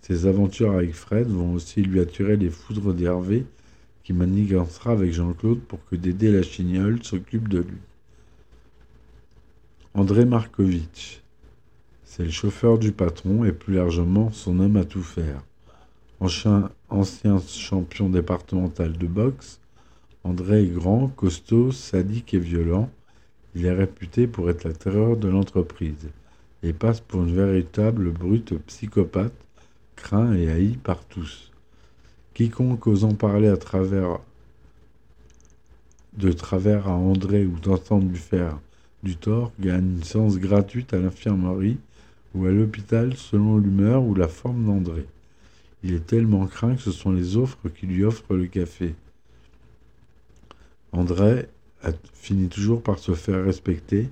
Ses 0.03 0.27
aventures 0.27 0.73
avec 0.73 0.95
Fred 0.95 1.29
vont 1.29 1.55
aussi 1.55 1.83
lui 1.83 2.01
attirer 2.01 2.37
les 2.37 2.51
foudres 2.51 2.95
d'Hervé, 2.95 3.45
qui 4.03 4.13
manigancera 4.13 4.93
avec 4.93 5.13
Jean-Claude 5.13 5.61
pour 5.61 5.85
que 5.87 5.97
Dédé 5.97 6.33
la 6.33 6.43
chignole 6.43 7.03
s'occupe 7.03 7.49
de 7.49 7.59
lui. 7.59 7.79
André 9.95 10.25
Markovitch. 10.25 11.21
C'est 12.13 12.25
le 12.25 12.31
chauffeur 12.31 12.77
du 12.77 12.91
patron 12.91 13.45
et 13.45 13.53
plus 13.53 13.75
largement 13.75 14.33
son 14.33 14.59
homme 14.59 14.77
à 14.77 14.85
tout 14.85 15.05
faire. 15.05 15.45
Ancien, 16.19 16.69
champion 17.39 18.09
départemental 18.09 18.99
de 18.99 19.07
boxe, 19.07 19.61
André 20.25 20.65
est 20.65 20.67
grand, 20.67 21.07
costaud, 21.07 21.71
sadique 21.71 22.35
et 22.35 22.41
violent, 22.41 22.91
il 23.55 23.65
est 23.65 23.73
réputé 23.73 24.27
pour 24.27 24.51
être 24.51 24.65
la 24.65 24.73
terreur 24.73 25.17
de 25.17 25.29
l'entreprise 25.29 26.09
et 26.65 26.73
passe 26.73 26.99
pour 26.99 27.23
une 27.23 27.33
véritable 27.33 28.11
brute 28.11 28.59
psychopathe, 28.67 29.47
craint 29.95 30.35
et 30.35 30.51
haï 30.51 30.79
par 30.79 31.05
tous. 31.05 31.53
Quiconque 32.35 32.89
osant 32.89 33.15
parler 33.15 33.51
de 36.17 36.33
travers 36.33 36.89
à 36.89 36.93
André 36.93 37.47
ou 37.47 37.57
d'entendre 37.61 38.09
lui 38.09 38.19
faire 38.19 38.59
du 39.05 39.15
tort 39.15 39.53
gagne 39.61 39.93
une 39.99 40.03
séance 40.03 40.39
gratuite 40.39 40.93
à 40.93 40.99
l'infirmerie 40.99 41.79
ou 42.35 42.47
à 42.47 42.51
l'hôpital 42.51 43.17
selon 43.17 43.59
l'humeur 43.59 44.03
ou 44.03 44.15
la 44.15 44.29
forme 44.29 44.65
d'André. 44.65 45.07
Il 45.83 45.95
est 45.95 46.07
tellement 46.07 46.47
craint 46.47 46.75
que 46.75 46.83
ce 46.83 46.93
sont 46.93 47.13
les 47.13 47.37
offres 47.37 47.69
qui 47.69 47.87
lui 47.87 48.05
offrent 48.05 48.35
le 48.35 48.47
café. 48.47 48.95
André 50.93 51.47
a 51.83 51.91
fini 52.13 52.49
toujours 52.49 52.83
par 52.83 52.99
se 52.99 53.15
faire 53.15 53.45
respecter, 53.45 54.09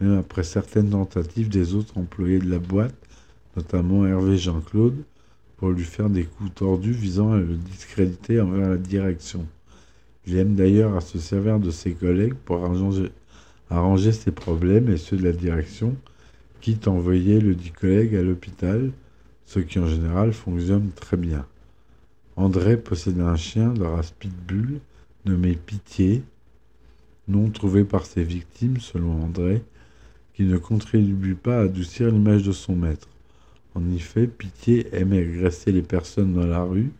même 0.00 0.18
après 0.18 0.42
certaines 0.42 0.90
tentatives 0.90 1.48
des 1.48 1.74
autres 1.74 1.96
employés 1.96 2.38
de 2.38 2.50
la 2.50 2.58
boîte, 2.58 2.94
notamment 3.56 4.06
Hervé 4.06 4.36
Jean-Claude, 4.36 4.96
pour 5.56 5.70
lui 5.70 5.84
faire 5.84 6.10
des 6.10 6.24
coups 6.24 6.54
tordus 6.54 6.92
visant 6.92 7.32
à 7.32 7.38
le 7.38 7.54
discréditer 7.54 8.40
envers 8.40 8.68
la 8.68 8.76
direction. 8.76 9.46
Il 10.26 10.36
aime 10.36 10.54
d'ailleurs 10.54 10.94
à 10.96 11.00
se 11.00 11.18
servir 11.18 11.58
de 11.58 11.70
ses 11.70 11.92
collègues 11.92 12.34
pour 12.34 12.62
arranger 13.70 14.12
ses 14.12 14.32
problèmes 14.32 14.90
et 14.90 14.98
ceux 14.98 15.16
de 15.16 15.24
la 15.24 15.32
direction, 15.32 15.96
quitte 16.60 16.88
à 16.88 16.90
envoyer 16.90 17.40
le 17.40 17.54
dit 17.54 17.70
collègue 17.70 18.16
à 18.16 18.22
l'hôpital, 18.22 18.90
ce 19.44 19.60
qui 19.60 19.78
en 19.78 19.86
général 19.86 20.32
fonctionne 20.32 20.90
très 20.94 21.16
bien. 21.16 21.46
André 22.36 22.76
possédait 22.76 23.22
un 23.22 23.36
chien 23.36 23.72
de 23.72 23.84
race 23.84 24.12
pitbull 24.18 24.80
nommé 25.24 25.54
Pitié, 25.54 26.22
nom 27.28 27.50
trouvé 27.50 27.84
par 27.84 28.06
ses 28.06 28.22
victimes, 28.22 28.78
selon 28.78 29.22
André, 29.22 29.62
qui 30.34 30.44
ne 30.44 30.58
contribue 30.58 31.34
pas 31.34 31.58
à 31.58 31.62
adoucir 31.62 32.10
l'image 32.10 32.42
de 32.42 32.52
son 32.52 32.76
maître. 32.76 33.08
En 33.74 33.90
effet, 33.92 34.26
Pitié 34.26 34.88
aime 34.94 35.12
agresser 35.12 35.72
les 35.72 35.82
personnes 35.82 36.34
dans 36.34 36.46
la 36.46 36.62
rue, 36.62 36.90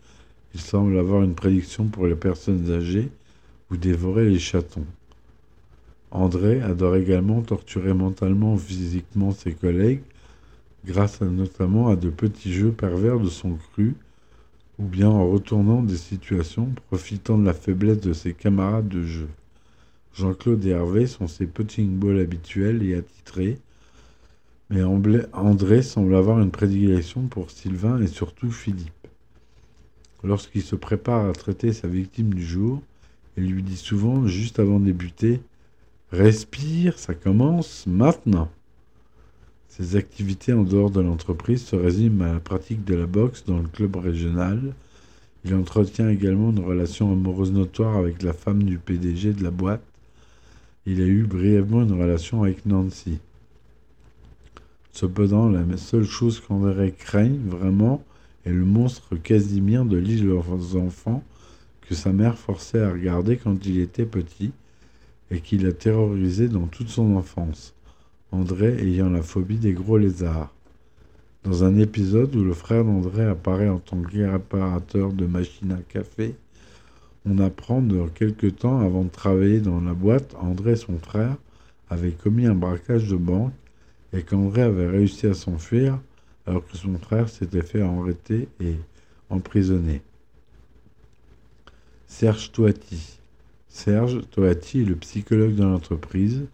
il 0.55 0.61
semble 0.61 0.99
avoir 0.99 1.23
une 1.23 1.35
prédiction 1.35 1.87
pour 1.87 2.07
les 2.07 2.15
personnes 2.15 2.71
âgées 2.71 3.11
ou 3.71 3.77
dévorer 3.77 4.29
les 4.29 4.39
chatons. 4.39 4.87
André 6.17 6.63
adore 6.63 6.97
également 6.97 7.43
torturer 7.43 7.93
mentalement 7.93 8.57
physiquement 8.57 9.33
ses 9.33 9.53
collègues, 9.53 10.01
grâce 10.87 11.21
notamment 11.21 11.89
à 11.89 11.97
de 11.97 12.09
petits 12.09 12.55
jeux 12.55 12.73
pervers 12.73 13.21
de 13.21 13.29
son 13.29 13.59
cru, 13.73 13.95
ou 14.79 14.85
bien 14.85 15.11
en 15.11 15.31
retournant 15.31 15.83
des 15.83 15.99
situations 15.99 16.71
profitant 16.89 17.37
de 17.37 17.45
la 17.45 17.53
faiblesse 17.53 18.01
de 18.01 18.15
ses 18.15 18.33
camarades 18.33 18.89
de 18.89 19.03
jeu. 19.03 19.29
Jean-Claude 20.15 20.65
et 20.65 20.71
Hervé 20.71 21.07
sont 21.07 21.29
ses 21.29 21.47
putting 21.47 21.99
balls 21.99 22.21
habituels 22.21 22.83
et 22.83 22.95
attitrés, 22.95 23.59
mais 24.71 24.83
André 24.83 25.83
semble 25.83 26.15
avoir 26.15 26.41
une 26.41 26.51
prédilection 26.51 27.27
pour 27.27 27.51
Sylvain 27.51 28.01
et 28.01 28.07
surtout 28.07 28.51
Philippe. 28.51 29.07
Lorsqu'il 30.25 30.63
se 30.63 30.77
prépare 30.77 31.29
à 31.29 31.33
traiter 31.35 31.75
sa 31.75 31.89
victime 31.89 32.33
du 32.33 32.45
jour, 32.45 32.83
il 33.37 33.53
lui 33.53 33.63
dit 33.63 33.77
souvent, 33.77 34.27
juste 34.27 34.59
avant 34.59 34.81
de 34.81 34.87
débuter, 34.87 35.43
Respire, 36.13 36.99
ça 36.99 37.15
commence 37.15 37.87
maintenant. 37.87 38.51
Ses 39.69 39.97
activités 39.97 40.53
en 40.53 40.63
dehors 40.63 40.91
de 40.91 41.01
l'entreprise 41.01 41.65
se 41.65 41.77
résument 41.77 42.25
à 42.25 42.33
la 42.35 42.41
pratique 42.41 42.85
de 42.85 42.95
la 42.95 43.07
boxe 43.07 43.45
dans 43.45 43.59
le 43.59 43.69
club 43.69 43.97
régional. 43.97 44.75
Il 45.45 45.55
entretient 45.55 46.09
également 46.09 46.51
une 46.51 46.65
relation 46.65 47.13
amoureuse 47.13 47.53
notoire 47.53 47.97
avec 47.97 48.23
la 48.23 48.33
femme 48.33 48.63
du 48.63 48.79
PDG 48.79 49.33
de 49.33 49.45
la 49.45 49.51
boîte 49.51 49.83
il 50.89 51.03
a 51.03 51.07
eu 51.07 51.25
brièvement 51.25 51.83
une 51.83 52.01
relation 52.01 52.45
avec 52.45 52.65
Nancy. 52.65 53.19
Cependant, 54.93 55.49
la 55.49 55.77
seule 55.77 56.05
chose 56.05 56.41
qu'André 56.41 56.93
craigne 56.93 57.41
vraiment 57.45 58.05
est 58.45 58.53
le 58.53 58.65
monstre 58.65 59.17
Casimir 59.17 59.85
de 59.85 59.97
l'île 59.97 60.31
aux 60.31 60.77
enfants 60.77 61.25
que 61.83 61.97
sa 61.97 62.13
mère 62.13 62.39
forçait 62.39 62.81
à 62.81 62.93
regarder 62.93 63.37
quand 63.37 63.67
il 63.67 63.81
était 63.81 64.07
petit 64.07 64.53
et 65.31 65.41
qui 65.41 65.59
l'a 65.59 65.73
terrorisé 65.73 66.49
dans 66.49 66.67
toute 66.67 66.89
son 66.89 67.17
enfance, 67.17 67.75
André 68.33 68.77
ayant 68.81 69.11
la 69.11 69.23
phobie 69.23 69.59
des 69.59 69.73
gros 69.73 69.99
lézards. 69.99 70.53
Dans 71.45 71.65
un 71.65 71.77
épisode 71.77 72.35
où 72.35 72.43
le 72.43 72.55
frère 72.55 72.85
d'André 72.85 73.25
apparaît 73.25 73.69
en 73.69 73.79
tant 73.79 74.01
que 74.03 74.31
réparateur 74.31 75.13
de 75.13 75.27
machines 75.27 75.73
à 75.73 75.83
café, 75.89 76.35
on 77.25 77.39
apprend 77.39 77.83
de 77.83 78.09
quelque 78.15 78.47
temps 78.47 78.81
avant 78.81 79.05
de 79.05 79.11
travailler 79.11 79.61
dans 79.61 79.81
la 79.81 79.95
boîte, 79.95 80.35
André, 80.41 80.77
son 80.77 80.99
frère, 80.99 81.37
avait 81.89 82.13
commis 82.13 82.47
un 82.47 82.55
braquage 82.55 83.09
de 83.09 83.17
banque 83.17 83.53
et 84.13 84.23
qu'André 84.23 84.63
avait 84.63 84.89
réussi 84.89 85.27
à 85.27 85.35
s'enfuir 85.35 85.99
alors 86.47 86.67
que 86.67 86.77
son 86.77 86.97
frère 86.99 87.29
s'était 87.29 87.63
fait 87.63 87.83
arrêter 87.83 88.49
et 88.61 88.77
emprisonner. 89.31 90.03
Serge 92.07 92.53
Toati. 92.53 93.16
Serge 93.77 94.23
Toati 94.31 94.81
est 94.81 94.85
le 94.85 94.97
psychologue 94.97 95.55
de 95.55 95.63
l'entreprise. 95.63 96.47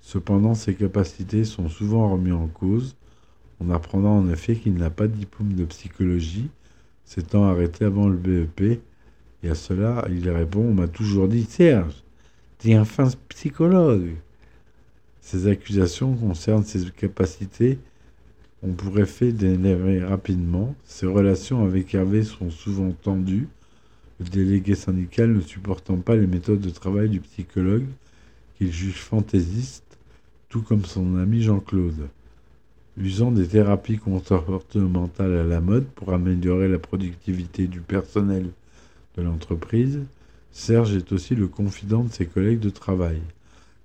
Cependant, 0.00 0.54
ses 0.54 0.74
capacités 0.74 1.44
sont 1.44 1.68
souvent 1.68 2.10
remises 2.10 2.32
en 2.32 2.48
cause. 2.48 2.96
On 3.60 3.68
apprendra 3.68 4.08
en 4.08 4.26
effet 4.30 4.56
qu'il 4.56 4.72
n'a 4.74 4.88
pas 4.88 5.06
de 5.06 5.12
diplôme 5.12 5.52
de 5.52 5.66
psychologie, 5.66 6.48
s'étant 7.04 7.44
arrêté 7.44 7.84
avant 7.84 8.08
le 8.08 8.16
BEP 8.16 8.80
et 9.42 9.50
à 9.50 9.54
cela, 9.54 10.06
il 10.10 10.28
répond 10.30 10.62
On 10.62 10.72
m'a 10.72 10.88
toujours 10.88 11.28
dit 11.28 11.44
Serge, 11.44 12.02
t'es 12.56 12.72
un 12.72 12.86
fin 12.86 13.06
psychologue. 13.28 14.14
Ces 15.20 15.48
accusations 15.48 16.14
concernent 16.14 16.64
ses 16.64 16.90
capacités. 16.90 17.78
On 18.62 18.72
pourrait 18.72 19.04
faire 19.04 19.34
d'énerver 19.34 20.02
rapidement. 20.02 20.74
Ses 20.84 21.06
relations 21.06 21.66
avec 21.66 21.94
Hervé 21.94 22.22
sont 22.22 22.50
souvent 22.50 22.92
tendues, 22.92 23.48
délégué 24.30 24.74
syndical 24.74 25.32
ne 25.32 25.40
supportant 25.40 25.96
pas 25.96 26.16
les 26.16 26.26
méthodes 26.26 26.60
de 26.60 26.70
travail 26.70 27.08
du 27.08 27.20
psychologue 27.20 27.86
qu'il 28.56 28.72
juge 28.72 29.00
fantaisiste, 29.00 29.98
tout 30.48 30.62
comme 30.62 30.84
son 30.84 31.16
ami 31.16 31.42
Jean-Claude. 31.42 32.08
Usant 32.98 33.32
des 33.32 33.48
thérapies 33.48 33.98
comportementales 33.98 35.36
à 35.36 35.44
la 35.44 35.60
mode 35.60 35.86
pour 35.86 36.12
améliorer 36.12 36.68
la 36.68 36.78
productivité 36.78 37.66
du 37.66 37.80
personnel 37.80 38.50
de 39.16 39.22
l'entreprise, 39.22 40.00
Serge 40.50 40.94
est 40.94 41.12
aussi 41.12 41.34
le 41.34 41.48
confident 41.48 42.04
de 42.04 42.12
ses 42.12 42.26
collègues 42.26 42.60
de 42.60 42.70
travail, 42.70 43.20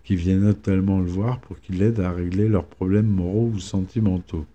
qui 0.04 0.16
viennent 0.16 0.42
notamment 0.42 1.00
le 1.00 1.08
voir 1.08 1.40
pour 1.40 1.60
qu'il 1.62 1.82
aide 1.82 2.02
à 2.02 2.12
régler 2.12 2.50
leurs 2.50 2.66
problèmes 2.66 3.08
moraux 3.08 3.52
ou 3.54 3.60
sentimentaux. 3.60 4.46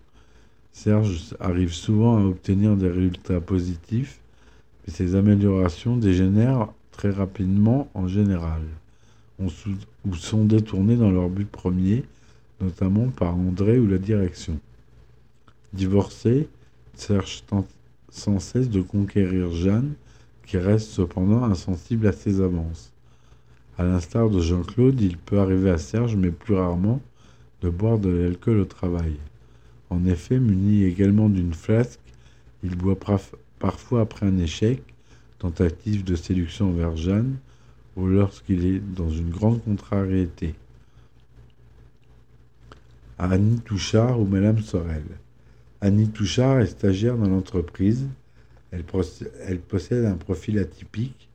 Serge 0.71 1.35
arrive 1.39 1.73
souvent 1.73 2.17
à 2.17 2.23
obtenir 2.23 2.75
des 2.75 2.89
résultats 2.89 3.41
positifs 3.41 4.19
ces 4.91 5.15
améliorations 5.15 5.97
dégénèrent 5.97 6.69
très 6.91 7.09
rapidement 7.09 7.89
en 7.93 8.07
général, 8.07 8.61
ou 9.39 10.15
sont 10.15 10.45
détournées 10.45 10.95
dans 10.95 11.11
leur 11.11 11.29
but 11.29 11.49
premier, 11.49 12.03
notamment 12.61 13.07
par 13.09 13.35
André 13.35 13.79
ou 13.79 13.87
la 13.87 13.97
direction. 13.97 14.59
Divorcé, 15.73 16.47
cherche 16.97 17.43
sans 18.09 18.39
cesse 18.39 18.69
de 18.69 18.81
conquérir 18.81 19.51
Jeanne, 19.51 19.93
qui 20.45 20.57
reste 20.57 20.89
cependant 20.89 21.43
insensible 21.43 22.07
à 22.07 22.11
ses 22.11 22.41
avances. 22.41 22.91
À 23.77 23.83
l'instar 23.83 24.29
de 24.29 24.39
Jean-Claude, 24.39 25.01
il 25.01 25.17
peut 25.17 25.39
arriver 25.39 25.71
à 25.71 25.79
Serge, 25.79 26.15
mais 26.15 26.29
plus 26.29 26.53
rarement, 26.53 27.01
de 27.61 27.69
boire 27.69 27.97
de 27.97 28.09
l'alcool 28.09 28.59
au 28.59 28.65
travail. 28.65 29.15
En 29.89 30.05
effet, 30.05 30.39
muni 30.39 30.83
également 30.83 31.29
d'une 31.29 31.53
flasque, 31.53 31.99
il 32.63 32.75
boit 32.75 32.99
parfois 33.63 34.01
après 34.01 34.25
un 34.25 34.37
échec, 34.39 34.83
tentative 35.39 36.03
de 36.03 36.17
séduction 36.17 36.67
envers 36.67 36.97
Jeanne, 36.97 37.37
ou 37.95 38.07
lorsqu'il 38.07 38.65
est 38.65 38.79
dans 38.79 39.09
une 39.09 39.29
grande 39.29 39.63
contrariété. 39.63 40.53
Annie 43.17 43.61
Touchard 43.61 44.19
ou 44.19 44.25
Madame 44.25 44.59
Sorel. 44.59 45.05
Annie 45.79 46.09
Touchard 46.09 46.59
est 46.59 46.65
stagiaire 46.65 47.15
dans 47.15 47.29
l'entreprise. 47.29 48.05
Elle, 48.71 48.83
elle, 49.47 49.59
possède 49.59 50.03
un 50.03 50.17
profil 50.17 50.59
atypique. 50.59 51.29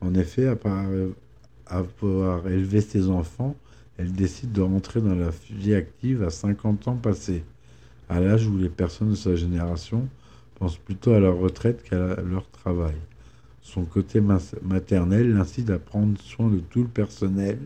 En 0.00 0.12
effet, 0.16 0.48
après 0.48 0.72
avoir 1.66 2.48
élevé 2.48 2.80
ses 2.80 3.08
enfants, 3.08 3.54
elle 3.96 4.10
décide 4.10 4.50
de 4.50 4.62
rentrer 4.62 5.00
dans 5.00 5.14
la 5.14 5.30
vie 5.50 5.74
active 5.76 6.24
à 6.24 6.30
50 6.30 6.88
ans 6.88 6.96
passés, 6.96 7.44
à 8.08 8.18
l'âge 8.18 8.48
où 8.48 8.58
les 8.58 8.70
personnes 8.70 9.10
de 9.10 9.14
sa 9.14 9.36
génération 9.36 10.08
pensent 10.60 10.76
plutôt 10.76 11.12
à 11.12 11.18
leur 11.18 11.38
retraite 11.38 11.82
qu'à 11.82 12.20
leur 12.20 12.48
travail. 12.50 12.94
Son 13.62 13.84
côté 13.84 14.20
maternel 14.20 15.32
l'incite 15.32 15.70
à 15.70 15.78
prendre 15.78 16.20
soin 16.20 16.48
de 16.48 16.58
tout 16.58 16.82
le 16.82 16.88
personnel, 16.88 17.58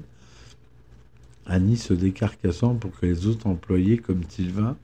Annie 1.45 1.77
se 1.77 1.93
décarcassant 1.93 2.77
pour 2.77 2.93
que 2.93 3.05
les 3.05 3.27
autres 3.27 3.49
employés 3.49 3.99
comme 3.99 4.23
Sylvain, 4.29 4.77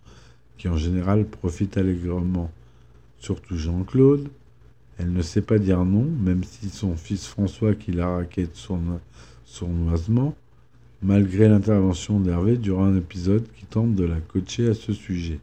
qui 0.58 0.68
en 0.68 0.76
général 0.76 1.24
profitent 1.24 1.78
allègrement, 1.78 2.50
surtout 3.18 3.56
Jean-Claude, 3.56 4.28
elle 4.98 5.12
ne 5.12 5.22
sait 5.22 5.40
pas 5.40 5.58
dire 5.58 5.84
non, 5.84 6.04
même 6.04 6.44
si 6.44 6.68
son 6.68 6.96
fils 6.96 7.26
François 7.26 7.74
qui 7.74 7.92
la 7.92 8.08
raquette 8.08 8.56
sournoisement, 9.46 10.34
malgré 11.00 11.48
l'intervention 11.48 12.18
d'Hervé 12.20 12.56
durant 12.58 12.84
un 12.84 12.96
épisode 12.96 13.46
qui 13.56 13.66
tente 13.66 13.94
de 13.94 14.04
la 14.04 14.20
coacher 14.20 14.68
à 14.68 14.74
ce 14.74 14.92
sujet. 14.92 15.38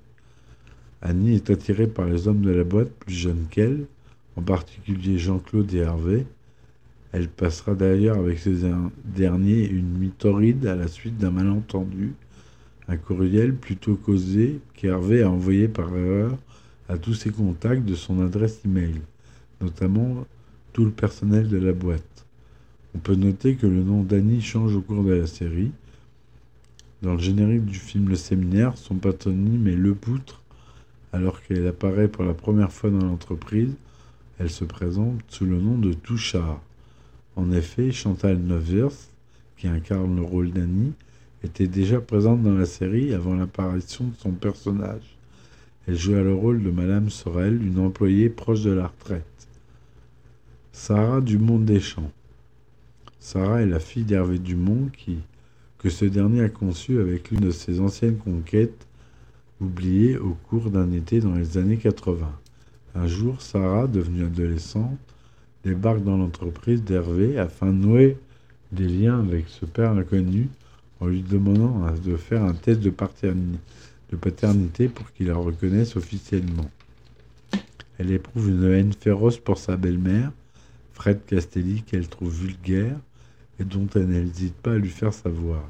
Annie 1.01 1.35
est 1.35 1.49
attirée 1.49 1.87
par 1.87 2.05
les 2.05 2.27
hommes 2.27 2.41
de 2.41 2.51
la 2.51 2.63
boîte 2.63 2.91
plus 2.91 3.13
jeunes 3.13 3.45
qu'elle, 3.51 3.85
en 4.35 4.41
particulier 4.41 5.17
Jean-Claude 5.17 5.73
et 5.73 5.79
Hervé. 5.79 6.25
Elle 7.11 7.29
passera 7.29 7.75
d'ailleurs 7.75 8.17
avec 8.17 8.39
ces 8.39 8.63
derniers 9.05 9.67
une 9.67 9.99
nuit 9.99 10.11
torride 10.17 10.65
à 10.65 10.75
la 10.75 10.87
suite 10.87 11.17
d'un 11.17 11.31
malentendu, 11.31 12.13
un 12.87 12.97
courriel 12.97 13.55
plutôt 13.55 13.95
causé 13.95 14.59
qu'Hervé 14.73 15.23
a 15.23 15.29
envoyé 15.29 15.67
par 15.67 15.95
erreur 15.95 16.37
à 16.89 16.97
tous 16.97 17.13
ses 17.13 17.31
contacts 17.31 17.85
de 17.85 17.95
son 17.95 18.21
adresse 18.21 18.61
email, 18.65 19.01
notamment 19.61 20.25
tout 20.73 20.85
le 20.85 20.91
personnel 20.91 21.47
de 21.47 21.57
la 21.57 21.73
boîte. 21.73 22.25
On 22.95 22.99
peut 22.99 23.15
noter 23.15 23.55
que 23.55 23.67
le 23.67 23.83
nom 23.83 24.03
d'Annie 24.03 24.41
change 24.41 24.75
au 24.75 24.81
cours 24.81 25.03
de 25.03 25.13
la 25.13 25.27
série. 25.27 25.71
Dans 27.01 27.13
le 27.13 27.19
générique 27.19 27.65
du 27.65 27.77
film 27.77 28.09
Le 28.09 28.15
Séminaire, 28.15 28.77
son 28.77 28.95
patronyme 28.95 29.67
est 29.67 29.75
Le 29.75 29.93
Poutre, 29.93 30.41
alors 31.13 31.41
qu'elle 31.41 31.67
apparaît 31.67 32.07
pour 32.07 32.23
la 32.23 32.33
première 32.33 32.71
fois 32.71 32.89
dans 32.89 33.05
l'entreprise, 33.05 33.73
elle 34.39 34.49
se 34.49 34.65
présente 34.65 35.21
sous 35.27 35.45
le 35.45 35.59
nom 35.59 35.77
de 35.77 35.93
Touchard. 35.93 36.61
En 37.35 37.51
effet, 37.51 37.91
Chantal 37.91 38.37
Nevers, 38.39 38.91
qui 39.57 39.67
incarne 39.67 40.15
le 40.15 40.21
rôle 40.21 40.51
d'Annie, 40.51 40.93
était 41.43 41.67
déjà 41.67 42.01
présente 42.01 42.43
dans 42.43 42.53
la 42.53 42.65
série 42.65 43.13
avant 43.13 43.35
l'apparition 43.35 44.05
de 44.05 44.15
son 44.15 44.31
personnage. 44.31 45.17
Elle 45.87 45.97
joua 45.97 46.21
le 46.21 46.33
rôle 46.33 46.63
de 46.63 46.71
Madame 46.71 47.09
Sorel, 47.09 47.63
une 47.63 47.79
employée 47.79 48.29
proche 48.29 48.63
de 48.63 48.71
la 48.71 48.87
retraite. 48.87 49.23
Sarah 50.71 51.21
Dumont 51.21 51.59
Deschamps. 51.59 52.11
Sarah 53.19 53.61
est 53.61 53.67
la 53.67 53.79
fille 53.79 54.03
d'Hervé 54.03 54.39
Dumont 54.39 54.89
qui, 54.95 55.17
que 55.77 55.89
ce 55.89 56.05
dernier 56.05 56.41
a 56.41 56.49
conçu 56.49 56.99
avec 56.99 57.31
l'une 57.31 57.41
de 57.41 57.51
ses 57.51 57.79
anciennes 57.79 58.17
conquêtes, 58.17 58.86
oubliée 59.61 60.17
au 60.17 60.37
cours 60.49 60.69
d'un 60.69 60.91
été 60.91 61.19
dans 61.19 61.33
les 61.33 61.57
années 61.57 61.77
80. 61.77 62.31
Un 62.95 63.07
jour, 63.07 63.41
Sarah, 63.41 63.87
devenue 63.87 64.25
adolescente, 64.25 64.97
débarque 65.63 66.03
dans 66.03 66.17
l'entreprise 66.17 66.83
d'Hervé 66.83 67.37
afin 67.37 67.67
de 67.67 67.73
nouer 67.73 68.17
des 68.71 68.87
liens 68.87 69.19
avec 69.19 69.47
ce 69.47 69.65
père 69.65 69.91
inconnu 69.91 70.49
en 70.99 71.07
lui 71.07 71.21
demandant 71.21 71.85
de 72.03 72.17
faire 72.17 72.43
un 72.43 72.53
test 72.53 72.79
de 72.81 72.89
paternité 74.15 74.87
pour 74.87 75.11
qu'il 75.13 75.27
la 75.27 75.35
reconnaisse 75.35 75.95
officiellement. 75.95 76.69
Elle 77.97 78.11
éprouve 78.11 78.49
une 78.49 78.63
haine 78.63 78.93
féroce 78.93 79.37
pour 79.37 79.57
sa 79.57 79.75
belle-mère, 79.77 80.31
Fred 80.93 81.19
Castelli, 81.25 81.83
qu'elle 81.83 82.07
trouve 82.07 82.33
vulgaire 82.33 82.97
et 83.59 83.63
dont 83.63 83.87
elle 83.95 84.07
n'hésite 84.07 84.55
pas 84.55 84.73
à 84.73 84.77
lui 84.77 84.89
faire 84.89 85.13
savoir. 85.13 85.63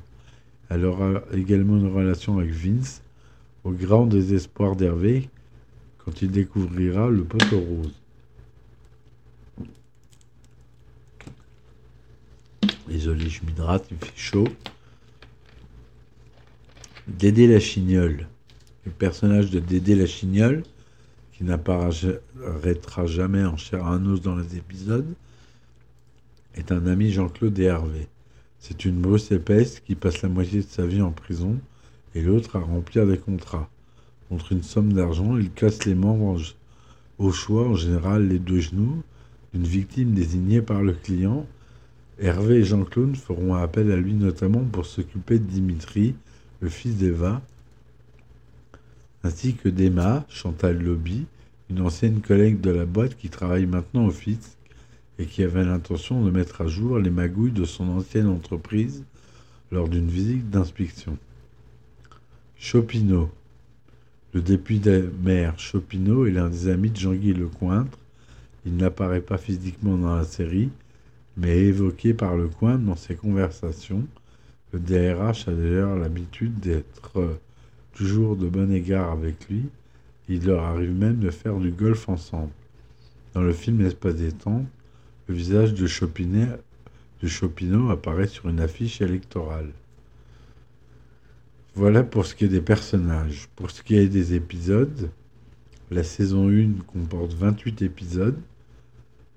Elle 0.69 0.85
aura 0.85 1.21
également 1.33 1.77
une 1.77 1.93
relation 1.93 2.37
avec 2.39 2.51
Vince, 2.51 3.01
au 3.67 3.71
grand 3.71 4.05
désespoir 4.05 4.77
d'Hervé, 4.77 5.29
quand 5.97 6.21
il 6.21 6.31
découvrira 6.31 7.09
le 7.09 7.25
poteau 7.25 7.59
rose. 7.59 8.01
Désolé, 12.87 13.29
je 13.29 13.43
m'hydrate, 13.43 13.85
il 13.91 13.97
fait 13.97 14.15
chaud. 14.15 14.47
Dédé 17.09 17.45
la 17.47 17.59
Chignole. 17.59 18.29
Le 18.85 18.91
personnage 18.91 19.51
de 19.51 19.59
Dédé 19.59 19.95
la 19.95 20.05
Chignole, 20.05 20.63
qui 21.33 21.43
n'apparaîtra 21.43 23.05
jamais 23.05 23.43
en 23.43 23.57
chair 23.57 23.85
à 23.85 23.97
os 23.97 24.21
dans 24.21 24.37
les 24.37 24.55
épisodes, 24.55 25.13
est 26.55 26.71
un 26.71 26.87
ami 26.87 27.11
Jean-Claude 27.11 27.59
et 27.59 27.63
Hervé. 27.63 28.07
C'est 28.59 28.85
une 28.85 29.01
brosse 29.01 29.29
épaisse 29.31 29.81
qui 29.81 29.95
passe 29.95 30.21
la 30.21 30.29
moitié 30.29 30.61
de 30.61 30.67
sa 30.67 30.85
vie 30.85 31.01
en 31.01 31.11
prison 31.11 31.59
et 32.17 32.21
l'autre 32.21 32.55
à 32.55 32.59
remplir 32.59 33.05
des 33.05 33.17
contrats. 33.17 33.69
Contre 34.27 34.51
une 34.51 34.63
somme 34.63 34.91
d'argent, 34.91 35.37
il 35.37 35.51
casse 35.51 35.85
les 35.85 35.93
membres 35.93 36.41
au 37.19 37.31
choix, 37.31 37.67
en 37.67 37.75
général 37.75 38.27
les 38.27 38.39
deux 38.39 38.59
genoux, 38.59 39.03
d'une 39.53 39.67
victime 39.67 40.13
désignée 40.13 40.61
par 40.61 40.81
le 40.81 40.93
client. 40.93 41.45
Hervé 42.19 42.55
et 42.55 42.63
Jean-Claude 42.63 43.15
feront 43.15 43.53
appel 43.53 43.91
à 43.91 43.97
lui 43.97 44.15
notamment 44.15 44.63
pour 44.63 44.87
s'occuper 44.87 45.37
de 45.37 45.45
Dimitri, 45.45 46.15
le 46.59 46.69
fils 46.69 46.95
d'Eva, 46.95 47.41
ainsi 49.23 49.53
que 49.53 49.69
d'Emma, 49.69 50.25
Chantal 50.27 50.81
Lobby, 50.81 51.27
une 51.69 51.81
ancienne 51.81 52.21
collègue 52.21 52.61
de 52.61 52.71
la 52.71 52.85
boîte 52.85 53.15
qui 53.15 53.29
travaille 53.29 53.67
maintenant 53.67 54.07
au 54.07 54.11
fisc 54.11 54.57
et 55.19 55.25
qui 55.25 55.43
avait 55.43 55.65
l'intention 55.65 56.23
de 56.23 56.31
mettre 56.31 56.61
à 56.61 56.67
jour 56.67 56.97
les 56.97 57.11
magouilles 57.11 57.51
de 57.51 57.65
son 57.65 57.89
ancienne 57.89 58.27
entreprise 58.27 59.03
lors 59.71 59.87
d'une 59.87 60.07
visite 60.07 60.49
d'inspection. 60.49 61.17
Chopinot, 62.59 63.29
le 64.33 64.41
député 64.41 65.03
maire 65.23 65.59
Chopineau 65.59 66.25
est 66.25 66.31
l'un 66.31 66.49
des 66.49 66.69
amis 66.69 66.89
de 66.89 66.97
Jean-Guy 66.97 67.33
Lecointre. 67.33 67.99
Il 68.65 68.77
n'apparaît 68.77 69.21
pas 69.21 69.37
physiquement 69.37 69.95
dans 69.95 70.15
la 70.15 70.23
série, 70.23 70.71
mais 71.37 71.55
est 71.55 71.67
évoqué 71.67 72.15
par 72.15 72.35
Lecointre 72.35 72.83
dans 72.83 72.95
ses 72.95 73.15
conversations. 73.15 74.07
Le 74.73 74.79
DRH 74.79 75.47
a 75.47 75.51
d'ailleurs 75.51 75.95
l'habitude 75.97 76.59
d'être 76.59 77.19
euh, 77.19 77.39
toujours 77.93 78.35
de 78.35 78.49
bon 78.49 78.71
égard 78.71 79.11
avec 79.11 79.47
lui. 79.49 79.65
Il 80.27 80.47
leur 80.47 80.63
arrive 80.63 80.93
même 80.93 81.19
de 81.19 81.29
faire 81.29 81.57
du 81.57 81.69
golf 81.69 82.09
ensemble. 82.09 82.51
Dans 83.35 83.43
le 83.43 83.53
film 83.53 83.83
L'espace 83.83 84.15
des 84.15 84.31
temps, 84.31 84.65
le 85.27 85.35
visage 85.35 85.75
de 85.75 85.85
Chopineau 85.85 86.49
apparaît 87.91 88.27
sur 88.27 88.49
une 88.49 88.61
affiche 88.61 88.99
électorale. 88.99 89.69
Voilà 91.77 92.03
pour 92.03 92.25
ce 92.25 92.33
qui 92.33 92.45
est 92.45 92.47
des 92.47 92.59
personnages. 92.59 93.49
Pour 93.55 93.69
ce 93.69 93.83
qui 93.83 93.97
est 93.97 94.07
des 94.07 94.33
épisodes, 94.33 95.11
la 95.91 96.01
saison 96.01 96.49
1 96.49 96.81
comporte 96.87 97.33
28 97.33 97.83
épisodes. 97.83 98.39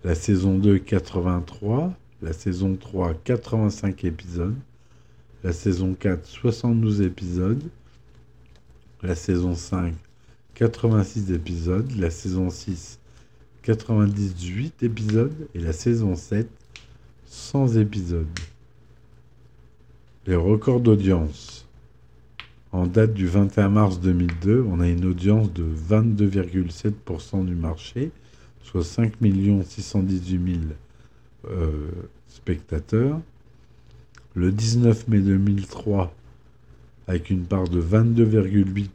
La 0.05 0.15
saison 0.15 0.57
2, 0.57 0.79
83. 0.79 1.93
La 2.23 2.33
saison 2.33 2.77
3, 2.77 3.13
85 3.25 4.05
épisodes. 4.05 4.57
La 5.45 5.53
saison 5.53 5.93
4, 5.93 6.27
72 6.27 7.03
épisodes. 7.03 7.63
La 9.03 9.15
saison 9.15 9.55
5, 9.55 9.93
86 10.55 11.33
épisodes. 11.33 11.93
La 11.99 12.09
saison 12.09 12.49
6, 12.49 13.01
98 13.61 14.83
épisodes. 14.83 15.49
Et 15.55 15.59
la 15.59 15.75
saison 15.75 16.17
7, 16.17 16.49
100 17.27 17.77
épisodes. 17.77 18.39
Les 20.27 20.37
records 20.37 20.81
d'audience. 20.81 21.67
En 22.73 22.87
date 22.87 23.15
du 23.15 23.27
21 23.27 23.69
mars 23.69 24.01
2002, 24.01 24.65
on 24.69 24.81
a 24.81 24.89
une 24.89 25.05
audience 25.05 25.53
de 25.53 25.65
22,7% 25.65 27.45
du 27.45 27.55
marché, 27.55 28.13
soit 28.63 28.85
5 28.85 29.15
618 29.65 30.53
000 30.53 30.65
euh, 31.51 31.89
spectateurs. 32.29 33.21
Le 34.35 34.53
19 34.53 35.09
mai 35.09 35.19
2003, 35.19 36.15
avec 37.09 37.31
une 37.31 37.45
part 37.45 37.69
de 37.69 37.83
22,8 37.83 38.89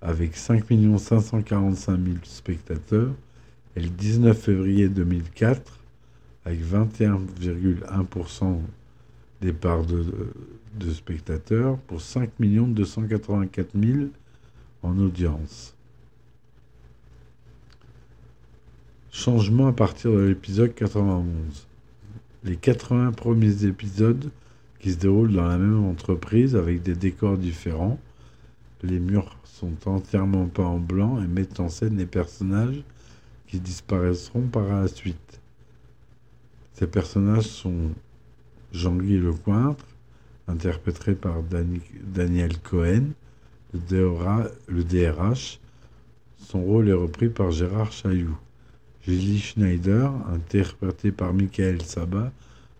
avec 0.00 0.36
5 0.36 0.64
545 0.98 1.98
000 1.98 2.16
spectateurs. 2.22 3.12
Et 3.76 3.80
le 3.80 3.88
19 3.88 4.38
février 4.38 4.88
2004, 4.88 5.78
avec 6.44 6.60
21,1% 6.64 8.60
des 9.40 9.52
parts 9.52 9.84
de, 9.84 10.04
de 10.78 10.90
spectateurs 10.92 11.78
pour 11.78 12.00
5 12.00 12.30
284 12.38 13.68
000 13.74 14.08
en 14.82 14.98
audience. 14.98 15.74
Changement 19.10 19.68
à 19.68 19.72
partir 19.72 20.12
de 20.12 20.18
l'épisode 20.18 20.74
91. 20.74 21.66
Les 22.44 22.56
80 22.56 23.12
premiers 23.12 23.64
épisodes 23.64 24.30
qui 24.78 24.92
se 24.92 24.98
déroulent 24.98 25.32
dans 25.32 25.48
la 25.48 25.58
même 25.58 25.84
entreprise 25.84 26.54
avec 26.54 26.82
des 26.82 26.94
décors 26.94 27.36
différents. 27.36 27.98
Les 28.82 29.00
murs 29.00 29.36
sont 29.44 29.74
entièrement 29.86 30.46
peints 30.46 30.64
en 30.64 30.78
blanc 30.78 31.20
et 31.20 31.26
mettent 31.26 31.58
en 31.58 31.68
scène 31.68 31.96
les 31.96 32.06
personnages 32.06 32.84
qui 33.48 33.58
disparaîtront 33.58 34.42
par 34.42 34.68
la 34.68 34.86
suite. 34.86 35.40
Ces 36.74 36.86
personnages 36.86 37.46
sont 37.46 37.90
Jean-Guy 38.72 39.18
Lecointre, 39.18 39.84
interprété 40.48 41.14
par 41.14 41.42
Daniel 41.42 42.58
Cohen, 42.58 43.12
le 43.72 44.82
DRH. 44.82 45.60
Son 46.38 46.62
rôle 46.62 46.88
est 46.88 46.94
repris 46.94 47.28
par 47.28 47.50
Gérard 47.50 47.92
Chailloux. 47.92 48.38
Julie 49.02 49.38
Schneider, 49.38 50.12
interprété 50.32 51.12
par 51.12 51.32
Michael 51.32 51.82
Sabat 51.82 52.32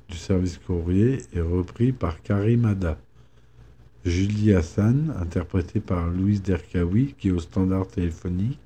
du 0.08 0.16
service 0.16 0.58
courrier, 0.58 1.22
est 1.34 1.40
repris 1.40 1.92
par 1.92 2.22
Karim 2.22 2.64
Ada. 2.64 2.98
Julie 4.04 4.54
Hassan, 4.54 5.14
interprétée 5.20 5.80
par 5.80 6.08
Louise 6.08 6.42
Derkaoui, 6.42 7.14
qui 7.18 7.28
est 7.28 7.32
au 7.32 7.40
standard 7.40 7.86
téléphonique, 7.88 8.58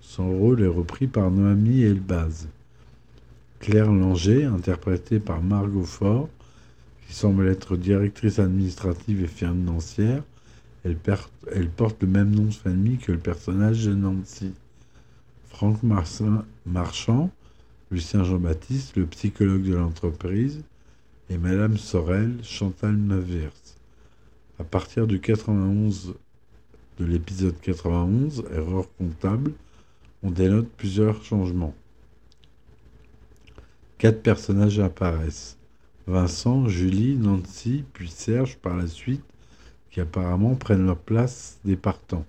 son 0.00 0.30
rôle 0.30 0.62
est 0.62 0.66
repris 0.66 1.06
par 1.06 1.30
Noémie 1.30 1.82
Elbaz. 1.82 2.48
Claire 3.58 3.92
Langer, 3.92 4.44
interprétée 4.44 5.20
par 5.20 5.42
Margot 5.42 5.84
Faure, 5.84 6.28
qui 7.10 7.16
semble 7.16 7.48
être 7.48 7.76
directrice 7.76 8.38
administrative 8.38 9.24
et 9.24 9.26
financière, 9.26 10.22
elle, 10.84 10.96
porte 10.96 12.02
le 12.02 12.06
même 12.06 12.30
nom 12.30 12.44
de 12.44 12.54
famille 12.54 12.98
que 12.98 13.10
le 13.10 13.18
personnage 13.18 13.84
de 13.84 13.94
Nancy. 13.94 14.54
Franck 15.48 15.82
Marchand, 15.82 17.30
Lucien 17.90 18.22
Jean-Baptiste, 18.22 18.96
le 18.96 19.06
psychologue 19.06 19.64
de 19.64 19.74
l'entreprise, 19.74 20.62
et 21.30 21.36
Madame 21.36 21.78
Sorel, 21.78 22.36
Chantal 22.44 22.96
Mavers. 22.96 23.50
À 24.60 24.64
partir 24.64 25.08
du 25.08 25.20
91 25.20 26.14
de 27.00 27.04
l'épisode 27.04 27.60
91, 27.60 28.44
erreur 28.52 28.86
comptable, 28.98 29.50
on 30.22 30.30
dénote 30.30 30.68
plusieurs 30.76 31.24
changements. 31.24 31.74
Quatre 33.98 34.22
personnages 34.22 34.78
apparaissent. 34.78 35.56
Vincent, 36.06 36.68
Julie, 36.68 37.16
Nancy, 37.16 37.84
puis 37.92 38.08
Serge 38.08 38.56
par 38.56 38.76
la 38.76 38.86
suite, 38.86 39.22
qui 39.90 40.00
apparemment 40.00 40.54
prennent 40.54 40.86
leur 40.86 40.98
place 40.98 41.58
des 41.64 41.76
partants. 41.76 42.24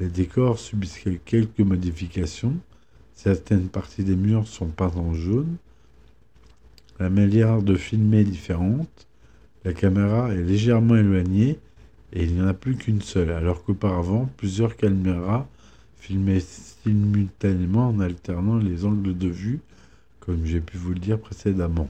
Les 0.00 0.08
décors 0.08 0.58
subissent 0.58 1.04
quelques 1.24 1.60
modifications. 1.60 2.54
Certaines 3.14 3.68
parties 3.68 4.04
des 4.04 4.16
murs 4.16 4.46
sont 4.46 4.68
peintes 4.68 4.96
en 4.96 5.12
jaune. 5.12 5.56
La 7.00 7.10
manière 7.10 7.62
de 7.62 7.74
filmer 7.74 8.20
est 8.20 8.24
différente. 8.24 9.06
La 9.64 9.72
caméra 9.72 10.32
est 10.32 10.42
légèrement 10.42 10.96
éloignée 10.96 11.58
et 12.12 12.24
il 12.24 12.34
n'y 12.34 12.40
en 12.40 12.46
a 12.46 12.54
plus 12.54 12.76
qu'une 12.76 13.02
seule, 13.02 13.30
alors 13.30 13.64
qu'auparavant, 13.64 14.30
plusieurs 14.36 14.76
caméras 14.76 15.46
filmaient 15.96 16.40
simultanément 16.40 17.88
en 17.88 18.00
alternant 18.00 18.56
les 18.56 18.84
angles 18.84 19.16
de 19.18 19.28
vue, 19.28 19.60
comme 20.20 20.46
j'ai 20.46 20.60
pu 20.60 20.76
vous 20.78 20.94
le 20.94 21.00
dire 21.00 21.18
précédemment. 21.18 21.88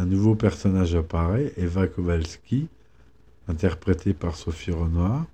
Un 0.00 0.06
nouveau 0.06 0.34
personnage 0.34 0.94
apparaît, 0.94 1.52
Eva 1.58 1.86
Kowalski, 1.86 2.68
interprétée 3.48 4.14
par 4.14 4.34
Sophie 4.34 4.70
Renoir. 4.70 5.26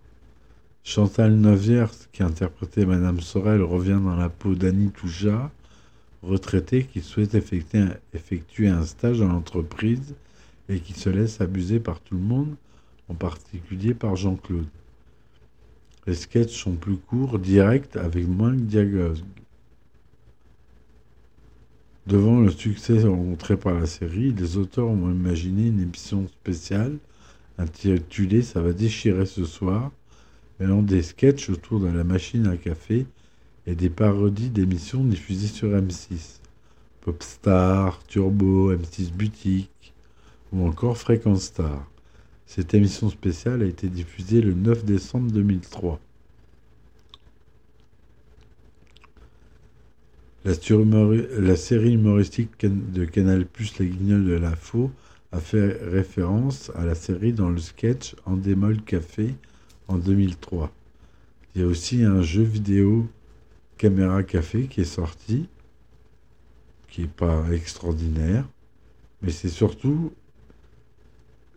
Chantal 0.83 1.37
Noviers, 1.37 2.09
qui 2.11 2.25
interprétait 2.25 2.85
Madame 2.85 3.21
Sorel, 3.21 3.63
revient 3.63 4.01
dans 4.03 4.17
la 4.17 4.29
peau 4.29 4.57
d'Annie 4.57 4.91
Touja, 4.91 5.53
retraitée 6.25 6.83
qui 6.83 7.01
souhaite 7.01 7.37
effectuer 7.37 7.79
un, 7.79 7.95
effectuer 8.13 8.67
un 8.67 8.83
stage 8.85 9.21
dans 9.21 9.29
l'entreprise 9.29 10.17
et 10.69 10.81
qui 10.81 10.95
se 10.95 11.11
laisse 11.11 11.41
abuser 11.41 11.79
par 11.79 12.01
tout 12.01 12.17
le 12.17 12.23
monde, 12.23 12.57
en 13.09 13.15
particulier 13.15 13.95
par 13.95 14.17
Jean-Claude. 14.17 14.67
Les 16.09 16.15
sketchs 16.15 16.61
sont 16.61 16.75
plus 16.75 16.97
courts, 16.97 17.39
directs, 17.39 17.95
avec 17.95 18.27
moins 18.27 18.51
de 18.51 18.63
dialogue. 18.63 19.19
Devant 22.07 22.39
le 22.39 22.51
succès 22.51 23.03
rencontré 23.03 23.57
par 23.57 23.75
la 23.75 23.87
série, 23.87 24.33
les 24.33 24.57
auteurs 24.59 24.87
ont 24.87 25.11
imaginé 25.11 25.67
une 25.67 25.81
émission 25.81 26.29
spéciale 26.29 26.99
intitulée 27.59 28.43
Ça 28.43 28.61
va 28.61 28.73
déchirer 28.73 29.27
ce 29.27 29.45
soir, 29.45 29.91
mêlant 30.61 30.83
des 30.83 31.03
sketchs 31.03 31.51
autour 31.51 31.81
de 31.81 31.89
la 31.89 32.05
machine 32.05 32.47
à 32.47 32.57
café 32.57 33.07
et 33.67 33.75
des 33.75 33.91
parodies 33.91 34.51
d'émissions 34.51 35.03
diffusées 35.03 35.49
sur 35.49 35.71
M6. 35.71 36.39
Popstar, 37.01 38.01
Turbo, 38.07 38.73
M6 38.73 39.11
Boutique 39.11 39.93
ou 40.53 40.65
encore 40.65 40.99
Fréquence 40.99 41.47
Star. 41.47 41.91
Cette 42.47 42.73
émission 42.73 43.11
spéciale 43.11 43.63
a 43.63 43.67
été 43.67 43.89
diffusée 43.89 44.41
le 44.43 44.55
9 44.55 44.85
décembre 44.85 45.33
2003. 45.33 45.99
La, 50.47 51.57
série 51.57 51.95
humoristique 51.95 52.65
de 52.65 53.05
Canal 53.05 53.47
Plus 53.47 53.81
Les 53.81 53.89
Guignols 53.89 54.27
de 54.27 54.35
l'Info 54.35 54.93
a 55.33 55.41
fait 55.41 55.77
référence 55.83 56.71
à 56.77 56.85
la 56.85 56.95
série 56.95 57.33
dans 57.33 57.49
le 57.49 57.59
sketch 57.59 58.15
Endemol 58.27 58.81
Café 58.83 59.35
en 59.89 59.99
2003. 59.99 60.71
Il 61.53 61.63
y 61.63 61.65
a 61.65 61.67
aussi 61.67 62.05
un 62.05 62.23
jeu 62.23 62.45
vidéo 62.45 63.09
Caméra 63.77 64.23
Café 64.23 64.69
qui 64.69 64.83
est 64.83 64.85
sorti, 64.85 65.49
qui 66.87 67.01
n'est 67.01 67.07
pas 67.09 67.43
extraordinaire, 67.51 68.45
mais 69.23 69.33
c'est 69.33 69.49
surtout 69.49 70.13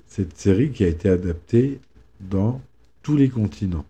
cette 0.08 0.36
série 0.36 0.72
qui 0.72 0.84
a 0.84 0.88
été 0.88 1.10
adaptée 1.10 1.80
dans 2.22 2.60
tous 3.04 3.16
les 3.16 3.30
continents. 3.30 3.86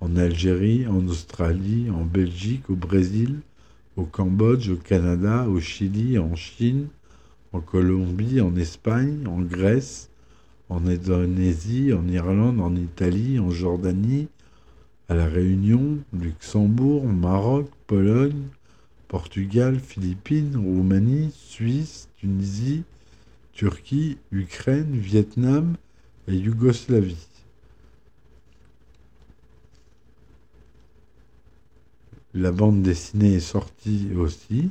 En 0.00 0.14
Algérie, 0.14 0.86
en 0.86 1.04
Australie, 1.08 1.90
en 1.90 2.04
Belgique, 2.04 2.70
au 2.70 2.76
Brésil, 2.76 3.40
au 4.00 4.04
Cambodge, 4.04 4.70
au 4.70 4.76
Canada, 4.76 5.46
au 5.46 5.60
Chili, 5.60 6.18
en 6.18 6.34
Chine, 6.34 6.88
en 7.52 7.60
Colombie, 7.60 8.40
en 8.40 8.56
Espagne, 8.56 9.26
en 9.26 9.42
Grèce, 9.42 10.08
en 10.70 10.86
Indonésie, 10.86 11.92
en 11.92 12.08
Irlande, 12.08 12.60
en 12.60 12.74
Italie, 12.74 13.38
en 13.38 13.50
Jordanie, 13.50 14.28
à 15.08 15.14
La 15.14 15.26
Réunion, 15.26 15.98
Luxembourg, 16.14 17.04
Maroc, 17.04 17.68
Pologne, 17.86 18.44
Portugal, 19.08 19.78
Philippines, 19.78 20.56
Roumanie, 20.56 21.30
Suisse, 21.34 22.08
Tunisie, 22.16 22.84
Turquie, 23.52 24.16
Ukraine, 24.32 24.92
Vietnam 24.92 25.74
et 26.26 26.36
Yougoslavie. 26.36 27.29
La 32.34 32.52
bande 32.52 32.82
dessinée 32.82 33.34
est 33.34 33.40
sortie 33.40 34.08
aussi. 34.16 34.70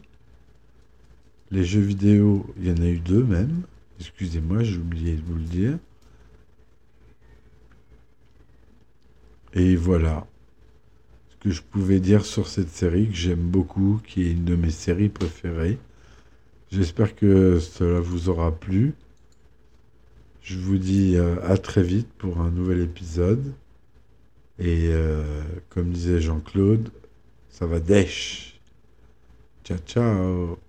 Les 1.51 1.65
jeux 1.65 1.81
vidéo, 1.81 2.45
il 2.57 2.67
y 2.67 2.71
en 2.71 2.81
a 2.81 2.87
eu 2.87 2.99
deux 2.99 3.23
même. 3.23 3.63
Excusez-moi, 3.99 4.63
j'ai 4.63 4.77
oublié 4.77 5.15
de 5.15 5.21
vous 5.21 5.35
le 5.35 5.43
dire. 5.43 5.77
Et 9.53 9.75
voilà. 9.75 10.25
que 11.41 11.51
je 11.51 11.61
pouvais 11.61 11.99
dire 11.99 12.25
sur 12.25 12.47
cette 12.47 12.69
série 12.69 13.07
que 13.07 13.15
j'aime 13.15 13.39
beaucoup, 13.49 13.99
qui 14.05 14.23
est 14.23 14.31
une 14.31 14.45
de 14.45 14.55
mes 14.55 14.71
séries 14.71 15.09
préférées. 15.09 15.77
J'espère 16.71 17.15
que 17.15 17.59
cela 17.59 17.99
vous 17.99 18.29
aura 18.29 18.57
plu. 18.57 18.93
Je 20.41 20.57
vous 20.59 20.77
dis 20.77 21.15
euh, 21.17 21.35
à 21.43 21.57
très 21.57 21.83
vite 21.83 22.09
pour 22.17 22.39
un 22.39 22.51
nouvel 22.51 22.81
épisode. 22.81 23.53
Et 24.59 24.87
euh, 24.89 25.43
comme 25.69 25.91
disait 25.91 26.21
Jean-Claude, 26.21 26.89
ça 27.59 27.65
va 27.65 27.79
dèche. 27.79 28.57
Ciao 29.65 29.77
ciao 29.85 30.68